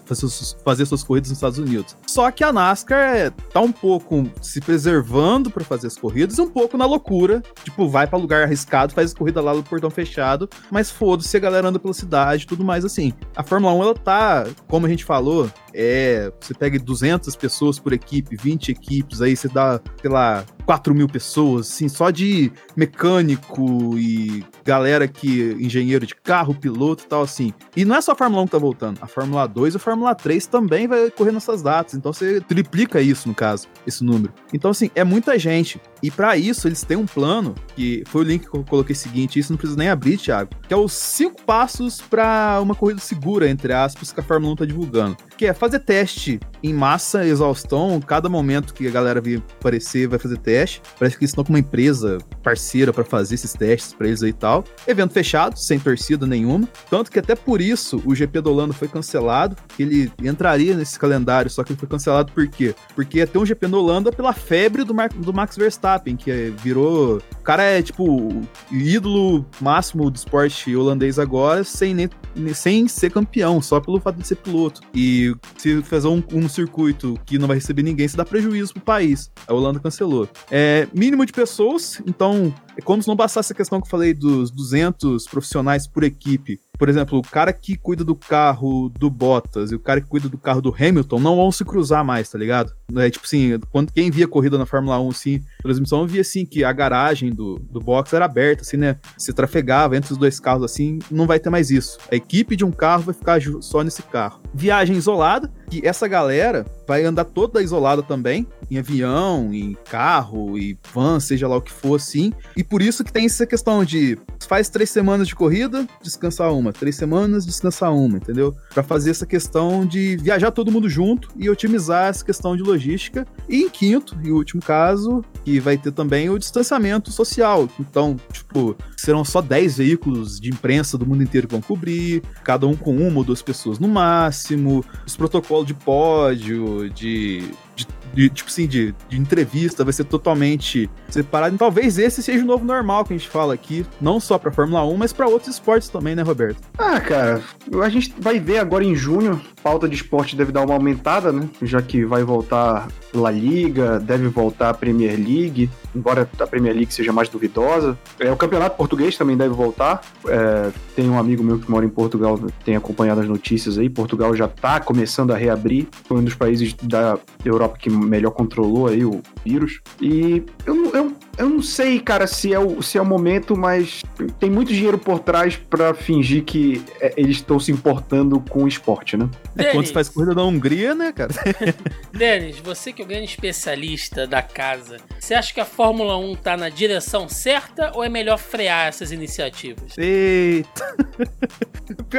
fazer 0.64 0.86
suas 0.86 1.04
corridas 1.04 1.30
nos 1.30 1.38
Estados 1.38 1.60
Unidos. 1.60 1.96
Só 2.08 2.30
que 2.32 2.44
a 2.44 2.52
NASCAR 2.52 3.32
tá 3.54 3.62
um 3.62 3.72
pouco 3.72 4.30
se 4.42 4.60
preservando 4.60 5.50
para 5.50 5.64
fazer 5.64 5.88
as 5.88 5.98
corridas 5.98 6.40
um 6.40 6.50
pouco 6.50 6.78
na 6.78 6.86
loucura. 6.86 7.42
Tipo, 7.64 7.88
vai 7.88 8.08
para 8.08 8.18
lugar 8.18 8.44
arriscado, 8.44 8.94
faz 8.94 9.14
corrida 9.14 9.42
lá 9.42 9.54
no 9.54 9.64
portão 9.64 9.90
fechado, 9.90 10.50
mas 10.72 10.90
foda-se 10.90 11.36
a 11.36 11.40
galera 11.40 11.68
anda 11.68 11.80
pela 11.80 11.94
cidade 11.94 12.46
tudo 12.46 12.64
mais 12.64 12.86
assim. 12.86 13.14
A 13.36 13.44
Fórmula 13.44 13.74
1, 13.74 13.84
ela 13.84 13.94
tá, 13.94 14.46
como 14.68 14.86
a 14.86 14.90
gente 14.90 15.04
falou, 15.04 15.50
é, 15.76 16.32
você 16.40 16.54
pega 16.54 16.80
200 16.80 17.36
pessoas 17.36 17.78
por 17.78 17.92
equipe, 17.94 18.36
20 18.36 18.72
equipes, 18.72 19.22
aí 19.22 19.36
você 19.36 19.48
dá, 19.48 19.80
sei 20.02 20.10
lá, 20.10 20.46
4 20.66 20.96
mil 20.96 21.08
pessoas, 21.08 21.70
assim, 21.70 21.88
só 21.88 22.10
de 22.10 22.52
mecânico 22.76 23.98
e 23.98 24.44
galera 24.64 25.08
que, 25.08 25.56
engenheiro 25.60 26.06
de 26.08 26.16
carro, 26.16 26.56
piloto 26.56 27.04
e 27.04 27.08
tal, 27.08 27.22
assim. 27.22 27.54
E 27.76 27.86
não 27.86 27.96
é 27.96 28.02
só 28.02 28.14
a 28.14 28.16
Fórmula 28.16 28.42
1 28.44 28.46
que 28.46 28.52
tá 28.52 28.58
voltando, 28.58 29.00
a 29.02 29.08
Fórmula 29.08 29.46
2 29.46 29.74
e 29.74 29.78
a 29.78 29.80
Fórmula 29.80 30.16
3 30.16 30.48
também 30.48 30.88
vai 30.88 31.12
correr 31.12 31.32
nessas 31.32 31.62
datas, 31.62 31.94
então 31.94 32.12
você 32.12 32.42
triplica 32.42 33.02
isso, 33.02 33.28
no 33.28 33.36
caso, 33.36 33.68
esse 33.86 34.04
número. 34.04 34.34
Então, 34.54 34.72
assim, 34.72 34.90
é 34.96 35.04
muita 35.04 35.38
gente. 35.38 35.80
E 36.02 36.10
para 36.10 36.38
isso, 36.38 36.68
eles 36.68 36.84
têm 36.84 36.98
um 36.98 37.06
plano, 37.06 37.56
que 37.76 38.04
foi 38.08 38.22
o 38.22 38.28
link 38.28 38.48
que 38.48 38.56
eu 38.56 38.64
coloquei 38.64 38.96
seguinte, 38.96 39.40
isso 39.40 39.52
não 39.52 39.58
precisa 39.58 39.78
nem 39.78 39.90
abrir, 39.90 40.18
Thiago, 40.18 40.52
que 40.68 40.74
é 40.74 40.78
os 40.78 40.94
cinco 40.94 41.42
passos 41.44 42.02
para 42.02 42.60
uma 42.62 42.76
corrida 42.76 43.00
segura, 43.00 43.50
entre 43.50 43.74
aspas, 43.74 44.12
que 44.12 44.20
a 44.20 44.24
Fórmula 44.24 44.54
1 44.54 44.56
tá 44.58 44.66
divulgando. 44.66 45.18
Que 45.38 45.48
é 45.48 45.54
fazer 45.54 45.80
teste 45.80 46.40
em 46.64 46.74
massa, 46.74 47.26
exaustão, 47.26 48.00
cada 48.00 48.28
momento 48.28 48.74
que 48.74 48.88
a 48.88 48.92
galera 48.92 49.22
vir 49.22 49.44
aparecer 49.60 50.08
vai 50.08 50.18
fazer 50.18 50.38
teste. 50.38 50.82
Parece 50.98 51.18
que 51.18 51.24
eles 51.24 51.32
estão 51.32 51.44
com 51.44 51.52
uma 51.52 51.60
empresa 51.60 52.18
parceira 52.42 52.92
para 52.92 53.04
fazer 53.04 53.36
esses 53.36 53.54
testes 53.54 53.94
para 53.94 54.08
eles 54.08 54.24
aí 54.24 54.30
e 54.30 54.34
tal. 54.34 54.64
Evento 54.88 55.14
fechado, 55.14 55.58
sem 55.58 55.78
torcida 55.80 56.26
nenhuma. 56.26 56.68
Tanto 56.90 57.12
que 57.12 57.20
até 57.20 57.36
por 57.36 57.62
isso 57.62 58.02
o 58.06 58.16
GP 58.16 58.42
do 58.42 58.52
Holanda 58.52 58.74
foi 58.74 58.88
cancelado. 58.88 59.56
Ele 59.78 60.12
entraria 60.24 60.76
nesse 60.76 60.98
calendário, 60.98 61.52
só 61.52 61.64
que 61.64 61.74
ele 61.74 61.80
foi 61.80 61.88
cancelado 61.88 62.32
por 62.32 62.48
quê? 62.48 62.74
Porque 62.96 63.20
ia 63.20 63.28
ter 63.28 63.38
um 63.38 63.46
GP 63.46 63.68
no 63.68 63.80
Holanda 63.80 64.12
pela 64.12 64.34
febre 64.34 64.84
do, 64.84 64.94
Mar 64.94 65.10
do 65.10 65.34
Max 65.34 65.56
Verstappen, 65.56 66.16
que 66.16 66.54
virou. 66.64 67.18
O 67.18 67.44
cara 67.44 67.64
é 67.64 67.82
tipo 67.82 68.04
o 68.06 68.48
ídolo 68.72 69.46
máximo 69.62 70.10
do 70.10 70.16
esporte 70.16 70.76
holandês 70.76 71.20
agora, 71.20 71.64
sem, 71.64 71.94
nem, 71.94 72.10
sem 72.54 72.88
ser 72.88 73.12
campeão, 73.12 73.62
só 73.62 73.80
pelo 73.80 74.00
fato 74.00 74.18
de 74.18 74.28
ser 74.28 74.38
piloto. 74.38 74.82
E 74.94 75.25
se 75.58 75.82
fazer 75.84 76.08
um, 76.08 76.22
um 76.34 76.50
circuito 76.50 77.20
que 77.26 77.38
não 77.38 77.48
vai 77.48 77.58
receber 77.58 77.84
ninguém, 77.84 78.08
se 78.08 78.18
dá 78.18 78.26
prejuízo 78.26 78.74
pro 78.74 78.82
país. 78.82 79.32
A 79.48 79.54
Holanda 79.54 79.80
cancelou. 79.80 80.28
É 80.52 80.88
mínimo 80.94 81.26
de 81.26 81.32
pessoas, 81.32 82.02
então 82.06 82.54
é 82.78 82.82
como 82.82 83.02
se 83.02 83.08
não 83.08 83.16
bastasse 83.16 83.54
a 83.54 83.56
questão 83.56 83.80
que 83.80 83.88
eu 83.88 83.92
falei 83.92 84.14
dos 84.14 84.52
200 84.52 85.26
profissionais 85.28 85.88
por 85.88 86.04
equipe. 86.04 86.60
Por 86.78 86.90
exemplo, 86.90 87.20
o 87.20 87.22
cara 87.22 87.54
que 87.54 87.78
cuida 87.78 88.04
do 88.04 88.16
carro 88.16 88.90
do 88.90 89.10
Bottas 89.10 89.72
e 89.72 89.76
o 89.76 89.80
cara 89.80 90.02
que 90.02 90.08
cuida 90.08 90.28
do 90.28 90.38
carro 90.38 90.62
do 90.62 90.76
Hamilton 90.78 91.20
não 91.20 91.36
vão 91.38 91.52
se 91.52 91.64
cruzar 91.64 92.04
mais, 92.04 92.30
tá 92.30 92.38
ligado? 92.38 92.74
É 92.98 93.10
tipo 93.10 93.26
assim, 93.26 93.58
quando 93.72 93.94
quem 93.94 94.12
via 94.12 94.28
corrida 94.28 94.58
na 94.58 94.66
Fórmula 94.66 95.00
1, 95.00 95.10
assim, 95.10 95.42
transmissão, 95.62 96.06
via 96.06 96.22
assim 96.22 96.46
que 96.46 96.64
a 96.64 96.74
garagem 96.74 97.32
do, 97.32 97.58
do 97.60 97.80
box 97.80 98.14
era 98.14 98.26
aberta, 98.26 98.64
assim, 98.64 98.78
né? 98.78 98.98
Se 99.18 99.32
trafegava 99.32 99.96
entre 99.96 100.12
os 100.12 100.18
dois 100.18 100.40
carros 100.40 100.64
assim, 100.64 101.00
não 101.10 101.26
vai 101.26 101.40
ter 101.40 101.50
mais 101.50 101.72
isso. 101.72 101.98
A 102.12 102.16
equipe 102.16 102.56
de 102.56 102.66
um 102.66 102.72
carro 102.72 103.04
vai 103.04 103.14
ficar 103.14 103.42
só 103.62 103.82
nesse 103.82 104.04
carro. 104.04 104.42
Viagem 104.54 104.98
isolada, 104.98 105.52
que 105.70 105.86
essa 105.88 106.08
galera 106.08 106.66
vai 106.88 107.04
andar 107.04 107.26
toda 107.26 107.62
isolada 107.62 108.04
também, 108.04 108.48
em 108.70 108.78
avião, 108.78 109.54
em 109.54 109.76
carro, 109.90 110.58
e 110.58 110.78
van, 110.94 111.20
seja 111.20 111.48
lá 111.48 111.58
o 111.58 111.62
que 111.62 111.72
for, 111.72 111.96
assim. 111.96 112.32
E 112.56 112.64
por 112.64 112.82
isso 112.82 113.04
que 113.04 113.12
tem 113.12 113.26
essa 113.26 113.46
questão 113.46 113.84
de 113.84 114.18
faz 114.48 114.70
três 114.70 114.90
semanas 114.90 115.28
de 115.28 115.36
corrida, 115.36 115.88
descansar 116.02 116.54
uma, 116.54 116.72
três 116.72 116.96
semanas, 116.96 117.46
descansar 117.46 117.94
uma, 117.94 118.18
entendeu? 118.18 118.56
Para 118.74 118.84
fazer 118.84 119.12
essa 119.12 119.26
questão 119.26 119.86
de 119.86 120.18
viajar 120.18 120.52
todo 120.52 120.72
mundo 120.72 120.90
junto 120.90 121.30
e 121.36 121.50
otimizar 121.50 122.10
essa 122.10 122.24
questão 122.24 122.56
de 122.56 122.64
logística. 122.64 123.26
E 123.50 123.64
em 123.64 123.70
quinto 123.70 124.18
e 124.24 124.32
último 124.32 124.62
caso, 124.62 125.24
que 125.44 125.60
vai 125.60 125.78
ter 125.78 125.92
também 125.92 126.30
o 126.30 126.38
distanciamento 126.38 127.12
social. 127.12 127.70
Então, 127.80 128.18
tipo, 128.32 128.76
serão 128.98 129.24
só 129.24 129.42
10 129.42 129.78
veículos 129.78 130.40
de 130.40 130.50
imprensa 130.50 130.98
do 130.98 131.06
mundo 131.06 131.24
inteiro 131.24 131.48
que 131.48 131.54
vão 131.54 131.62
cobrir, 131.62 132.22
cada 132.44 132.68
um 132.68 132.76
com 132.76 132.96
uma 132.96 133.18
ou 133.18 133.24
duas 133.24 133.42
pessoas 133.42 133.80
no 133.80 133.88
máximo, 133.88 134.84
os 135.06 135.16
protocolos 135.16 135.68
de 135.68 135.74
pódio, 135.74 136.75
de 136.90 137.52
de, 137.76 137.88
de, 138.14 138.30
tipo 138.30 138.50
assim, 138.50 138.66
de, 138.66 138.96
de 139.10 139.18
entrevista, 139.18 139.84
vai 139.84 139.92
ser 139.92 140.06
totalmente 140.06 140.90
separado. 141.10 141.56
E 141.56 141.58
talvez 141.58 141.98
esse 141.98 142.24
seja 142.24 142.44
o 142.44 142.48
novo 142.48 142.64
normal 142.66 143.04
que 143.04 143.14
a 143.14 143.18
gente 143.18 143.30
fala 143.30 143.54
aqui, 143.54 143.86
não 144.00 144.20
só 144.20 144.38
pra 144.38 144.52
Fórmula 144.52 144.86
1, 144.86 144.98
mas 144.98 145.14
para 145.14 145.28
outros 145.28 145.56
esportes 145.56 145.90
também, 145.90 146.16
né, 146.16 146.22
Roberto? 146.22 146.62
Ah, 146.78 147.00
cara, 147.00 147.42
a 147.84 147.90
gente 147.90 148.14
vai 148.18 148.40
ver 148.40 148.60
agora 148.60 148.84
em 148.84 148.96
junho, 148.96 149.42
pauta 149.62 149.88
de 149.88 149.96
esporte 149.96 150.36
deve 150.36 150.52
dar 150.52 150.64
uma 150.66 150.74
aumentada, 150.74 151.32
né? 151.32 151.48
Já 151.62 151.82
que 151.82 152.06
vai 152.06 152.24
voltar 152.24 152.88
La 153.14 153.32
Liga, 153.32 154.00
deve 154.00 154.28
voltar 154.28 154.70
a 154.70 154.74
Premier 154.74 155.18
League, 155.18 155.70
embora 155.96 156.30
a 156.40 156.48
Premier 156.48 156.76
League 156.76 156.94
seja 156.94 157.14
mais 157.14 157.30
duvidosa. 157.30 157.98
É, 158.20 158.32
o 158.32 158.38
Campeonato 158.38 158.76
Português 158.76 159.18
também 159.18 159.38
deve 159.38 159.54
voltar. 159.54 160.02
É, 160.28 160.72
tem 160.96 161.10
um 161.10 161.18
amigo 161.18 161.44
meu 161.44 161.60
que 161.60 161.70
mora 161.70 161.86
em 161.86 161.90
Portugal, 161.90 162.40
tem 162.64 162.76
acompanhado 162.76 163.22
as 163.22 163.28
notícias 163.28 163.78
aí. 163.78 163.90
Portugal 163.90 164.36
já 164.36 164.46
está 164.46 164.80
começando 164.80 165.32
a 165.32 165.38
reabrir, 165.38 165.88
foi 166.04 166.18
um 166.18 166.24
dos 166.24 166.36
países 166.36 166.74
da 166.74 167.18
Europa 167.44 167.78
que 167.80 167.90
melhor 167.90 168.32
controlou 168.32 168.88
aí 168.88 169.06
o 169.06 169.22
vírus. 169.44 169.82
E 170.02 170.44
eu, 170.66 170.92
eu, 170.94 171.14
eu 171.38 171.50
não 171.50 171.62
sei, 171.62 172.00
cara, 172.00 172.28
se 172.28 172.54
é, 172.54 172.60
o, 172.60 172.82
se 172.82 172.98
é 172.98 173.02
o 173.02 173.06
momento, 173.06 173.56
mas 173.56 174.04
tem 174.40 174.50
muito 174.50 174.74
dinheiro 174.74 174.98
por 174.98 175.20
trás 175.20 175.56
para 175.56 175.94
fingir 175.94 176.44
que 176.44 176.84
é, 177.00 177.14
eles 177.18 177.38
estão 177.38 177.60
se 177.60 177.72
importando 177.72 178.40
com 178.40 178.64
o 178.64 178.68
esporte, 178.68 179.18
né? 179.18 179.30
É, 179.58 179.72
quando 179.72 179.86
você 179.86 179.94
faz 179.94 180.10
corrida 180.10 180.34
na 180.34 180.44
Hungria, 180.44 180.96
né, 180.96 181.12
cara? 181.12 181.32
Denis, 182.14 182.60
você 182.60 182.94
que 182.94 183.02
é 183.02 183.06
o 183.06 183.08
grande 183.08 183.26
especialista 183.26 184.26
da 184.26 184.42
casa, 184.42 184.98
você 185.20 185.34
acha 185.34 185.54
que 185.54 185.60
a 185.60 185.66
Fórmula 185.66 186.18
1 186.18 186.36
tá 186.36 186.56
na 186.56 186.70
direção 186.70 187.28
certa 187.28 187.92
ou 187.96 188.04
é 188.04 188.10
melhor 188.10 188.38
frear 188.38 188.88
essas 188.88 189.12
iniciativas? 189.12 189.98
Eita! 189.98 190.96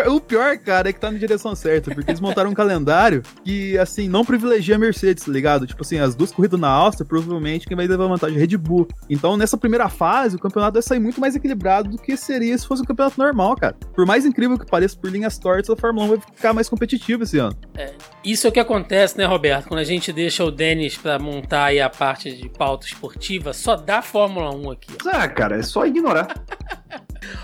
o 0.08 0.20
pior, 0.20 0.56
cara, 0.58 0.90
é 0.90 0.92
que 0.92 1.00
tá 1.00 1.10
na 1.10 1.18
direção 1.18 1.54
certa, 1.54 1.94
porque 1.94 2.10
eles 2.10 2.20
montaram 2.20 2.50
um 2.50 2.54
calendário 2.54 3.22
que, 3.44 3.78
assim, 3.78 4.08
não 4.08 4.24
privilegia 4.24 4.76
a 4.76 4.78
Mercedes, 4.78 5.24
tá 5.24 5.32
ligado? 5.32 5.66
Tipo 5.66 5.82
assim, 5.82 5.98
as 5.98 6.14
duas 6.14 6.32
corridas 6.32 6.58
na 6.58 6.68
Áustria, 6.68 7.06
provavelmente 7.06 7.66
quem 7.66 7.76
vai 7.76 7.86
levar 7.86 8.06
vantagem 8.06 8.36
é 8.36 8.40
Red 8.40 8.56
Bull. 8.56 8.86
Então, 9.08 9.36
nessa 9.36 9.56
primeira 9.56 9.88
fase, 9.88 10.36
o 10.36 10.38
campeonato 10.38 10.74
vai 10.74 10.82
sair 10.82 10.98
muito 10.98 11.20
mais 11.20 11.36
equilibrado 11.36 11.90
do 11.90 11.98
que 11.98 12.16
seria 12.16 12.56
se 12.56 12.66
fosse 12.66 12.82
um 12.82 12.84
campeonato 12.84 13.18
normal, 13.18 13.56
cara. 13.56 13.76
Por 13.94 14.06
mais 14.06 14.24
incrível 14.26 14.58
que 14.58 14.66
pareça 14.66 14.96
por 14.96 15.10
linhas 15.10 15.38
tortas, 15.38 15.70
a 15.70 15.76
Fórmula 15.76 16.06
1 16.06 16.08
vai 16.08 16.20
ficar 16.20 16.52
mais 16.52 16.68
competitiva 16.68 17.24
esse 17.24 17.38
ano. 17.38 17.56
É, 17.76 17.94
isso 18.24 18.46
é 18.46 18.50
o 18.50 18.52
que 18.52 18.60
acontece, 18.60 19.16
né, 19.16 19.24
Roberto? 19.24 19.68
Quando 19.68 19.80
a 19.80 19.84
gente 19.84 20.12
deixa 20.12 20.44
o 20.44 20.50
Denis 20.50 20.96
para 20.96 21.18
montar 21.18 21.66
aí 21.66 21.80
a 21.80 21.88
parte 21.88 22.32
de 22.32 22.48
pauta 22.48 22.86
esportiva, 22.86 23.52
só 23.52 23.76
dá 23.76 24.02
Fórmula 24.02 24.54
1 24.54 24.70
aqui. 24.70 24.96
Ah, 25.06 25.28
cara, 25.28 25.58
é 25.58 25.62
só 25.62 25.86
ignorar. 25.86 26.28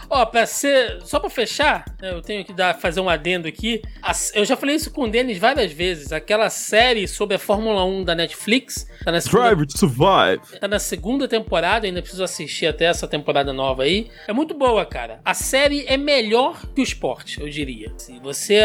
Ó, 0.09 0.24
pra 0.26 0.47
ser. 0.47 1.01
Só 1.03 1.18
pra 1.18 1.30
fechar, 1.30 1.84
né, 2.01 2.12
eu 2.12 2.22
tenho 2.22 2.45
que 2.45 2.53
dar, 2.53 2.74
fazer 2.74 3.01
um 3.01 3.09
adendo 3.09 3.49
aqui. 3.49 3.82
Eu 4.34 4.45
já 4.45 4.57
falei 4.57 4.76
isso 4.76 4.90
com 4.90 5.05
o 5.05 5.11
Denis 5.11 5.38
várias 5.38 5.72
vezes. 5.72 6.12
Aquela 6.12 6.51
série 6.51 7.09
sobre 7.09 7.36
a 7.36 7.38
Fórmula 7.38 7.84
1 7.84 8.05
da 8.05 8.14
Netflix. 8.14 8.86
Tá 9.05 9.11
na 9.11 9.20
segunda, 9.20 9.55
Drive 9.55 9.66
to 9.66 9.78
Survive. 9.78 10.61
Tá 10.61 10.68
na 10.68 10.78
segunda 10.78 11.26
temporada, 11.26 11.86
ainda 11.86 12.01
preciso 12.01 12.22
assistir 12.22 12.66
até 12.66 12.84
essa 12.84 13.09
temporada 13.09 13.53
nova 13.53 13.84
aí. 13.84 14.11
É 14.28 14.32
muito 14.32 14.55
boa, 14.55 14.84
cara. 14.84 15.20
A 15.24 15.34
série 15.34 15.84
é 15.86 15.97
melhor 15.97 16.61
que 16.74 16.80
o 16.80 16.84
esporte, 16.84 17.40
eu 17.40 17.49
diria. 17.49 17.93
Se 17.97 18.18
você. 18.20 18.61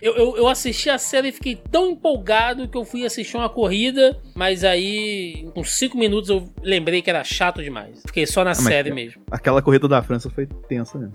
Eu, 0.00 0.16
eu, 0.16 0.36
eu 0.36 0.48
assisti 0.48 0.90
a 0.90 0.98
série 0.98 1.28
e 1.28 1.32
fiquei 1.32 1.56
tão 1.70 1.90
empolgado 1.90 2.68
que 2.68 2.76
eu 2.76 2.84
fui 2.84 3.04
assistir 3.04 3.36
uma 3.36 3.48
corrida, 3.48 4.18
mas 4.34 4.64
aí, 4.64 5.48
com 5.54 5.62
cinco 5.62 5.96
minutos, 5.96 6.30
eu 6.30 6.48
lembrei 6.62 7.02
que 7.02 7.10
era 7.10 7.22
chato 7.22 7.62
demais. 7.62 8.02
Fiquei 8.06 8.26
só 8.26 8.42
na 8.44 8.52
ah, 8.52 8.54
série 8.54 8.92
mesmo. 8.92 9.22
Aquela 9.30 9.60
corrida 9.60 9.86
da 9.86 10.02
França 10.02 10.15
foi 10.20 10.46
tensa 10.68 10.98
mesmo. 10.98 11.14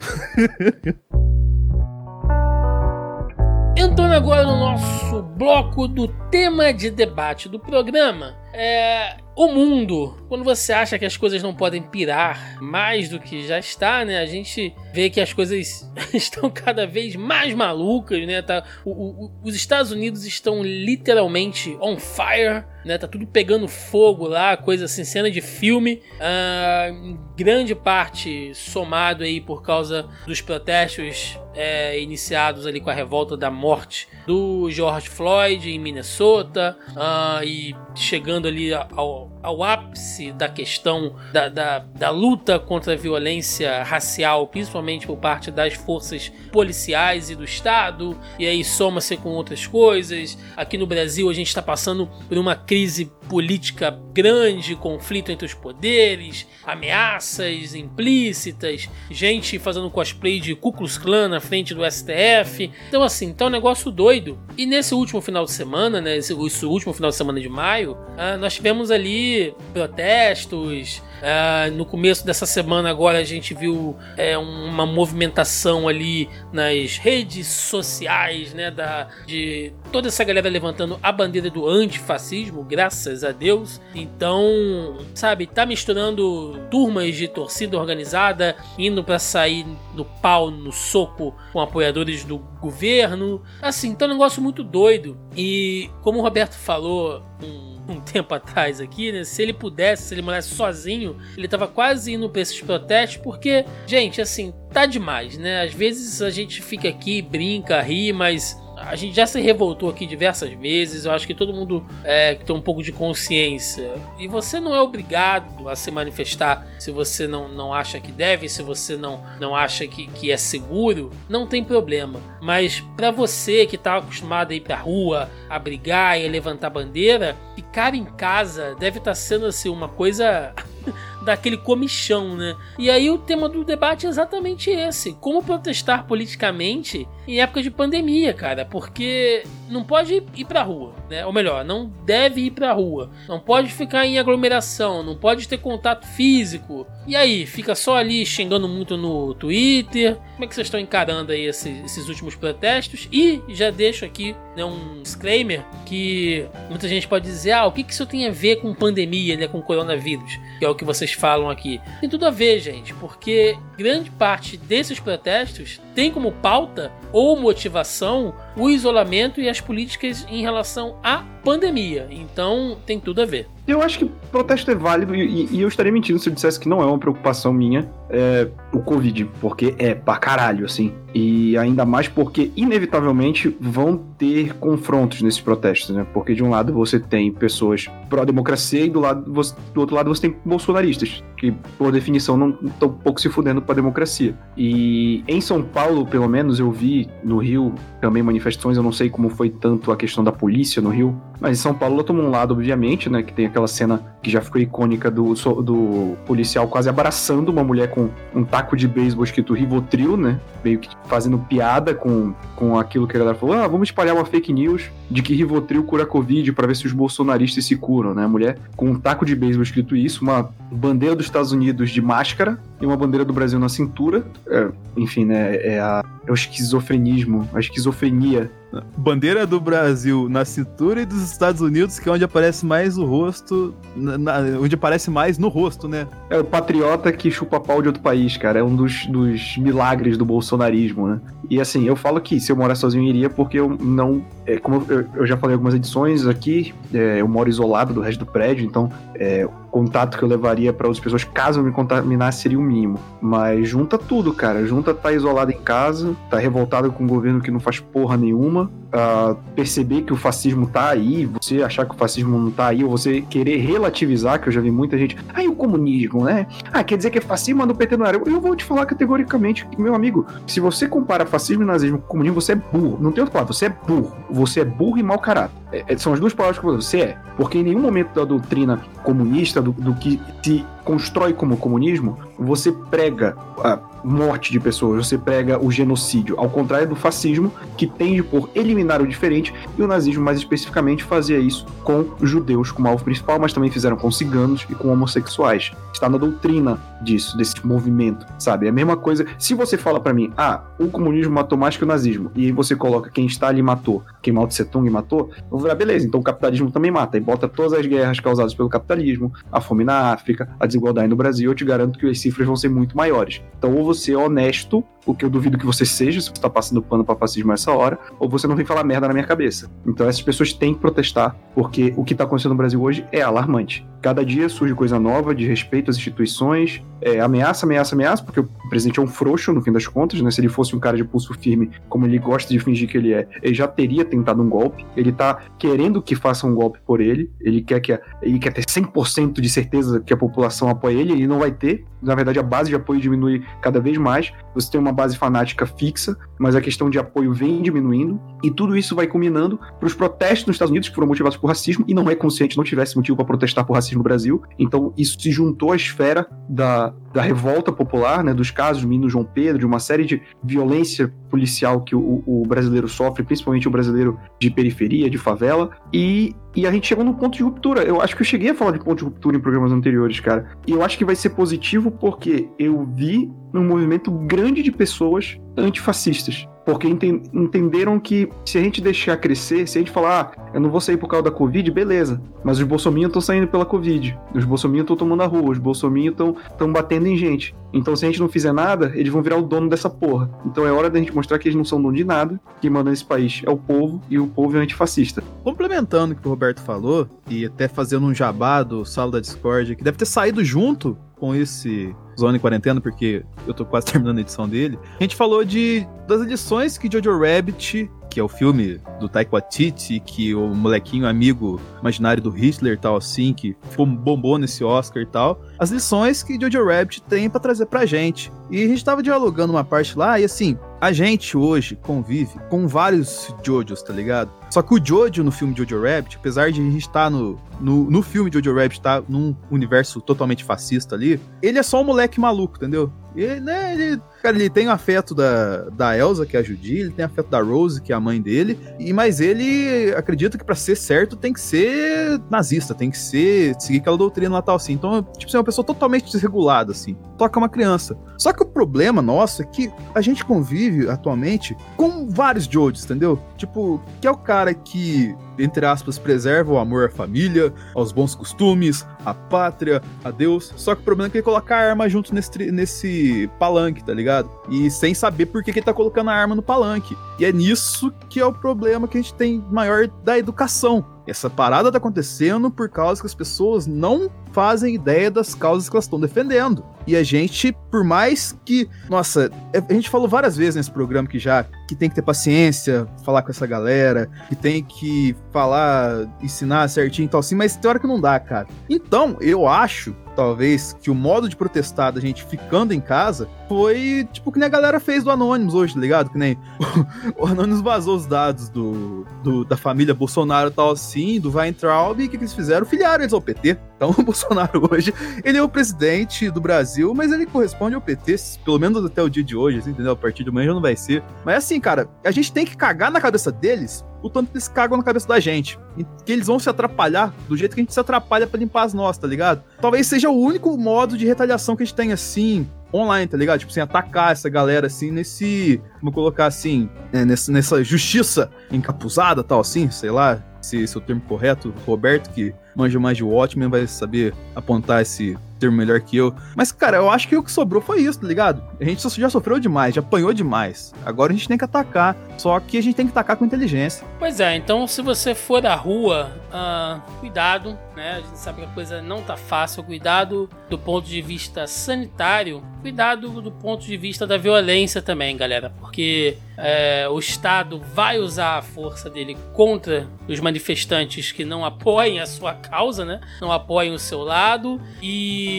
Entrando 3.76 4.14
agora 4.14 4.43
no 4.43 4.58
nosso 4.58 5.24
bloco 5.24 5.88
do 5.88 6.08
tema 6.30 6.74
de 6.74 6.91
debate 6.91 7.49
do 7.49 7.60
programa, 7.60 8.36
é, 8.54 9.18
o 9.36 9.47
mundo, 9.47 10.18
quando 10.28 10.43
você 10.43 10.74
acha 10.74 10.99
que 10.99 11.06
as 11.06 11.16
coisas 11.16 11.41
não 11.41 11.54
podem 11.54 11.82
pirar 11.82 12.62
mais 12.62 13.08
do 13.08 13.20
que 13.20 13.47
já 13.47 13.58
está, 13.58 14.04
né? 14.04 14.20
A 14.20 14.26
gente 14.26 14.76
vê 14.93 15.10
que 15.10 15.22
as 15.22 15.32
coisas 15.32 15.89
estão 16.14 16.49
cada 16.49 16.86
vez 16.86 17.16
mais 17.16 17.54
malucas, 17.54 18.26
né? 18.28 18.41
Tá, 18.41 18.64
o, 18.84 18.91
o, 18.91 19.32
os 19.43 19.56
Estados 19.56 19.91
Unidos 19.91 20.26
estão 20.26 20.62
literalmente 20.62 21.78
on 21.80 21.97
fire, 21.97 22.66
né? 22.84 22.97
Tá 22.97 23.08
tudo 23.08 23.26
pegando 23.26 23.68
fogo 23.68 24.28
lá, 24.28 24.58
coisa 24.58 24.86
assim, 24.86 25.04
cena 25.04 25.32
de 25.32 25.39
filme. 25.39 26.02
Uh, 26.18 27.18
grande 27.38 27.74
parte 27.74 28.54
somado 28.54 29.24
aí 29.24 29.39
por 29.39 29.64
causa 29.64 30.10
dos 30.28 30.41
protestos 30.41 31.39
é, 31.54 31.99
iniciados 31.99 32.66
ali 32.66 32.80
com 32.80 32.89
a 32.89 32.93
revolta 32.93 33.36
da 33.36 33.52
morte 33.52 34.08
do 34.26 34.70
George 34.70 35.10
Floyd 35.10 35.70
em 35.70 35.80
Minnesota 35.80 36.78
uh, 36.91 37.43
e 37.43 37.76
chegando 37.95 38.41
ali 38.48 38.74
ao, 38.74 39.31
ao 39.42 39.64
ápice 39.64 40.32
da 40.32 40.48
questão 40.48 41.16
da, 41.32 41.50
da, 41.50 41.80
da, 41.80 42.10
luta 42.10 42.60
contra 42.60 42.94
a 42.94 42.96
violência 42.96 43.84
racial, 43.84 44.48
principalmente 44.48 45.08
por 45.08 45.18
parte 45.18 45.50
das 45.52 45.74
forças 45.74 46.32
policiais 46.52 47.30
e 47.30 47.36
do 47.36 47.44
Estado, 47.44 48.18
e 48.38 48.46
aí 48.46 48.64
soma-se 48.64 49.18
com 49.18 49.30
outras 49.30 49.66
coisas. 49.66 50.38
Aqui 50.56 50.78
no 50.78 50.86
Brasil 50.86 51.30
a 51.30 51.34
gente 51.34 51.48
está 51.48 51.62
passando 51.62 52.08
por 52.28 52.38
uma 52.38 52.56
crise 52.56 53.12
política 53.30 53.98
grande, 54.14 54.76
conflito 54.76 55.32
entre 55.32 55.46
os 55.46 55.54
poderes, 55.54 56.46
ameaças 56.66 57.74
implícitas, 57.74 58.89
gente 59.10 59.58
fazendo 59.58 59.89
cosplay 59.89 60.39
de 60.39 60.54
Ku 60.54 60.74
Klux 60.74 60.98
Klan 60.98 61.30
na 61.30 61.39
frente 61.39 61.74
do 61.74 61.89
STF. 61.89 62.70
Então, 62.89 63.02
assim, 63.02 63.34
tá 63.34 63.46
um 63.46 63.50
negócio 63.50 63.89
doido. 63.89 64.38
E 64.58 64.66
nesse 64.66 64.94
último 64.94 65.22
final 65.22 65.46
de 65.46 65.52
semana, 65.52 66.02
né, 66.02 66.18
esse, 66.18 66.34
esse 66.34 66.66
último 66.66 66.94
final 66.94 67.10
de 67.10 67.16
semana 67.16 67.39
de 67.39 67.48
maio, 67.48 67.98
ah, 68.18 68.36
nós 68.38 68.54
tivemos 68.54 68.92
ali 68.92 69.31
protestos, 69.74 71.02
Uh, 71.22 71.72
no 71.76 71.86
começo 71.86 72.26
dessa 72.26 72.48
semana 72.48 72.90
agora 72.90 73.20
a 73.20 73.24
gente 73.24 73.54
viu 73.54 73.96
é, 74.18 74.36
uma 74.36 74.88
movimentação 74.88 75.88
ali 75.88 76.28
nas 76.52 76.98
redes 76.98 77.46
sociais, 77.46 78.56
né, 78.56 78.72
da, 78.72 79.08
de 79.28 79.72
toda 79.92 80.08
essa 80.08 80.24
galera 80.24 80.50
levantando 80.50 81.00
a 81.02 81.12
bandeira 81.12 81.48
do 81.48 81.68
antifascismo, 81.68 82.64
graças 82.64 83.24
a 83.24 83.32
Deus. 83.32 83.80
Então, 83.94 84.98
sabe, 85.14 85.46
tá 85.46 85.64
misturando 85.64 86.60
turmas 86.72 87.16
de 87.16 87.28
torcida 87.28 87.78
organizada, 87.78 88.56
indo 88.76 89.04
para 89.04 89.20
sair 89.20 89.64
no 89.94 90.06
pau, 90.06 90.50
no 90.50 90.72
soco 90.72 91.36
com 91.54 91.60
apoiadores 91.60 92.24
do 92.24 92.40
governo. 92.60 93.44
Assim, 93.62 93.94
tá 93.94 94.06
um 94.06 94.10
negócio 94.10 94.42
muito 94.42 94.64
doido. 94.64 95.16
E 95.38 95.88
como 96.02 96.18
o 96.18 96.22
Roberto 96.24 96.56
falou, 96.56 97.22
um 97.44 97.71
um 97.88 98.00
tempo 98.00 98.34
atrás 98.34 98.80
aqui, 98.80 99.12
né? 99.12 99.24
Se 99.24 99.42
ele 99.42 99.54
pudesse, 99.54 100.04
se 100.04 100.14
ele 100.14 100.22
morasse 100.22 100.50
sozinho, 100.50 101.18
ele 101.38 101.48
tava 101.48 101.68
quase 101.68 102.14
indo 102.14 102.30
pra 102.30 102.42
esses 102.42 102.62
protestos, 102.62 103.18
porque, 103.18 103.66
gente, 103.86 104.22
assim, 104.22 104.54
tá 104.72 104.86
demais, 104.86 105.38
né? 105.38 105.64
Às 105.64 105.74
vezes 105.74 106.22
a 106.22 106.30
gente 106.30 106.62
fica 106.62 106.88
aqui, 106.90 107.22
brinca, 107.22 107.82
ri, 107.82 108.14
mas 108.14 108.58
a 108.78 108.96
gente 108.96 109.16
já 109.16 109.26
se 109.26 109.40
revoltou 109.40 109.90
aqui 109.90 110.06
diversas 110.06 110.52
vezes. 110.54 111.06
Eu 111.06 111.12
acho 111.12 111.28
que 111.28 111.34
todo 111.34 111.54
mundo 111.54 111.86
é, 112.04 112.36
tem 112.36 112.56
um 112.56 112.62
pouco 112.62 112.82
de 112.82 112.92
consciência. 112.92 113.94
E 114.18 114.28
você 114.28 114.60
não 114.60 114.76
é 114.76 114.82
obrigado 114.82 115.70
a 115.70 115.76
se 115.76 115.92
manifestar 115.92 116.68
se 116.80 116.92
você 116.92 117.28
não, 117.28 117.48
não 117.48 117.74
acha 117.74 118.00
que 118.00 118.12
deve, 118.12 118.50
se 118.50 118.64
você 118.64 118.98
não, 118.98 119.24
não 119.40 119.56
acha 119.56 119.88
que, 119.88 120.08
que 120.08 120.32
é 120.32 120.38
seguro, 120.38 121.12
não 121.30 121.46
tem 121.46 121.64
problema. 121.64 122.20
Mas 122.42 122.82
para 122.96 123.12
você 123.12 123.66
que 123.66 123.78
tá 123.78 123.98
acostumado 123.98 124.52
a 124.52 124.56
ir 124.56 124.62
pra 124.62 124.76
rua, 124.76 125.30
a 125.50 125.60
brigar 125.60 126.20
e 126.20 126.26
a 126.26 126.30
levantar 126.30 126.70
bandeira, 126.70 127.36
ficar 127.56 127.94
em 127.94 128.06
casa 128.06 128.76
deve 128.80 128.98
estar 128.98 129.12
tá 129.12 129.16
sendo 129.16 129.46
assim 129.46 129.70
uma 129.70 129.88
coisa 129.88 130.54
daquele 131.24 131.58
comichão, 131.58 132.36
né? 132.36 132.56
E 132.78 132.90
aí 132.90 133.10
o 133.10 133.18
tema 133.18 133.48
do 133.48 133.64
debate 133.64 134.06
é 134.06 134.10
exatamente 134.10 134.70
esse: 134.70 135.14
como 135.14 135.44
protestar 135.44 136.06
politicamente 136.06 137.08
em 137.28 137.40
época 137.40 137.62
de 137.62 137.72
pandemia, 137.72 138.34
cara, 138.34 138.66
porque 138.66 139.44
não 139.70 139.84
pode 139.84 140.24
ir 140.36 140.46
pra 140.46 140.64
rua, 140.64 140.94
né? 141.10 141.26
Ou 141.26 141.32
melhor, 141.32 141.64
não 141.64 141.92
deve 142.06 142.42
ir 142.42 142.52
pra 142.52 142.74
rua, 142.74 143.10
não 143.28 143.40
pode 143.40 143.72
ficar 143.72 144.06
em 144.06 144.20
aglomeração, 144.20 145.04
não 145.04 145.16
pode 145.16 145.48
ter 145.48 145.58
contato 145.58 146.06
físico. 146.08 146.86
E 147.08 147.16
aí, 147.16 147.46
fica 147.46 147.74
só 147.74 147.96
ali 147.96 148.26
xingando 148.26 148.68
muito 148.68 148.96
no 148.98 149.34
Twitter. 149.34 150.16
Como 150.34 150.46
é 150.46 150.48
que 150.48 150.54
vocês 150.54 150.68
estão 150.68 150.80
encarando 150.80 151.32
aí 151.32 151.46
esses, 151.46 151.86
esses 151.86 152.08
últimos 152.10 152.36
protestos? 152.36 153.08
E 153.12 153.42
já 153.50 153.72
deixo 153.72 154.06
aqui 154.06 154.36
né, 154.56 154.64
um 154.66 155.02
disclaimer 155.02 155.66
que 155.86 156.46
muita 156.70 156.88
gente 156.88 157.08
pode 157.08 157.26
dizer: 157.26 157.52
ah, 157.52 157.66
o 157.66 157.72
que, 157.72 157.84
que 157.84 157.94
isso 157.94 158.06
tem 158.06 158.28
a 158.28 158.32
ver 158.32 158.58
com 158.58 158.74
pandemia, 158.74 159.38
né, 159.38 159.48
com 159.48 159.62
coronavírus? 159.62 160.40
Que 160.60 160.66
é 160.66 160.70
o 160.70 160.76
que 160.76 160.86
vocês 160.86 161.11
falam 161.14 161.49
aqui. 161.49 161.82
Tem 161.99 162.09
tudo 162.09 162.26
a 162.26 162.32
ver, 162.32 162.59
gente, 162.59 162.93
porque 162.95 163.57
grande 163.78 164.09
parte 164.12 164.57
desses 164.57 164.99
protestos 164.99 165.80
tem 165.94 166.12
como 166.12 166.32
pauta 166.32 166.92
ou 167.12 167.39
motivação 167.39 168.34
o 168.56 168.70
isolamento 168.70 169.42
e 169.42 169.50
as 169.50 169.60
políticas 169.60 170.26
em 170.30 170.42
relação 170.42 170.98
à 171.04 171.24
pandemia. 171.44 172.08
Então 172.10 172.78
tem 172.86 173.00
tudo 173.00 173.22
a 173.22 173.26
ver. 173.26 173.48
Eu 173.68 173.82
acho 173.82 174.00
que 174.00 174.06
protesto 174.32 174.72
é 174.72 174.76
válido 174.76 175.16
e, 175.16 175.48
e 175.52 175.62
eu 175.62 175.68
estaria 175.68 175.92
mentindo 175.92 176.20
se 176.20 176.30
eu 176.30 176.34
dissesse 176.34 176.60
que 176.60 176.68
não 176.68 176.82
é 176.82 176.86
uma 176.86 176.98
preocupação 176.98 177.54
minha 177.54 177.89
é, 178.12 178.48
o 178.74 178.80
Covid, 178.80 179.30
porque 179.39 179.74
é 179.78 179.96
pra 179.96 180.18
caralho, 180.18 180.66
assim. 180.66 180.94
E 181.14 181.58
ainda 181.58 181.86
mais 181.86 182.08
porque, 182.08 182.52
inevitavelmente, 182.56 183.56
vão 183.60 183.98
ter 184.18 184.56
confrontos 184.56 185.22
nesses 185.22 185.39
protestos, 185.39 185.96
né? 185.96 186.06
Porque 186.14 186.34
de 186.34 186.44
um 186.44 186.50
lado 186.50 186.74
você 186.74 187.00
tem 187.00 187.32
pessoas 187.32 187.88
pró-democracia 188.10 188.86
e 188.86 188.89
do, 188.89 189.00
lado, 189.00 189.32
você, 189.32 189.56
do 189.74 189.80
outro 189.80 189.96
lado 189.96 190.10
você 190.10 190.22
tem 190.22 190.36
bolsonaristas, 190.46 191.24
que 191.38 191.52
por 191.78 191.92
definição 191.92 192.38
não 192.38 192.58
estão 192.64 192.89
pouco 192.89 193.20
se 193.20 193.30
fudendo 193.30 193.62
pra 193.62 193.76
democracia. 193.76 194.36
E 194.58 195.24
em 195.28 195.39
São 195.39 195.64
Paulo, 195.64 195.81
pelo 196.10 196.28
menos, 196.28 196.60
eu 196.60 196.72
vi 196.72 197.10
no 197.24 197.38
Rio 197.38 197.74
também 198.00 198.24
manifestações, 198.24 198.78
eu 198.78 198.84
não 198.84 198.92
sei 198.92 199.10
como 199.10 199.30
foi 199.30 199.50
tanto 199.50 199.92
a 199.92 199.98
questão 199.98 200.24
da 200.24 200.32
polícia 200.32 200.82
no 200.82 200.90
Rio, 200.90 201.16
mas 201.40 201.58
em 201.58 201.62
São 201.62 201.74
Paulo 201.74 202.04
tomou 202.04 202.26
um 202.26 202.30
lado, 202.30 202.54
obviamente, 202.54 203.10
né? 203.10 203.24
Que 203.24 203.34
tem 203.34 203.48
aquela 203.48 203.68
cena 203.68 204.02
que 204.22 204.30
já 204.30 204.42
ficou 204.42 204.62
icônica 204.62 205.10
do, 205.10 205.34
do 205.34 206.16
policial 206.26 206.68
quase 206.68 206.88
abraçando 206.88 207.50
uma 207.50 207.64
mulher 207.64 207.90
com 207.90 208.10
um 208.34 208.44
taco 208.44 208.78
de 208.78 208.88
beisebol 208.88 209.24
escrito 209.24 209.54
Rivotril, 209.54 210.16
né? 210.16 210.40
Meio 210.64 210.78
que 210.78 210.90
fazendo 211.06 211.40
piada 211.40 211.96
com, 211.96 212.34
com 212.56 212.78
aquilo 212.78 213.08
que 213.08 213.16
a 213.16 213.20
galera 213.20 213.38
falou. 213.38 213.56
Ah, 213.56 213.68
vamos 213.68 213.90
espalhar 213.90 214.16
uma 214.16 214.26
fake 214.26 214.54
news 214.54 214.92
de 215.10 215.24
que 215.24 215.34
Rivotril 215.34 215.84
cura 215.84 216.06
Covid 216.06 216.54
para 216.54 216.68
ver 216.68 216.76
se 216.76 216.86
os 216.86 216.94
bolsonaristas 216.94 217.66
se 217.66 217.76
curam, 217.76 218.14
né? 218.14 218.24
A 218.24 218.28
mulher 218.28 218.60
com 218.76 218.90
um 218.92 219.00
taco 219.00 219.26
de 219.26 219.36
beisebol 219.36 219.64
escrito 219.64 219.96
isso, 219.96 220.24
uma 220.24 220.50
bandeira 220.72 221.16
dos 221.16 221.26
Estados 221.26 221.52
Unidos 221.52 221.90
de 221.90 222.02
máscara 222.02 222.60
e 222.80 222.86
uma 222.86 222.96
bandeira 222.96 223.26
do 223.26 223.34
Brasil 223.34 223.60
na 223.60 223.70
cintura. 223.70 224.24
É, 224.48 224.70
enfim, 224.96 225.26
né? 225.26 225.56
É, 225.56 225.71
a, 225.80 226.04
é 226.26 226.32
o 226.32 226.34
esquizofrenismo, 226.34 227.48
a 227.54 227.60
esquizofrenia 227.60 228.52
Bandeira 228.98 229.46
do 229.46 229.60
Brasil 229.60 230.30
na 230.30 230.46
cintura 230.46 231.02
e 231.02 231.06
dos 231.06 231.22
Estados 231.22 231.62
Unidos, 231.62 232.00
que 232.00 232.08
é 232.08 232.12
onde 232.12 232.24
aparece 232.24 232.66
mais 232.66 232.98
o 232.98 233.06
rosto, 233.06 233.74
na, 233.96 234.18
na, 234.18 234.40
onde 234.60 234.76
aparece 234.76 235.10
mais 235.10 235.38
no 235.38 235.50
rosto, 235.50 235.88
né? 235.88 236.08
É 236.30 236.40
o 236.40 236.44
patriota 236.44 237.12
que 237.12 237.30
chupa 237.30 237.60
pau 237.60 237.82
de 237.82 237.88
outro 237.88 238.02
país, 238.02 238.38
cara. 238.38 238.60
É 238.60 238.64
um 238.64 238.76
dos, 238.76 239.06
dos 239.08 239.58
milagres 239.58 240.18
do 240.18 240.26
bolsonarismo, 240.26 241.08
né? 241.08 241.22
E 241.50 241.60
assim, 241.60 241.86
eu 241.86 241.96
falo 241.96 242.22
que 242.22 242.40
se 242.40 242.52
eu 242.52 242.56
morar 242.56 242.76
sozinho 242.76 243.04
iria 243.04 243.30
porque 243.30 243.60
eu 243.60 243.78
não. 243.80 244.24
É, 244.46 244.58
como 244.58 244.86
eu, 244.88 245.06
eu 245.16 245.28
já 245.28 245.36
falei 245.36 245.54
algumas 245.54 245.74
edições 245.74 246.26
aqui, 246.26 246.74
é, 246.94 247.20
eu 247.20 247.28
moro 247.28 247.50
isolado 247.50 247.94
do 247.94 248.02
resto 248.02 248.20
do 248.20 248.32
prédio, 248.32 248.66
então 248.66 248.90
é, 249.16 249.48
contato 249.72 250.18
que 250.18 250.24
eu 250.24 250.28
levaria 250.28 250.74
para 250.74 250.88
outras 250.88 251.04
pessoas 251.04 251.24
caso 251.24 251.60
eu 251.60 251.64
me 251.64 251.72
contaminasse 251.72 252.42
seria 252.42 252.60
o 252.60 252.62
mínimo. 252.62 253.00
Mas 253.22 253.68
junta 253.68 253.98
tudo, 253.98 254.34
cara. 254.34 254.66
Junta 254.66 254.94
tá 254.94 255.12
isolado 255.14 255.52
em 255.52 255.60
casa, 255.60 256.16
tá 256.30 256.38
revoltado 256.38 256.92
com 256.92 257.06
um 257.06 257.08
governo 257.08 257.42
que 257.42 257.50
não 257.50 257.60
faz 257.60 257.80
porra 257.80 258.18
nenhuma, 258.18 258.61
uh, 258.64 259.36
perceber 259.55 260.03
que 260.03 260.14
o 260.14 260.16
fascismo 260.16 260.68
tá 260.68 260.89
aí, 260.89 261.26
você 261.26 261.64
achar 261.64 261.86
que 261.86 261.95
o 261.95 261.97
fascismo 261.97 262.38
não 262.38 262.51
tá 262.51 262.68
aí, 262.68 262.84
ou 262.84 262.89
você 262.89 263.22
querer 263.22 263.57
relativizar, 263.57 264.39
que 264.41 264.49
eu 264.49 264.51
já 264.51 264.62
vi 264.62 264.72
muita 264.72 264.97
gente. 264.97 265.18
Ah, 265.34 265.43
e 265.43 265.47
o 265.47 265.55
comunismo, 265.55 266.24
né? 266.24 266.47
Ah, 266.72 266.84
quer 266.84 266.97
dizer 266.97 267.09
que 267.09 267.18
é 267.18 267.22
fascismo, 267.22 267.66
mas 267.66 267.78
PT 267.82 267.97
não 267.97 268.05
era. 268.05 268.18
Eu 268.18 268.39
vou 268.39 268.55
te 268.55 268.64
falar 268.64 268.86
categoricamente, 268.86 269.68
meu 269.78 269.95
amigo, 269.95 270.26
se 270.45 270.59
você 270.59 270.88
compara 270.88 271.26
fascismo 271.26 271.64
e 271.64 271.66
nazismo 271.66 271.97
com 271.99 272.07
comunismo, 272.07 272.39
você 272.39 272.53
é 272.53 272.55
burro. 272.55 272.97
Não 273.01 273.12
tem 273.12 273.22
outra 273.22 273.34
palavra, 273.34 273.53
você 273.53 273.66
é 273.66 273.70
burro. 273.70 274.16
Você 274.30 274.62
é 274.62 274.66
burro 274.66 274.97
e 274.97 275.03
mau 275.03 275.20
caráter. 275.20 275.55
É, 275.72 275.84
é 275.88 275.97
são 275.97 276.14
as 276.14 276.20
duas 276.20 276.34
palavras 276.34 276.59
que 276.59 276.66
você 276.66 277.01
é. 277.01 277.18
Porque 277.38 277.57
em 277.57 277.64
nenhum 277.64 277.80
momento 277.80 278.14
da 278.14 278.24
doutrina 278.24 278.82
comunista, 279.03 279.62
do, 279.62 279.72
do 279.72 279.95
que 279.95 280.20
se 280.43 280.66
constrói 280.84 281.34
como 281.34 281.57
comunismo, 281.57 282.18
você 282.38 282.72
prega 282.72 283.36
a 283.64 283.78
morte 284.04 284.52
de 284.52 284.60
pessoas, 284.60 285.08
você 285.08 285.18
prega 285.18 285.64
o 285.64 285.72
genocídio, 285.72 286.36
ao 286.39 286.49
contrário 286.49 286.88
do 286.88 286.95
fascismo, 286.95 287.52
que 287.78 287.88
tende 287.88 288.24
por 288.24 288.49
eliminar 288.56 289.02
o 289.02 289.08
diferente, 289.08 289.54
e 289.78 289.82
o 289.82 289.88
nazismo, 289.88 290.24
mais 290.24 290.38
especificamente, 290.38 291.04
fazia 291.04 291.38
isso 291.38 291.66
com 291.84 292.06
judeus 292.22 292.72
como 292.72 292.88
alvo 292.88 293.04
principal, 293.04 293.39
mas 293.39 293.54
também 293.54 293.72
fizeram 293.72 293.97
com 293.97 294.12
ciganos 294.12 294.66
e 294.70 294.76
com 294.76 294.89
homossexuais. 294.89 295.72
Está 295.93 296.10
na 296.10 296.18
doutrina 296.18 296.80
disso, 297.02 297.38
desse 297.38 297.66
movimento, 297.66 298.26
sabe? 298.38 298.66
É 298.68 298.70
a 298.70 298.74
mesma 298.74 298.95
coisa. 298.95 299.26
Se 299.38 299.54
você 299.54 299.78
fala 299.78 299.99
para 299.99 300.14
mim, 300.14 300.32
ah, 300.38 300.62
o 300.80 300.88
comunismo 300.88 301.34
matou 301.34 301.58
mais 301.58 301.78
que 301.78 301.84
o 301.84 301.88
nazismo, 301.88 302.32
e 302.36 302.45
aí 302.45 302.52
você 302.52 302.76
coloca 302.76 303.10
quem 303.10 303.26
está 303.26 303.47
ali 303.47 303.62
matou, 303.62 304.04
quem 304.22 304.34
Mao 304.34 304.47
Tse 304.47 304.66
Tung 304.66 304.89
matou, 304.89 305.32
eu 305.38 305.43
vou 305.49 305.60
falar, 305.62 305.76
beleza, 305.76 306.06
então 306.06 306.20
o 306.20 306.24
capitalismo 306.24 306.72
também 306.72 306.91
mata, 306.91 307.18
e 307.18 307.20
bota 307.20 307.47
todas 307.47 307.74
as 307.74 307.86
guerras 307.86 308.20
causadas 308.20 308.54
pelo 308.54 308.70
capitalismo, 308.70 309.32
a 309.52 309.60
fome 309.60 309.84
na 309.84 310.12
África, 310.12 310.49
a 310.60 310.66
desigualdade 310.66 311.08
no 311.08 311.16
Brasil, 311.16 311.49
eu 311.49 311.56
te 311.56 311.66
garanto 311.66 311.99
que 311.99 312.08
as 312.08 312.20
cifras 312.20 312.47
vão 312.47 312.56
ser 312.56 312.70
muito 312.70 312.95
maiores. 312.95 313.41
Então, 313.58 313.76
ou 313.76 313.84
você 313.94 314.14
é 314.14 314.18
honesto, 314.18 314.84
o 315.06 315.14
que 315.14 315.26
eu 315.26 315.30
duvido 315.30 315.58
que 315.58 315.66
você 315.66 315.86
seja, 315.86 316.22
se 316.22 316.30
você 316.30 316.42
tá 316.42 316.50
passando 316.50 316.82
pano 316.82 317.04
pra 317.04 317.16
fascismo 317.16 317.52
essa 317.52 317.72
hora, 317.72 318.00
ou 318.20 318.30
você 318.30 318.48
não 318.48 318.56
vem 318.56 318.66
falar 318.66 318.84
merda 318.84 319.08
na 319.08 319.14
minha 319.14 319.26
cabeça. 319.26 319.70
Então, 319.86 320.08
essas 320.08 320.22
pessoas 320.22 320.54
têm 320.54 320.74
que 320.74 320.80
protestar, 320.80 321.36
porque 321.54 321.94
o 321.98 322.04
que 322.04 322.16
tá 322.16 322.24
acontecendo 322.24 322.52
no 322.52 322.58
Brasil 322.58 322.82
hoje 322.82 323.06
é 323.12 323.22
alarmante. 323.22 323.86
Cada 324.02 324.26
dia 324.26 324.49
surge 324.49 324.74
coisa 324.74 324.99
nova 324.99 325.36
de 325.36 325.45
respeito 325.45 325.91
às 325.91 325.97
instituições, 325.97 326.82
é, 327.02 327.20
ameaça, 327.20 327.66
ameaça, 327.66 327.95
ameaça, 327.95 328.24
porque 328.24 328.39
o 328.39 328.49
presidente 328.70 328.99
é 328.99 329.04
um 329.04 329.08
frouxo, 329.08 329.52
no 329.52 329.62
fim 329.62 329.72
das 329.72 329.88
contas, 329.88 330.22
né? 330.22 330.30
Se 330.30 330.39
ele 330.39 330.49
fosse 330.49 330.76
um 330.76 330.80
cara 330.80 330.95
de 330.95 331.04
pulso 331.04 331.34
firme, 331.34 331.72
como 331.89 332.06
ele 332.06 332.20
gosta 332.20 332.52
de 332.52 332.60
fingir 332.60 332.88
que 332.88 332.97
ele 332.97 333.14
é, 333.14 333.28
ele 333.41 333.54
já 333.54 333.68
teria 333.68 334.06
tentado 334.06 334.41
um 334.41 334.49
golpe. 334.49 334.86
Ele 334.95 335.12
tá 335.12 335.39
querendo 335.58 336.02
que 336.02 336.16
faça 336.16 336.45
um 336.45 336.54
golpe 336.54 336.80
por 336.86 337.02
ele, 337.02 337.32
ele 337.41 337.62
quer 337.62 337.80
que 337.80 337.91
a, 337.91 337.99
ele 338.22 338.39
quer 338.39 338.54
ter 338.54 338.64
100% 338.64 339.41
de 339.41 339.49
certeza 339.49 339.99
que 339.99 340.14
a 340.14 340.18
população 340.18 340.70
apoie 340.70 340.95
ele, 340.95 341.14
ele 341.14 341.28
não 341.28 341.39
vai 341.39 341.52
ter. 341.52 341.86
Na 342.02 342.16
verdade, 342.16 342.39
a 342.39 342.43
base 342.43 342.70
de 342.70 342.76
apoio 342.76 342.99
diminui 342.99 343.43
cada 343.62 343.80
vez 343.80 343.97
mais. 343.97 344.32
Você 344.56 344.72
tem 344.72 344.82
uma 344.82 344.91
base 344.91 345.16
fanática 345.16 345.66
fixa, 345.66 346.18
mas 346.39 346.56
a 346.56 346.62
questão 346.62 346.89
de 346.89 346.97
apoio 346.97 347.34
vem 347.34 347.62
diminuindo, 347.62 348.20
e 348.43 348.49
tudo 348.49 348.76
isso 348.76 348.95
vai 348.95 349.06
culminando 349.06 349.60
para 349.80 349.86
os 349.86 349.93
protestos 349.93 350.47
nos 350.47 350.56
Estados 350.56 350.72
Unidos 350.72 350.89
que 350.89 350.95
foram 350.95 351.08
motivados 351.08 351.38
por 351.38 351.47
racismo, 351.47 351.86
e 351.88 351.93
não 351.93 352.10
é 352.10 352.16
consciente, 352.16 352.58
não 352.58 352.64
tivesse 352.64 352.95
motivo 352.95 353.16
para 353.16 353.26
protestar 353.26 353.66
por 353.66 353.74
racismo 353.74 353.91
no 353.96 354.04
Brasil. 354.04 354.42
Então, 354.58 354.94
isso 354.98 355.20
se 355.20 355.32
juntou 355.32 355.72
à 355.72 355.76
esfera 355.76 356.28
da, 356.50 356.94
da 357.14 357.22
revolta 357.22 357.72
popular, 357.72 358.24
né, 358.24 358.34
dos 358.34 358.52
casos 358.52 358.84
do 358.84 358.88
menino 358.88 359.10
João 359.10 359.26
Pedro, 359.26 359.60
de 359.60 359.66
uma 359.66 359.80
série 359.80 360.06
de 360.06 360.22
violência 360.44 361.14
policial 361.30 361.82
que 361.82 361.96
o, 361.96 362.24
o 362.26 362.44
brasileiro 362.46 362.88
sofre, 362.88 363.24
principalmente 363.24 363.68
o 363.68 363.72
brasileiro 363.72 364.20
de 364.39 364.50
periferia, 364.50 365.10
de 365.10 365.18
favela, 365.18 365.72
e, 365.94 366.36
e 366.56 366.68
a 366.68 366.72
gente 366.72 366.88
chegou 366.88 367.04
num 367.04 367.14
ponto 367.14 367.38
de 367.38 367.44
ruptura. 367.44 367.84
Eu 367.84 368.02
acho 368.02 368.16
que 368.16 368.22
eu 368.22 368.26
cheguei 368.26 368.50
a 368.50 368.56
falar 368.56 368.72
de 368.72 368.80
ponto 368.80 369.00
de 369.00 369.06
ruptura 369.06 369.38
em 369.38 369.39
programas 369.39 369.72
anteriores, 369.72 370.20
cara. 370.20 370.50
E 370.68 370.72
eu 370.72 370.84
acho 370.84 370.98
que 370.98 371.06
vai 371.06 371.16
ser 371.16 371.32
positivo 371.32 371.92
porque 371.92 372.50
eu 372.60 372.86
vi 372.86 373.32
um 373.54 373.66
movimento 373.66 374.12
grande 374.12 374.62
de 374.62 374.72
pessoas 374.72 375.39
antifascistas 375.58 376.48
porque 376.72 376.88
entenderam 376.88 378.00
que 378.00 378.30
se 378.46 378.58
a 378.58 378.62
gente 378.62 378.80
deixar 378.80 379.18
crescer, 379.18 379.68
se 379.68 379.78
a 379.78 379.82
gente 379.82 379.92
falar, 379.92 380.32
ah, 380.38 380.52
eu 380.54 380.60
não 380.62 380.70
vou 380.70 380.80
sair 380.80 380.96
por 380.96 381.10
causa 381.10 381.26
da 381.26 381.32
Covid, 381.32 381.70
beleza. 381.70 382.22
Mas 382.46 382.60
os 382.60 382.64
bolsominhos 382.64 383.10
estão 383.10 383.22
saindo 383.22 383.46
pela 383.46 383.66
Covid. 383.66 384.18
Os 384.34 384.46
bolsominhos 384.46 384.84
estão 384.84 384.96
tomando 384.96 385.22
a 385.22 385.26
rua, 385.26 385.52
os 385.52 385.58
bolsominhos 385.58 386.16
estão 386.50 386.72
batendo 386.72 387.08
em 387.08 387.18
gente. 387.18 387.54
Então, 387.74 387.94
se 387.96 388.06
a 388.06 388.08
gente 388.08 388.22
não 388.22 388.30
fizer 388.30 388.54
nada, 388.54 388.92
eles 388.96 389.12
vão 389.12 389.22
virar 389.22 389.36
o 389.36 389.42
dono 389.42 389.70
dessa 389.70 389.90
porra. 389.90 390.30
Então 390.46 390.66
é 390.66 390.72
hora 390.72 390.90
da 390.90 390.98
gente 390.98 391.14
mostrar 391.14 391.38
que 391.40 391.48
eles 391.48 391.58
não 391.58 391.66
são 391.66 391.82
dono 391.82 391.96
de 391.96 392.06
nada, 392.06 392.40
que 392.62 392.70
manda 392.70 392.90
nesse 392.90 393.04
país 393.04 393.42
é 393.46 393.50
o 393.50 393.58
povo 393.58 394.02
e 394.10 394.18
o 394.18 394.28
povo 394.28 394.58
é 394.58 394.62
antifascista. 394.62 395.22
Complementando 395.44 396.14
o 396.14 396.16
que 396.16 396.26
o 396.26 396.30
Roberto 396.30 396.62
falou, 396.62 397.08
e 397.30 397.46
até 397.46 397.68
fazendo 397.68 398.06
um 398.06 398.14
jabá 398.14 398.64
do 398.64 398.86
Sala 398.86 399.12
da 399.12 399.20
Discord, 399.20 399.76
que 399.76 399.84
deve 399.84 399.98
ter 399.98 400.06
saído 400.06 400.44
junto 400.44 400.98
com 401.18 401.36
esse 401.36 401.96
Zona 402.22 402.38
em 402.38 402.40
Quarentena, 402.40 402.80
porque 402.80 403.24
eu 403.48 403.54
tô 403.54 403.66
quase 403.66 403.88
terminando 403.92 404.20
a 404.20 404.22
edição 404.22 404.48
dele. 404.48 404.80
A 405.00 405.04
gente 405.04 405.16
falou 405.16 405.44
de 405.44 405.86
das 406.08 406.22
edições 406.22 406.78
que 406.78 406.90
Jojo 406.92 407.20
Rabbit 407.20 407.90
que 408.12 408.20
é 408.20 408.24
o 408.24 408.28
filme 408.28 408.82
do 408.99 409.07
Taika 409.07 409.32
Waititi, 409.32 410.01
que 410.01 410.36
o 410.36 410.53
molequinho 410.53 411.07
amigo 411.07 411.62
imaginário 411.80 412.22
do 412.22 412.30
Hitler 412.30 412.74
e 412.74 412.78
tal, 412.78 412.97
assim, 412.97 413.34
que 413.34 413.55
bombou 413.78 414.38
nesse 414.38 414.66
Oscar 414.66 415.01
e 415.01 415.05
tal, 415.05 415.41
as 415.57 415.72
lições 415.72 416.22
que 416.22 416.39
Jojo 416.39 416.66
Rabbit 416.66 417.01
tem 417.03 417.30
para 417.30 417.39
trazer 417.39 417.68
pra 417.68 417.86
gente. 417.86 418.30
E 418.51 418.62
a 418.62 418.68
gente 418.68 418.84
tava 418.84 419.01
dialogando 419.01 419.53
uma 419.53 419.64
parte 419.64 419.97
lá, 419.97 420.20
e 420.20 420.26
assim, 420.26 420.57
a 420.82 420.91
gente 420.91 421.38
hoje 421.38 421.78
convive 421.82 422.38
com 422.49 422.68
vários 422.68 423.34
Jojos, 423.41 423.82
tá 423.82 423.93
ligado? 423.93 424.30
Só 424.49 424.62
que 424.62 424.74
o 424.74 424.86
Jojo 424.86 425.24
no 425.24 425.32
filme 425.32 425.55
Jojo 425.55 425.82
Rabbit, 425.82 426.18
apesar 426.18 426.51
de 426.51 426.59
a 426.59 426.64
gente 426.64 426.82
estar 426.82 427.09
no, 427.09 427.39
no, 427.62 427.89
no 427.89 428.01
filme 428.01 428.30
Jojo 428.34 428.53
Rabbit 428.53 428.80
estar 428.80 429.01
tá 429.01 429.07
num 429.07 429.34
universo 429.49 430.01
totalmente 430.01 430.43
fascista 430.43 430.95
ali, 430.95 431.18
ele 431.41 431.57
é 431.57 431.64
só 431.64 431.80
um 431.80 431.86
moleque 431.86 432.20
maluco, 432.20 432.57
entendeu? 432.57 432.91
E, 433.16 433.39
né, 433.39 433.74
ele 433.74 434.01
Cara, 434.22 434.38
ele 434.38 434.49
tem 434.51 434.68
o 434.68 434.72
afeto 434.72 435.16
da, 435.16 435.70
da 435.72 435.97
Elsa, 435.97 436.28
que 436.28 436.38
é 436.38 436.39
a 436.39 436.43
Judy, 436.43 436.78
ele 436.78 436.91
tem 436.91 437.03
o 437.03 437.07
afeto 437.07 437.28
da 437.28 437.41
Rose, 437.41 437.82
que 437.82 437.91
é 437.91 437.95
a 437.95 437.99
mãe 437.99 438.22
dele, 438.22 438.59
e 438.80 438.93
mas 438.93 439.20
ele 439.20 439.91
acredita 439.95 440.38
que 440.38 440.43
para 440.43 440.53
ser 440.53 440.76
certo 440.76 441.16
tem 441.16 441.34
que 441.34 441.41
ser 441.41 442.22
nazista, 442.30 442.76
tem 442.76 442.91
que 442.91 442.99
ser 442.99 443.59
seguir 443.59 443.80
aquela 443.80 443.97
doutrina 443.97 444.36
lá 444.36 444.41
tal 444.41 444.55
assim. 444.55 444.74
Então, 444.74 445.01
tipo, 445.18 445.36
é 445.36 445.39
uma 445.39 445.43
pessoa 445.43 445.66
totalmente 445.66 446.12
desregulada 446.12 446.72
assim. 446.72 446.95
Toca 447.18 447.39
uma 447.39 447.49
criança. 447.49 447.97
Só 448.16 448.32
que 448.32 448.43
o 448.43 448.45
problema 448.45 449.01
nosso 449.01 449.41
é 449.41 449.45
que 449.45 449.72
a 449.95 450.01
gente 450.01 450.24
convive 450.24 450.88
atualmente 450.88 451.57
com 451.76 452.07
vários 452.07 452.45
Jojos, 452.45 452.84
entendeu? 452.84 453.20
Tipo, 453.38 453.82
que 453.99 454.07
é 454.07 454.12
o 454.12 454.18
cara 454.18 454.53
que 454.53 455.16
entre 455.38 455.66
aspas, 455.66 455.98
preserva 455.98 456.54
o 456.54 456.58
amor 456.58 456.86
à 456.86 456.90
família, 456.90 457.54
aos 457.76 457.92
bons 457.92 458.16
costumes, 458.16 458.86
à 459.06 459.14
pátria, 459.14 459.82
a 460.04 460.12
Deus. 460.12 460.54
Só 460.56 460.76
que 460.76 460.82
o 460.82 460.86
problema 460.86 461.08
é 461.08 461.12
que 461.12 461.18
ele 461.18 461.24
coloca 461.24 461.56
a 461.56 461.60
arma 461.60 461.90
junto 461.90 462.14
nesse, 462.14 462.52
nesse 462.52 463.30
palanque, 463.40 463.84
tá 463.84 463.94
ligado? 463.94 464.30
E 464.50 464.70
sem 464.70 464.94
saber 464.94 465.28
por 465.28 465.44
que, 465.44 465.52
que 465.52 465.60
ele 465.60 465.66
tá 465.66 465.74
colocando 465.74 466.10
a 466.10 466.14
arma 466.14 466.36
no 466.36 466.42
palanque. 466.42 466.98
E 467.20 467.26
é 467.26 467.32
nisso 467.32 467.92
que 468.10 468.20
é 468.20 468.26
o 468.26 468.34
problema 468.34 468.88
que 468.88 468.98
a 468.98 469.02
gente 469.02 469.14
tem 469.14 469.44
maior 469.52 469.88
da 470.04 470.18
educação. 470.18 470.86
Essa 471.08 471.30
parada 471.30 471.72
tá 471.72 471.78
acontecendo 471.78 472.50
por 472.52 472.70
causa 472.70 473.02
que 473.02 473.08
as 473.08 473.16
pessoas 473.16 473.66
não 473.66 474.10
fazem 474.34 474.76
ideia 474.76 475.10
das 475.10 475.36
causas 475.36 475.70
que 475.70 475.76
elas 475.76 475.86
estão 475.86 476.00
defendendo. 476.00 476.64
E 476.88 476.96
a 476.96 477.04
gente, 477.04 477.56
por 477.70 477.84
mais 477.84 478.36
que. 478.46 478.68
Nossa, 478.90 479.30
é, 479.54 479.60
a 479.60 479.74
gente 479.74 479.90
falou 479.90 480.08
várias 480.08 480.36
vezes 480.36 480.56
nesse 480.56 480.72
programa 480.72 481.08
que 481.08 481.20
já 481.20 481.46
que 481.68 481.76
tem 481.76 481.90
que 481.90 481.96
ter 481.96 482.02
paciência, 482.02 482.88
falar 483.04 483.22
com 483.22 483.30
essa 483.30 483.46
galera, 483.46 484.10
que 484.28 484.36
tem 484.36 484.64
que 484.64 485.16
falar, 485.32 486.08
ensinar 486.22 486.68
certinho 486.70 487.06
e 487.06 487.10
tal 487.10 487.20
assim, 487.20 487.36
mas 487.36 487.56
tem 487.56 487.70
hora 487.70 487.80
que 487.80 487.88
não 487.88 488.02
dá, 488.02 488.20
cara. 488.20 488.48
Então, 488.70 489.18
eu 489.22 489.48
acho 489.48 489.96
talvez, 490.16 490.76
que 490.82 490.92
o 490.92 490.96
modo 490.96 491.30
de 491.30 491.36
protestar 491.36 491.92
da 491.92 492.00
gente 492.02 492.24
ficando 492.26 492.74
em 492.74 492.82
casa 492.82 493.30
foi 493.48 494.08
tipo 494.12 494.32
que 494.32 494.40
nem 494.40 494.46
a 494.48 494.50
galera 494.50 494.80
fez 494.80 495.04
do 495.04 495.12
Anonymous 495.12 495.54
hoje, 495.54 495.74
tá 495.74 495.80
ligado? 495.80 496.10
Que 496.10 496.18
nem 496.18 496.38
o, 497.18 497.26
Anonymous 497.26 497.62
vazou 497.62 497.96
os 497.96 498.06
dados 498.06 498.50
do, 498.50 499.06
do, 499.24 499.46
da 499.46 499.56
família 499.56 499.94
Bolsonaro 499.94 500.50
e 500.50 500.54
tal 500.54 500.72
assim, 500.72 501.20
do 501.20 501.32
Weintraub, 501.32 502.00
e 502.00 502.06
o 502.06 502.10
que, 502.10 502.18
que 502.18 502.24
eles 502.24 502.34
fizeram? 502.34 502.66
Filiaram 502.66 503.04
eles 503.04 503.14
ao 503.14 503.22
PT. 503.22 503.58
Então 503.82 503.96
o 503.98 504.04
Bolsonaro 504.06 504.70
hoje, 504.72 504.94
ele 505.24 505.40
é 505.40 505.42
o 505.42 505.50
presidente 505.50 506.30
do 506.30 506.40
Brasil, 506.40 506.94
mas 506.94 507.12
ele 507.12 507.26
corresponde 507.26 507.74
ao 507.74 507.82
PT, 507.82 508.16
pelo 508.46 508.60
menos 508.60 508.86
até 508.86 509.02
o 509.02 509.10
dia 509.10 509.24
de 509.24 509.36
hoje, 509.36 509.58
assim, 509.58 509.72
entendeu? 509.72 509.94
A 509.94 509.96
partir 509.96 510.24
de 510.24 510.30
amanhã 510.30 510.50
já 510.50 510.54
não 510.54 510.62
vai 510.62 510.76
ser. 510.76 511.04
Mas 511.26 511.38
assim, 511.38 511.60
cara, 511.60 511.90
a 512.06 512.12
gente 512.12 512.32
tem 512.32 512.46
que 512.46 512.56
cagar 512.56 512.92
na 512.92 513.02
cabeça 513.02 513.32
deles 513.32 513.84
o 514.04 514.10
tanto 514.10 514.30
que 514.30 514.38
eles 514.38 514.48
cagam 514.48 514.78
na 514.78 514.84
cabeça 514.84 515.08
da 515.08 515.20
gente. 515.20 515.58
Que 516.06 516.12
eles 516.12 516.28
vão 516.28 516.38
se 516.38 516.48
atrapalhar 516.48 517.12
do 517.28 517.36
jeito 517.36 517.56
que 517.56 517.62
a 517.62 517.64
gente 517.64 517.74
se 517.74 517.80
atrapalha 517.80 518.28
para 518.28 518.40
limpar 518.40 518.64
as 518.64 518.74
nossas, 518.74 519.00
tá 519.00 519.08
ligado? 519.08 519.44
Talvez 519.60 519.88
seja 519.88 520.12
o 520.12 520.20
único 520.20 520.56
modo 520.58 520.96
de 520.96 521.08
retaliação 521.08 521.56
que 521.56 521.64
a 521.64 521.66
gente 521.66 521.76
tem 521.76 521.92
assim, 521.92 522.48
online, 522.72 523.08
tá 523.08 523.18
ligado? 523.18 523.40
Tipo, 523.40 523.52
assim, 523.52 523.62
atacar 523.62 524.12
essa 524.12 524.30
galera 524.30 524.68
assim 524.68 524.92
nesse. 524.92 525.60
Vamos 525.80 525.96
colocar 525.96 526.28
assim, 526.28 526.70
é, 526.94 527.04
nessa, 527.04 527.32
nessa 527.32 527.64
justiça 527.64 528.30
encapuzada, 528.52 529.24
tal, 529.24 529.40
assim, 529.40 529.72
sei 529.72 529.90
lá, 529.90 530.24
se 530.42 530.58
esse 530.58 530.76
é 530.76 530.80
o 530.80 530.82
termo 530.82 531.02
correto. 531.02 531.54
Roberto, 531.66 532.12
que 532.12 532.34
manja 532.56 532.80
mais 532.80 532.97
de 532.97 533.04
Watchmen, 533.04 533.49
vai 533.49 533.68
saber 533.68 534.14
apontar 534.36 534.82
esse 534.82 535.18
termo 535.42 535.58
melhor 535.58 535.82
que 535.82 535.98
eu. 535.98 536.14
Mas, 536.36 536.52
cara, 536.52 536.78
eu 536.78 536.89
acho 536.89 537.08
que 537.08 537.18
o 537.18 537.24
que 537.24 537.32
sobrou 537.32 537.62
foi 537.62 537.82
isso, 537.82 538.00
tá 538.00 538.08
ligado? 538.08 538.44
A 538.60 538.64
gente 538.64 538.88
já 538.88 539.10
sofreu 539.10 539.39
demais, 539.39 539.74
já 539.74 539.82
apanhou 539.82 540.14
demais. 540.14 540.72
Agora 540.86 541.12
a 541.12 541.16
gente 541.16 541.28
tem 541.28 541.38
que 541.38 541.44
atacar. 541.44 541.98
Só 542.18 542.39
que 542.39 542.58
a 542.58 542.62
gente 542.62 542.76
tem 542.76 542.86
que 542.86 542.92
atacar 542.92 543.18
com 543.18 543.26
inteligência. 543.26 543.86
Pois 543.98 544.20
é, 544.20 544.36
então 544.36 544.68
se 544.68 544.82
você 544.82 545.16
for 545.16 545.44
à 545.46 545.56
rua, 545.56 546.12
ah, 546.32 546.80
cuidado, 547.00 547.58
né? 547.76 547.94
A 547.94 548.02
gente 548.02 548.20
sabe 548.20 548.42
que 548.42 548.48
a 548.48 548.50
coisa 548.50 548.82
não 548.82 549.02
tá 549.02 549.18
fácil. 549.18 549.64
Cuidado 549.64 550.30
do 550.50 550.58
ponto 550.58 550.88
de 550.88 551.02
vista 551.02 551.48
sanitário, 551.48 552.44
cuidado 552.62 553.22
do 553.22 553.32
ponto 553.32 553.66
de 553.66 553.76
vista 553.76 554.06
da 554.06 554.18
violência 554.18 554.82
também, 554.82 555.18
galera. 555.18 555.52
Porque 555.60 556.18
é, 556.38 556.88
o 556.89 557.00
Estado 557.00 557.60
vai 557.74 557.98
usar 557.98 558.38
a 558.38 558.42
força 558.42 558.89
dele 558.89 559.18
contra 559.34 559.88
os 560.08 560.20
manifestantes 560.20 561.12
que 561.12 561.26
não 561.26 561.44
apoiem 561.44 562.00
a 562.00 562.06
sua 562.06 562.34
causa, 562.34 562.86
né? 562.86 563.02
Não 563.20 563.32
apoiem 563.32 563.74
o 563.74 563.80
seu 563.80 564.02
lado 564.02 564.62
e 564.82 565.31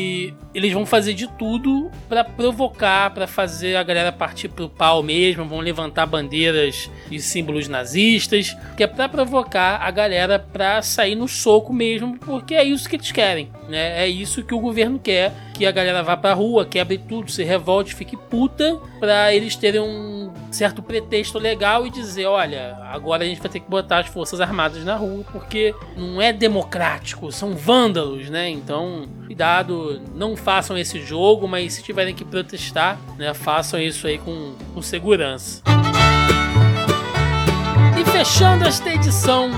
eles 0.54 0.72
vão 0.72 0.84
fazer 0.84 1.14
de 1.14 1.26
tudo 1.38 1.90
para 2.08 2.24
provocar, 2.24 3.10
para 3.10 3.26
fazer 3.26 3.76
a 3.76 3.82
galera 3.82 4.12
partir 4.12 4.48
pro 4.48 4.68
pau 4.68 5.02
mesmo, 5.02 5.44
vão 5.44 5.60
levantar 5.60 6.06
bandeiras 6.06 6.90
e 7.10 7.18
símbolos 7.18 7.68
nazistas, 7.68 8.56
que 8.76 8.82
é 8.82 8.86
para 8.86 9.08
provocar 9.08 9.80
a 9.82 9.90
galera 9.90 10.38
para 10.38 10.82
sair 10.82 11.14
no 11.14 11.28
soco 11.28 11.72
mesmo, 11.72 12.18
porque 12.18 12.54
é 12.54 12.64
isso 12.64 12.88
que 12.88 12.96
eles 12.96 13.12
querem, 13.12 13.50
né? 13.68 14.02
É 14.02 14.08
isso 14.08 14.44
que 14.44 14.54
o 14.54 14.60
governo 14.60 14.98
quer, 14.98 15.32
que 15.52 15.66
a 15.66 15.70
galera 15.70 16.02
vá 16.02 16.16
pra 16.16 16.34
rua, 16.34 16.64
quebre 16.64 16.98
tudo, 16.98 17.30
se 17.30 17.44
revolte, 17.44 17.94
fique 17.94 18.16
puta, 18.16 18.80
para 18.98 19.34
eles 19.34 19.54
terem 19.54 19.80
um 19.80 20.32
certo 20.50 20.82
pretexto 20.82 21.38
legal 21.38 21.86
e 21.86 21.90
dizer, 21.90 22.26
olha, 22.26 22.78
agora 22.90 23.24
a 23.24 23.26
gente 23.26 23.40
vai 23.40 23.50
ter 23.50 23.60
que 23.60 23.70
botar 23.70 23.98
as 23.98 24.06
forças 24.06 24.40
armadas 24.40 24.84
na 24.84 24.96
rua, 24.96 25.24
porque 25.32 25.74
não 25.96 26.20
é 26.20 26.32
democrático, 26.32 27.30
são 27.32 27.54
vândalos, 27.54 28.28
né? 28.28 28.48
Então, 28.48 29.08
cuidado, 29.26 30.00
não 30.14 30.36
façam 30.36 30.76
esse 30.76 31.00
jogo, 31.00 31.48
mas 31.48 31.74
se 31.74 31.82
tiverem 31.82 32.14
que 32.14 32.24
protestar, 32.24 32.98
né, 33.16 33.32
façam 33.34 33.80
isso 33.80 34.06
aí 34.06 34.18
com, 34.18 34.54
com 34.74 34.82
segurança. 34.82 35.62
E 37.98 38.04
fechando 38.10 38.64
esta 38.64 38.92
edição 38.92 39.50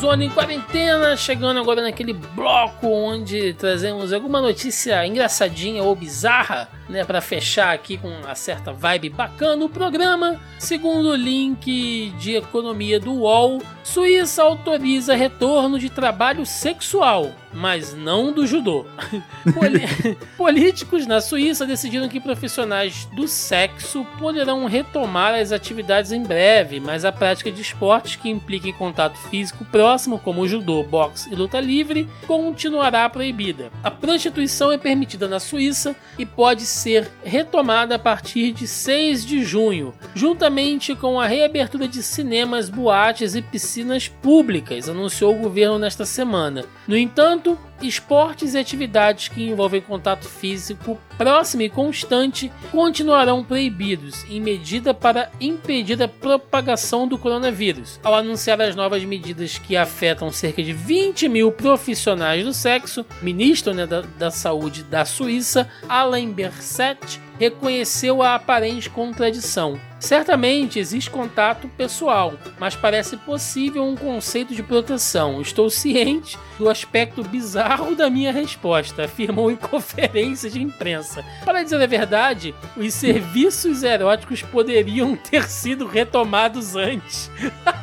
Zona 0.00 0.24
em 0.24 0.30
Quarentena, 0.30 1.14
chegando 1.14 1.60
agora 1.60 1.82
naquele 1.82 2.14
bloco 2.14 2.86
onde 2.86 3.52
trazemos 3.52 4.14
alguma 4.14 4.40
notícia 4.40 5.06
engraçadinha 5.06 5.82
ou 5.82 5.94
bizarra, 5.94 6.70
né, 6.90 7.04
para 7.04 7.20
fechar 7.20 7.72
aqui 7.72 7.96
com 7.96 8.08
uma 8.08 8.34
certa 8.34 8.72
vibe 8.72 9.08
bacana 9.10 9.64
o 9.64 9.68
programa. 9.68 10.40
Segundo 10.58 11.10
o 11.10 11.14
link 11.14 12.12
de 12.18 12.34
economia 12.34 12.98
do 13.00 13.12
UOL, 13.12 13.62
Suíça 13.82 14.42
autoriza 14.42 15.14
retorno 15.14 15.78
de 15.78 15.88
trabalho 15.88 16.44
sexual, 16.44 17.32
mas 17.52 17.94
não 17.94 18.32
do 18.32 18.46
judô. 18.46 18.84
Poli- 19.54 20.16
Políticos 20.36 21.06
na 21.06 21.20
Suíça 21.20 21.66
decidiram 21.66 22.08
que 22.08 22.20
profissionais 22.20 23.06
do 23.06 23.26
sexo 23.26 24.04
poderão 24.18 24.66
retomar 24.66 25.34
as 25.34 25.50
atividades 25.50 26.12
em 26.12 26.22
breve, 26.22 26.78
mas 26.78 27.04
a 27.04 27.10
prática 27.12 27.50
de 27.50 27.60
esportes 27.62 28.16
que 28.16 28.28
impliquem 28.28 28.72
contato 28.72 29.16
físico 29.28 29.64
próximo, 29.64 30.18
como 30.18 30.46
judô, 30.46 30.82
boxe 30.82 31.30
e 31.32 31.34
luta 31.34 31.58
livre, 31.60 32.08
continuará 32.26 33.08
proibida. 33.08 33.70
A 33.82 33.90
prostituição 33.90 34.70
é 34.72 34.78
permitida 34.78 35.26
na 35.26 35.40
Suíça 35.40 35.96
e 36.18 36.24
pode 36.26 36.62
ser 36.62 36.79
retomada 37.24 37.96
a 37.96 37.98
partir 37.98 38.52
de 38.52 38.66
6 38.66 39.24
de 39.24 39.44
junho, 39.44 39.94
juntamente 40.14 40.94
com 40.94 41.20
a 41.20 41.26
reabertura 41.26 41.86
de 41.86 42.02
cinemas, 42.02 42.68
boates 42.68 43.34
e 43.34 43.42
piscinas 43.42 44.08
públicas, 44.08 44.88
anunciou 44.88 45.34
o 45.34 45.38
governo 45.38 45.78
nesta 45.78 46.04
semana. 46.04 46.64
No 46.86 46.96
entanto, 46.96 47.58
esportes 47.82 48.54
e 48.54 48.58
atividades 48.58 49.28
que 49.28 49.48
envolvem 49.48 49.80
contato 49.80 50.28
físico 50.28 50.98
próximo 51.16 51.62
e 51.62 51.68
constante 51.68 52.50
continuarão 52.70 53.44
proibidos 53.44 54.24
em 54.28 54.40
medida 54.40 54.94
para 54.94 55.30
impedir 55.40 56.02
a 56.02 56.08
propagação 56.08 57.06
do 57.06 57.18
coronavírus. 57.18 58.00
Ao 58.02 58.14
anunciar 58.14 58.60
as 58.60 58.74
novas 58.74 59.04
medidas 59.04 59.58
que 59.58 59.76
afetam 59.76 60.32
cerca 60.32 60.62
de 60.62 60.72
20 60.72 61.28
mil 61.28 61.52
profissionais 61.52 62.44
do 62.44 62.52
sexo, 62.52 63.04
ministro 63.20 63.74
né, 63.74 63.86
da, 63.86 64.00
da 64.00 64.30
Saúde 64.30 64.82
da 64.82 65.04
Suíça, 65.04 65.68
Alain 65.88 66.32
Berset, 66.32 67.20
reconheceu 67.38 68.22
a 68.22 68.34
aparente 68.34 68.88
contradição. 68.90 69.89
Certamente 70.00 70.78
existe 70.78 71.10
contato 71.10 71.68
pessoal, 71.76 72.32
mas 72.58 72.74
parece 72.74 73.18
possível 73.18 73.84
um 73.84 73.94
conceito 73.94 74.54
de 74.54 74.62
proteção. 74.62 75.42
Estou 75.42 75.68
ciente 75.68 76.38
do 76.58 76.70
aspecto 76.70 77.22
bizarro 77.22 77.94
da 77.94 78.08
minha 78.08 78.32
resposta, 78.32 79.04
afirmou 79.04 79.50
em 79.50 79.56
conferência 79.56 80.48
de 80.48 80.60
imprensa. 80.60 81.22
Para 81.44 81.62
dizer 81.62 81.82
a 81.82 81.86
verdade, 81.86 82.54
os 82.76 82.94
serviços 82.94 83.82
eróticos 83.82 84.42
poderiam 84.42 85.14
ter 85.14 85.44
sido 85.44 85.86
retomados 85.86 86.74
antes. 86.74 87.30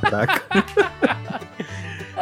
Caraca. 0.02 0.44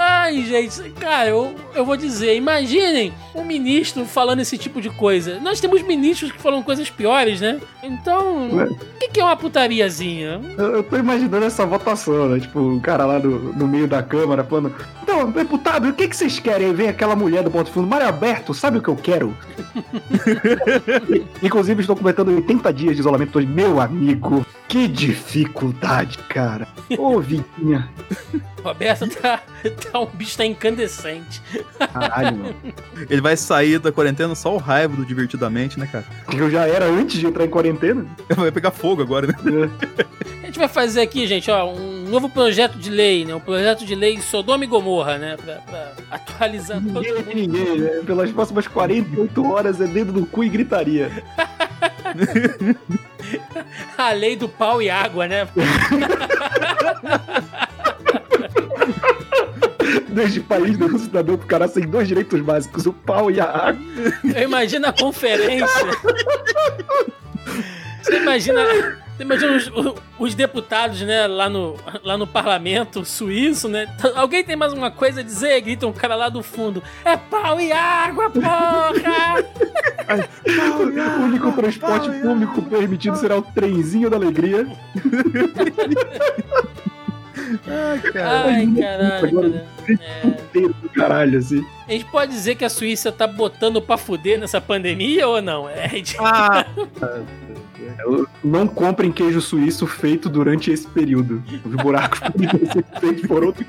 Ai, 0.07 0.43
gente, 0.43 0.91
cara, 0.91 1.29
eu, 1.29 1.55
eu 1.73 1.83
vou 1.83 1.97
dizer, 1.97 2.35
imaginem 2.35 3.11
um 3.33 3.43
ministro 3.43 4.05
falando 4.05 4.39
esse 4.39 4.55
tipo 4.55 4.79
de 4.79 4.91
coisa. 4.91 5.39
Nós 5.39 5.59
temos 5.59 5.81
ministros 5.81 6.31
que 6.31 6.39
falam 6.39 6.61
coisas 6.61 6.91
piores, 6.91 7.41
né? 7.41 7.59
Então, 7.81 8.49
o 8.49 8.99
que, 8.99 9.09
que 9.09 9.19
é 9.19 9.23
uma 9.23 9.35
putariazinha? 9.35 10.39
Eu, 10.59 10.75
eu 10.75 10.83
tô 10.83 10.95
imaginando 10.95 11.43
essa 11.43 11.65
votação, 11.65 12.29
né? 12.29 12.39
Tipo, 12.39 12.59
o 12.59 12.79
cara 12.79 13.03
lá 13.03 13.17
no, 13.17 13.51
no 13.53 13.67
meio 13.67 13.87
da 13.87 14.03
câmara 14.03 14.43
falando: 14.43 14.75
Então, 15.01 15.31
deputado, 15.31 15.89
o 15.89 15.93
que, 15.93 16.07
que 16.07 16.15
vocês 16.15 16.37
querem? 16.39 16.67
Aí 16.67 16.73
vem 16.73 16.87
aquela 16.87 17.15
mulher 17.15 17.41
do 17.41 17.49
ponto 17.49 17.71
fundo, 17.71 17.87
Mário 17.87 18.05
Alberto, 18.05 18.53
sabe 18.53 18.77
o 18.77 18.83
que 18.83 18.89
eu 18.89 18.95
quero? 18.95 19.35
Inclusive, 21.41 21.81
estou 21.81 21.95
completando 21.95 22.31
80 22.31 22.71
dias 22.73 22.93
de 22.93 22.99
isolamento 22.99 23.39
hoje. 23.39 23.47
Meu 23.47 23.81
amigo, 23.81 24.45
que 24.67 24.87
dificuldade, 24.87 26.17
cara. 26.29 26.67
Ô, 26.97 27.19
Vitinha. 27.21 27.89
Roberto 28.63 29.07
tá, 29.09 29.41
tá 29.91 29.99
um 29.99 30.07
bicho 30.07 30.37
tá 30.37 30.45
incandescente. 30.45 31.41
Caralho, 31.93 32.37
mano. 32.37 32.55
Ele 33.09 33.21
vai 33.21 33.37
sair 33.37 33.77
da 33.77 33.91
quarentena 33.91 34.33
só 34.33 34.53
o 34.53 34.57
raiva 34.57 34.95
do 34.95 35.05
Divertidamente, 35.05 35.79
né, 35.79 35.87
cara? 35.91 36.03
Eu 36.35 36.49
já 36.49 36.65
era 36.67 36.85
antes 36.85 37.19
de 37.19 37.27
entrar 37.27 37.45
em 37.45 37.49
quarentena. 37.49 38.05
Vai 38.35 38.51
pegar 38.51 38.71
fogo 38.71 39.01
agora, 39.03 39.27
né? 39.27 39.33
A 40.41 40.45
gente 40.47 40.57
vai 40.57 40.67
fazer 40.67 41.01
aqui, 41.01 41.27
gente, 41.27 41.49
ó, 41.51 41.71
um 41.71 42.09
novo 42.09 42.27
projeto 42.27 42.77
de 42.77 42.89
lei, 42.89 43.23
né? 43.23 43.35
Um 43.35 43.39
projeto 43.39 43.85
de 43.85 43.93
lei 43.93 44.19
Sodoma 44.19 44.63
e 44.63 44.67
Gomorra, 44.67 45.17
né? 45.19 45.37
Pra, 45.37 45.55
pra 45.57 45.91
atualizar 46.09 46.81
todo 46.81 47.01
Ninguém 47.01 47.11
é 47.11 47.21
de 47.21 47.23
mundo. 47.23 47.35
ninguém, 47.35 47.77
né? 47.79 47.89
Pelas 48.05 48.31
próximas 48.31 48.67
48 48.67 49.45
horas 49.51 49.79
é 49.79 49.85
dedo 49.87 50.11
no 50.11 50.25
cu 50.25 50.43
e 50.43 50.49
gritaria. 50.49 51.11
A 53.97 54.11
lei 54.11 54.35
do 54.35 54.49
pau 54.49 54.81
e 54.81 54.89
água, 54.89 55.27
né? 55.27 55.47
Desde 60.09 60.39
país 60.39 60.77
do 60.77 60.97
cidadão 60.97 61.37
pro 61.37 61.47
cara 61.47 61.67
sem 61.67 61.85
dois 61.87 62.07
direitos 62.07 62.39
básicos, 62.41 62.85
o 62.85 62.93
pau 62.93 63.29
e 63.29 63.39
a 63.39 63.45
água. 63.45 63.81
Eu 64.23 64.43
imagino 64.43 64.87
a 64.87 64.93
conferência. 64.93 65.67
Você 68.01 68.17
imagina, 68.17 68.61
imagina 69.19 69.55
os, 69.55 69.71
os 70.19 70.35
deputados, 70.35 71.01
né, 71.01 71.25
lá 71.27 71.49
no, 71.49 71.75
lá 72.03 72.17
no 72.17 72.25
parlamento 72.27 73.03
suíço, 73.05 73.67
né? 73.69 73.87
Alguém 74.15 74.43
tem 74.43 74.55
mais 74.55 74.73
uma 74.73 74.91
coisa 74.91 75.21
a 75.21 75.23
dizer? 75.23 75.59
Grita 75.61 75.87
um 75.87 75.93
cara 75.93 76.15
lá 76.15 76.29
do 76.29 76.41
fundo. 76.43 76.81
É 77.03 77.15
pau 77.17 77.59
e 77.59 77.71
água, 77.71 78.29
porra! 78.29 79.45
O 80.45 81.23
único 81.23 81.51
transporte 81.53 82.09
público 82.21 82.61
permitido 82.63 83.15
será 83.17 83.37
o 83.37 83.41
trenzinho 83.41 84.07
da 84.09 84.17
alegria. 84.17 84.67
Ai, 87.67 87.99
cara. 88.11 88.45
Ai, 88.45 88.67
caralho, 88.79 89.35
cara. 89.35 89.65
É, 89.89 90.89
caralho, 90.97 91.39
assim. 91.39 91.65
a 91.87 91.91
gente 91.91 92.05
pode 92.05 92.31
dizer 92.31 92.55
que 92.55 92.65
a 92.65 92.69
Suíça 92.69 93.11
tá 93.11 93.27
botando 93.27 93.81
pra 93.81 93.97
fuder 93.97 94.39
nessa 94.39 94.59
pandemia 94.61 95.27
ou 95.27 95.41
não? 95.41 95.67
É, 95.69 95.87
de- 95.87 96.15
Ah, 96.19 96.65
Não 98.43 98.67
comprem 98.67 99.11
queijo 99.11 99.41
suíço 99.41 99.87
feito 99.87 100.29
durante 100.29 100.71
esse 100.71 100.87
período. 100.87 101.43
Os 101.65 101.75
buracos 101.75 102.19
feitos 102.99 103.25
por 103.27 103.43
outro 103.43 103.65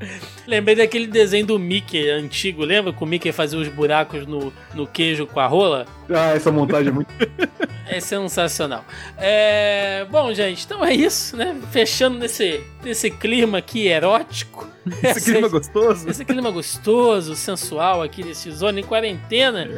Lembrei 0.46 0.74
daquele 0.74 1.06
desenho 1.06 1.46
do 1.46 1.58
Mickey 1.58 2.08
antigo, 2.10 2.64
lembra? 2.64 2.92
Que 2.92 3.02
o 3.02 3.06
Mickey 3.06 3.32
fazia 3.32 3.58
os 3.58 3.68
buracos 3.68 4.26
no, 4.26 4.52
no 4.74 4.86
queijo 4.86 5.26
com 5.26 5.38
a 5.38 5.46
rola? 5.46 5.86
Ah, 6.08 6.34
essa 6.34 6.50
montagem 6.50 6.88
é 6.88 6.92
muito. 6.92 7.10
É 7.90 8.00
sensacional. 8.00 8.84
É, 9.18 10.06
Bom, 10.10 10.32
gente, 10.32 10.64
então 10.64 10.84
é 10.84 10.94
isso, 10.94 11.36
né? 11.36 11.56
Fechando 11.72 12.18
nesse, 12.18 12.60
nesse 12.84 13.10
clima 13.10 13.58
aqui 13.58 13.88
erótico. 13.88 14.68
esse 15.02 15.32
clima 15.32 15.48
gostoso. 15.48 16.08
Esse 16.08 16.24
clima 16.24 16.50
gostoso, 16.50 17.34
sensual 17.34 18.02
aqui 18.02 18.22
desse 18.22 18.50
Zona 18.50 18.80
em 18.80 18.84
Quarentena. 18.84 19.68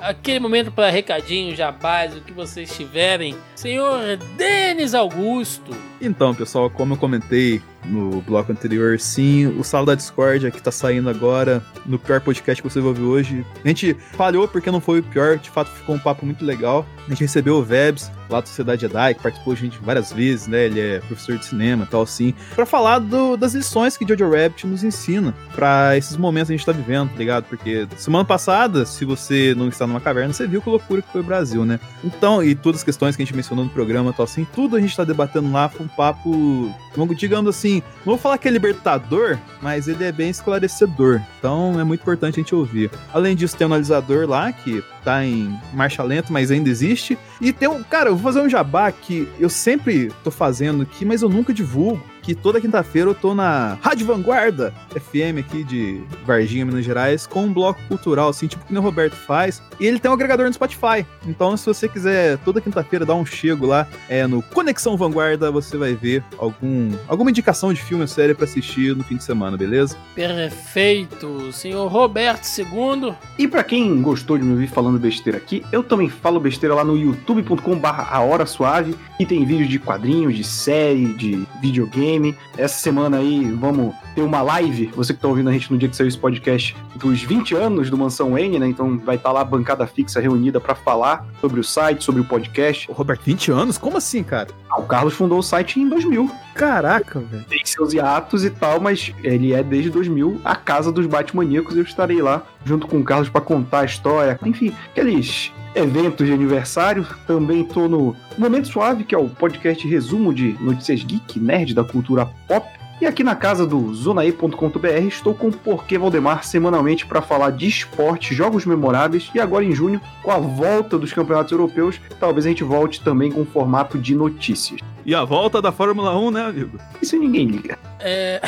Aquele 0.00 0.40
momento 0.40 0.72
para 0.72 0.90
recadinho, 0.90 1.54
jabás, 1.54 2.16
o 2.16 2.20
que 2.20 2.32
vocês 2.32 2.74
tiverem. 2.74 3.36
Senhor 3.54 4.16
Denis 4.36 4.94
Augusto. 4.94 5.76
Então, 6.00 6.34
pessoal, 6.34 6.70
como 6.70 6.94
eu 6.94 6.98
comentei 6.98 7.60
no 7.84 8.20
bloco 8.22 8.52
anterior, 8.52 8.98
sim. 8.98 9.46
O 9.58 9.64
Sala 9.64 9.86
da 9.86 9.94
Discord 9.94 10.50
que 10.50 10.62
tá 10.62 10.70
saindo 10.70 11.08
agora, 11.08 11.62
no 11.86 11.98
pior 11.98 12.20
podcast 12.20 12.62
que 12.62 12.68
você 12.68 12.80
vai 12.80 12.88
ouvir 12.88 13.02
hoje. 13.02 13.46
A 13.64 13.68
gente 13.68 13.94
falhou 14.12 14.46
porque 14.48 14.70
não 14.70 14.80
foi 14.80 15.00
o 15.00 15.02
pior, 15.02 15.38
de 15.38 15.50
fato 15.50 15.70
ficou 15.70 15.94
um 15.94 15.98
papo 15.98 16.24
muito 16.24 16.44
legal. 16.44 16.86
A 17.06 17.10
gente 17.10 17.20
recebeu 17.20 17.49
o 17.50 17.62
Vebs, 17.62 18.10
lá 18.32 18.40
da 18.40 18.46
Sociedade 18.46 18.82
Jedi, 18.82 19.14
que 19.14 19.22
participou 19.22 19.54
de 19.54 19.60
gente 19.60 19.78
várias 19.82 20.12
vezes, 20.12 20.46
né? 20.46 20.66
Ele 20.66 20.80
é 20.80 20.98
professor 21.00 21.36
de 21.36 21.44
cinema 21.44 21.84
e 21.84 21.86
tal, 21.86 22.02
assim, 22.02 22.34
para 22.54 22.66
falar 22.66 22.98
do, 22.98 23.36
das 23.36 23.54
lições 23.54 23.96
que 23.96 24.06
Jojo 24.06 24.30
Rabbit 24.30 24.66
nos 24.66 24.84
ensina 24.84 25.34
para 25.54 25.96
esses 25.96 26.16
momentos 26.16 26.48
que 26.48 26.54
a 26.54 26.56
gente 26.56 26.66
tá 26.66 26.72
vivendo, 26.72 27.10
tá 27.10 27.16
ligado? 27.16 27.44
Porque 27.44 27.86
semana 27.96 28.24
passada, 28.24 28.84
se 28.84 29.04
você 29.04 29.54
não 29.56 29.68
está 29.68 29.86
numa 29.86 30.00
caverna, 30.00 30.32
você 30.32 30.46
viu 30.46 30.62
que 30.62 30.68
loucura 30.68 31.02
que 31.02 31.10
foi 31.10 31.20
o 31.20 31.24
Brasil, 31.24 31.64
né? 31.64 31.78
Então, 32.04 32.42
e 32.42 32.54
todas 32.54 32.80
as 32.80 32.84
questões 32.84 33.16
que 33.16 33.22
a 33.22 33.24
gente 33.24 33.34
mencionou 33.34 33.64
no 33.64 33.70
programa, 33.70 34.12
tal, 34.12 34.24
assim, 34.24 34.46
tudo 34.54 34.76
a 34.76 34.80
gente 34.80 34.96
tá 34.96 35.04
debatendo 35.04 35.50
lá 35.50 35.68
foi 35.68 35.86
um 35.86 35.88
papo, 35.88 36.74
digamos 37.16 37.48
assim, 37.48 37.82
não 37.98 38.12
vou 38.14 38.18
falar 38.18 38.38
que 38.38 38.48
é 38.48 38.50
libertador, 38.50 39.38
mas 39.60 39.88
ele 39.88 40.04
é 40.04 40.12
bem 40.12 40.30
esclarecedor. 40.30 41.20
Então 41.38 41.78
é 41.78 41.84
muito 41.84 42.00
importante 42.00 42.40
a 42.40 42.42
gente 42.42 42.54
ouvir. 42.54 42.90
Além 43.12 43.36
disso, 43.36 43.56
tem 43.56 43.66
um 43.66 43.70
analisador 43.70 44.28
lá 44.28 44.52
que 44.52 44.82
tá 45.04 45.24
em 45.24 45.58
marcha 45.72 46.02
lenta, 46.02 46.32
mas 46.32 46.50
ainda 46.50 46.68
existe. 46.68 47.18
E 47.40 47.52
tem 47.52 47.68
um. 47.68 47.82
Cara, 47.82 48.10
eu 48.10 48.16
vou 48.20 48.32
fazer 48.32 48.44
um 48.44 48.48
jabá 48.48 48.92
que 48.92 49.28
eu 49.38 49.48
sempre 49.48 50.12
tô 50.22 50.30
fazendo 50.30 50.82
aqui, 50.82 51.04
mas 51.04 51.22
eu 51.22 51.28
nunca 51.28 51.52
divulgo 51.52 52.02
que 52.30 52.34
toda 52.36 52.60
quinta-feira 52.60 53.10
eu 53.10 53.14
tô 53.14 53.34
na 53.34 53.76
Rádio 53.82 54.06
Vanguarda 54.06 54.72
FM 54.90 55.40
aqui 55.40 55.64
de 55.64 56.00
Varginha, 56.24 56.64
Minas 56.64 56.84
Gerais, 56.84 57.26
com 57.26 57.46
um 57.46 57.52
bloco 57.52 57.80
cultural, 57.88 58.28
assim, 58.28 58.46
tipo 58.46 58.64
que 58.64 58.72
o 58.72 58.80
Roberto 58.80 59.16
faz. 59.16 59.60
E 59.80 59.86
ele 59.86 59.98
tem 59.98 60.08
um 60.08 60.14
agregador 60.14 60.46
no 60.46 60.52
Spotify. 60.52 61.04
Então, 61.26 61.56
se 61.56 61.66
você 61.66 61.88
quiser 61.88 62.38
toda 62.38 62.60
quinta-feira 62.60 63.04
dar 63.04 63.16
um 63.16 63.26
chego 63.26 63.66
lá 63.66 63.84
é, 64.08 64.28
no 64.28 64.42
Conexão 64.42 64.96
Vanguarda, 64.96 65.50
você 65.50 65.76
vai 65.76 65.94
ver 65.94 66.22
algum, 66.38 66.92
alguma 67.08 67.30
indicação 67.30 67.72
de 67.72 67.82
filme 67.82 68.02
ou 68.02 68.08
série 68.08 68.32
pra 68.32 68.44
assistir 68.44 68.94
no 68.94 69.02
fim 69.02 69.16
de 69.16 69.24
semana, 69.24 69.56
beleza? 69.56 69.96
Perfeito, 70.14 71.52
senhor 71.52 71.88
Roberto 71.88 72.46
II. 72.46 73.12
E 73.40 73.48
para 73.48 73.64
quem 73.64 74.00
gostou 74.00 74.38
de 74.38 74.44
me 74.44 74.52
ouvir 74.52 74.68
falando 74.68 75.00
besteira 75.00 75.36
aqui, 75.36 75.64
eu 75.72 75.82
também 75.82 76.08
falo 76.08 76.38
besteira 76.38 76.76
lá 76.76 76.84
no 76.84 76.96
youtube.com/barra 76.96 78.06
A 78.08 78.20
Hora 78.20 78.46
Suave 78.46 78.94
e 79.18 79.26
tem 79.26 79.44
vídeos 79.44 79.68
de 79.68 79.80
quadrinhos, 79.80 80.36
de 80.36 80.44
série, 80.44 81.12
de 81.14 81.44
videogame 81.60 82.19
Essa 82.56 82.78
semana 82.78 83.18
aí 83.18 83.50
vamos 83.52 83.94
ter 84.14 84.22
uma 84.22 84.42
live, 84.42 84.86
você 84.94 85.14
que 85.14 85.20
tá 85.20 85.28
ouvindo 85.28 85.48
a 85.50 85.52
gente 85.52 85.70
no 85.72 85.78
dia 85.78 85.88
que 85.88 85.96
saiu 85.96 86.08
esse 86.08 86.18
podcast, 86.18 86.76
dos 86.96 87.22
20 87.22 87.54
anos 87.54 87.90
do 87.90 87.96
Mansão 87.96 88.38
N, 88.38 88.58
né? 88.58 88.66
Então 88.66 88.98
vai 88.98 89.16
estar 89.16 89.30
tá 89.30 89.32
lá 89.32 89.40
a 89.40 89.44
bancada 89.44 89.86
fixa 89.86 90.20
reunida 90.20 90.60
para 90.60 90.74
falar 90.74 91.26
sobre 91.40 91.60
o 91.60 91.64
site, 91.64 92.04
sobre 92.04 92.20
o 92.20 92.24
podcast. 92.24 92.90
Ô, 92.90 92.94
Roberto, 92.94 93.22
20 93.24 93.50
anos? 93.50 93.78
Como 93.78 93.96
assim, 93.96 94.22
cara? 94.22 94.48
Ah, 94.70 94.80
o 94.80 94.86
Carlos 94.86 95.14
fundou 95.14 95.38
o 95.38 95.42
site 95.42 95.80
em 95.80 95.88
2000. 95.88 96.30
Caraca, 96.54 97.20
velho. 97.20 97.44
Tem 97.44 97.64
seus 97.64 97.92
hiatos 97.92 98.44
e 98.44 98.50
tal, 98.50 98.80
mas 98.80 99.12
ele 99.22 99.52
é 99.52 99.62
desde 99.62 99.90
2000 99.90 100.40
a 100.44 100.54
casa 100.54 100.92
dos 100.92 101.06
Batmaníacos. 101.06 101.76
Eu 101.76 101.82
estarei 101.82 102.20
lá 102.20 102.42
junto 102.64 102.86
com 102.86 102.98
o 102.98 103.04
Carlos 103.04 103.28
para 103.28 103.40
contar 103.40 103.80
a 103.80 103.84
história. 103.84 104.38
Enfim, 104.44 104.74
aqueles 104.90 105.52
eventos 105.74 106.26
de 106.26 106.32
aniversário. 106.32 107.06
Também 107.26 107.64
tô 107.64 107.88
no 107.88 108.16
Momento 108.36 108.68
Suave, 108.68 109.04
que 109.04 109.14
é 109.14 109.18
o 109.18 109.28
podcast 109.28 109.86
resumo 109.86 110.34
de 110.34 110.56
notícias 110.60 111.02
geek, 111.02 111.38
nerd 111.38 111.74
da 111.74 111.84
cultura 111.84 112.26
pop. 112.46 112.66
E 113.00 113.06
aqui 113.06 113.24
na 113.24 113.34
casa 113.34 113.66
do 113.66 113.94
zonae.com.br 113.94 114.86
estou 115.08 115.32
com 115.32 115.48
o 115.48 115.52
Porquê 115.52 115.96
Valdemar 115.96 116.44
semanalmente 116.44 117.06
para 117.06 117.22
falar 117.22 117.50
de 117.50 117.66
esporte, 117.66 118.34
jogos 118.34 118.66
memoráveis 118.66 119.30
e 119.34 119.40
agora 119.40 119.64
em 119.64 119.72
junho, 119.72 119.98
com 120.22 120.30
a 120.30 120.36
volta 120.36 120.98
dos 120.98 121.10
campeonatos 121.10 121.50
europeus, 121.50 121.98
talvez 122.20 122.44
a 122.44 122.50
gente 122.50 122.62
volte 122.62 123.02
também 123.02 123.32
com 123.32 123.40
o 123.40 123.46
formato 123.46 123.98
de 123.98 124.14
notícias. 124.14 124.80
E 125.10 125.14
a 125.14 125.24
volta 125.24 125.60
da 125.60 125.72
Fórmula 125.72 126.16
1, 126.16 126.30
né, 126.30 126.44
amigo? 126.44 126.78
Isso 127.02 127.18
ninguém 127.18 127.48
liga. 127.48 127.76
É... 127.98 128.40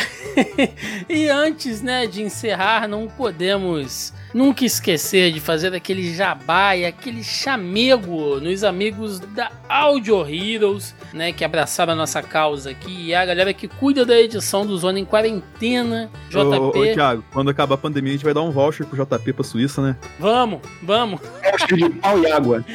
e 1.10 1.28
antes, 1.28 1.82
né, 1.82 2.06
de 2.06 2.22
encerrar, 2.22 2.86
não 2.86 3.08
podemos 3.08 4.14
nunca 4.32 4.64
esquecer 4.64 5.32
de 5.32 5.40
fazer 5.40 5.74
aquele 5.74 6.14
jabá 6.14 6.76
e 6.76 6.86
aquele 6.86 7.24
chamego 7.24 8.38
nos 8.38 8.62
amigos 8.62 9.18
da 9.18 9.50
Audio 9.68 10.24
Heroes, 10.24 10.94
né, 11.12 11.32
que 11.32 11.44
abraçaram 11.44 11.94
a 11.94 11.96
nossa 11.96 12.22
causa 12.22 12.70
aqui, 12.70 13.08
e 13.08 13.12
a 13.12 13.26
galera 13.26 13.52
que 13.52 13.66
cuida 13.66 14.06
da 14.06 14.16
edição 14.16 14.64
do 14.64 14.78
Zona 14.78 15.00
em 15.00 15.04
Quarentena, 15.04 16.08
JP. 16.30 16.38
Ô, 16.38 16.68
ô, 16.68 16.94
Thiago, 16.94 17.24
quando 17.32 17.50
acabar 17.50 17.74
a 17.74 17.78
pandemia, 17.78 18.12
a 18.12 18.14
gente 18.14 18.24
vai 18.24 18.34
dar 18.34 18.42
um 18.42 18.52
voucher 18.52 18.86
pro 18.86 19.04
JP 19.04 19.32
pra 19.32 19.42
Suíça, 19.42 19.82
né? 19.82 19.96
Vamos, 20.16 20.60
vamos. 20.80 21.20
Voucher 21.20 21.76
de 21.76 21.90
pau 21.98 22.20
e 22.20 22.30
água. 22.30 22.64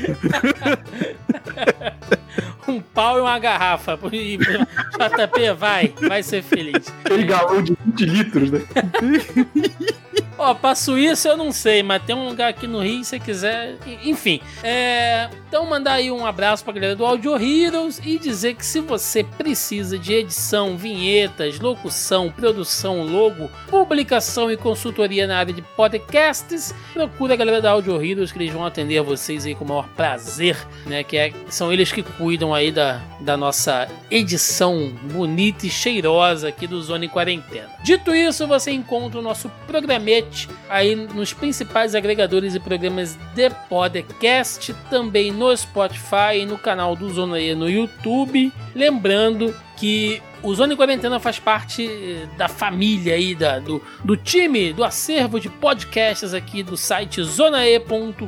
um 2.67 2.81
pau 2.81 3.17
e 3.17 3.21
uma 3.21 3.39
garrafa. 3.39 3.97
E, 4.17 4.37
JP, 4.37 5.53
vai, 5.57 5.93
vai 6.07 6.23
ser 6.23 6.41
feliz. 6.41 6.91
Aquele 7.05 7.23
galão 7.23 7.61
de 7.61 7.77
20 7.85 8.05
litros, 8.05 8.51
né? 8.51 8.61
Ó, 10.37 10.53
pra 10.53 10.75
Suíça 10.75 11.29
eu 11.29 11.37
não 11.37 11.51
sei, 11.51 11.81
mas 11.81 12.03
tem 12.03 12.15
um 12.15 12.27
lugar 12.27 12.49
aqui 12.49 12.67
no 12.67 12.79
Rio 12.79 13.03
se 13.03 13.19
quiser. 13.19 13.75
Enfim. 14.03 14.39
É... 14.63 15.29
Então 15.47 15.65
mandar 15.65 15.93
aí 15.93 16.11
um 16.11 16.25
abraço 16.25 16.63
pra 16.63 16.73
galera 16.73 16.95
do 16.95 17.05
Audio 17.05 17.35
Heroes 17.41 17.99
e 18.03 18.19
dizer 18.19 18.55
que 18.55 18.65
se 18.65 18.81
você 18.81 19.23
precisa 19.23 19.97
de 19.97 20.13
edição, 20.13 20.77
vinhetas, 20.77 21.59
locução, 21.59 22.29
produção, 22.29 23.03
logo, 23.03 23.49
publicação 23.69 24.51
e 24.51 24.57
consultoria 24.57 25.25
na 25.25 25.39
área 25.39 25.53
de 25.53 25.61
podcasts, 25.61 26.75
procura 26.93 27.33
a 27.33 27.37
galera 27.37 27.61
da 27.61 27.71
Audio 27.71 28.03
Heroes 28.03 28.31
que 28.31 28.37
eles 28.37 28.53
vão 28.53 28.65
atender 28.65 29.01
vocês 29.01 29.45
aí 29.45 29.55
com 29.55 29.63
o 29.63 29.67
maior 29.67 29.87
prazer, 29.89 30.57
né? 30.85 31.03
Que 31.03 31.17
é... 31.17 31.33
são 31.49 31.71
eles 31.71 31.91
que 31.91 32.03
cuidam 32.03 32.53
aí 32.53 32.71
da, 32.71 33.01
da 33.21 33.37
nossa 33.37 33.87
edição 34.11 34.91
bonita 35.03 35.65
e 35.65 35.69
cheirosa 35.69 36.49
aqui 36.49 36.67
do 36.67 36.81
Zona 36.81 37.05
em 37.05 37.09
Quarentena. 37.09 37.69
Dito 37.83 38.13
isso, 38.13 38.45
você 38.45 38.71
encontra 38.71 39.19
o 39.19 39.23
nosso 39.23 39.49
programete 39.65 40.26
aí 40.69 40.95
nos 40.95 41.33
principais 41.33 41.95
agregadores 41.95 42.55
e 42.55 42.59
programas 42.59 43.17
de 43.35 43.49
podcast, 43.69 44.73
também 44.89 45.31
no 45.31 45.55
Spotify 45.55 46.39
e 46.41 46.45
no 46.45 46.57
canal 46.57 46.95
do 46.95 47.09
Zona 47.09 47.39
E 47.39 47.55
no 47.55 47.69
YouTube. 47.69 48.51
Lembrando 48.75 49.53
que 49.77 50.21
o 50.41 50.53
Zona 50.53 50.75
Quarentena 50.75 51.19
faz 51.19 51.39
parte 51.39 51.85
eh, 51.85 52.27
da 52.37 52.47
família 52.47 53.13
aí, 53.13 53.33
da, 53.33 53.59
do, 53.59 53.81
do 54.03 54.17
time, 54.17 54.73
do 54.73 54.83
acervo 54.83 55.39
de 55.39 55.49
podcasts 55.49 56.33
aqui 56.33 56.63
do 56.63 56.75
site 56.75 57.23
zonae.com.br. 57.23 58.27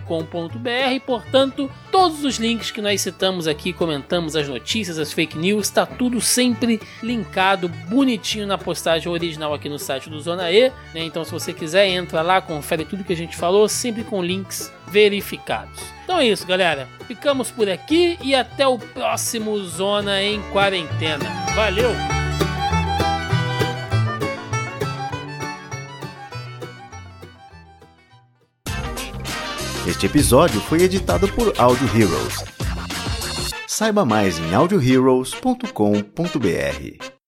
Portanto, 1.06 1.70
todos 1.92 2.24
os 2.24 2.38
links 2.38 2.72
que 2.72 2.82
nós 2.82 3.02
citamos 3.02 3.48
aqui, 3.48 3.74
comentamos 3.74 4.36
as 4.36 4.48
notícias, 4.48 4.98
as 4.98 5.12
fake 5.12 5.38
news, 5.38 5.68
está 5.68 5.86
tudo 5.86 6.22
sempre 6.22 6.80
linkado 7.02 7.68
bonitinho 7.68 8.48
na 8.48 8.58
postagem 8.58 9.12
original 9.12 9.54
aqui 9.54 9.70
no 9.70 9.80
site 9.80 10.10
do 10.10 10.20
Zona 10.20 10.52
E. 10.52 10.70
Né? 10.94 11.04
Então, 11.04 11.24
se 11.24 11.32
você 11.32 11.52
quiser, 11.52 11.88
entra 11.88 12.22
lá, 12.22 12.42
confere 12.42 12.86
tudo 12.86 13.04
que 13.04 13.14
a 13.14 13.18
gente 13.18 13.36
falou, 13.36 13.68
sempre 13.68 14.04
com 14.04 14.24
links 14.24 14.72
verificados. 14.88 15.99
Então 16.10 16.20
é 16.20 16.28
isso, 16.28 16.48
galera. 16.48 16.88
Ficamos 17.06 17.52
por 17.52 17.70
aqui 17.70 18.18
e 18.20 18.34
até 18.34 18.68
o 18.68 18.80
próximo 18.80 19.64
Zona 19.64 20.24
em 20.24 20.42
Quarentena. 20.52 21.24
Valeu! 21.54 21.92
Este 29.88 30.08
episódio 30.08 30.60
foi 30.62 30.82
editado 30.82 31.32
por 31.32 31.54
Audio 31.60 31.86
Heroes. 31.96 32.44
Saiba 33.68 34.04
mais 34.04 34.40
em 34.40 34.56
audioheroes.com.br. 34.56 37.19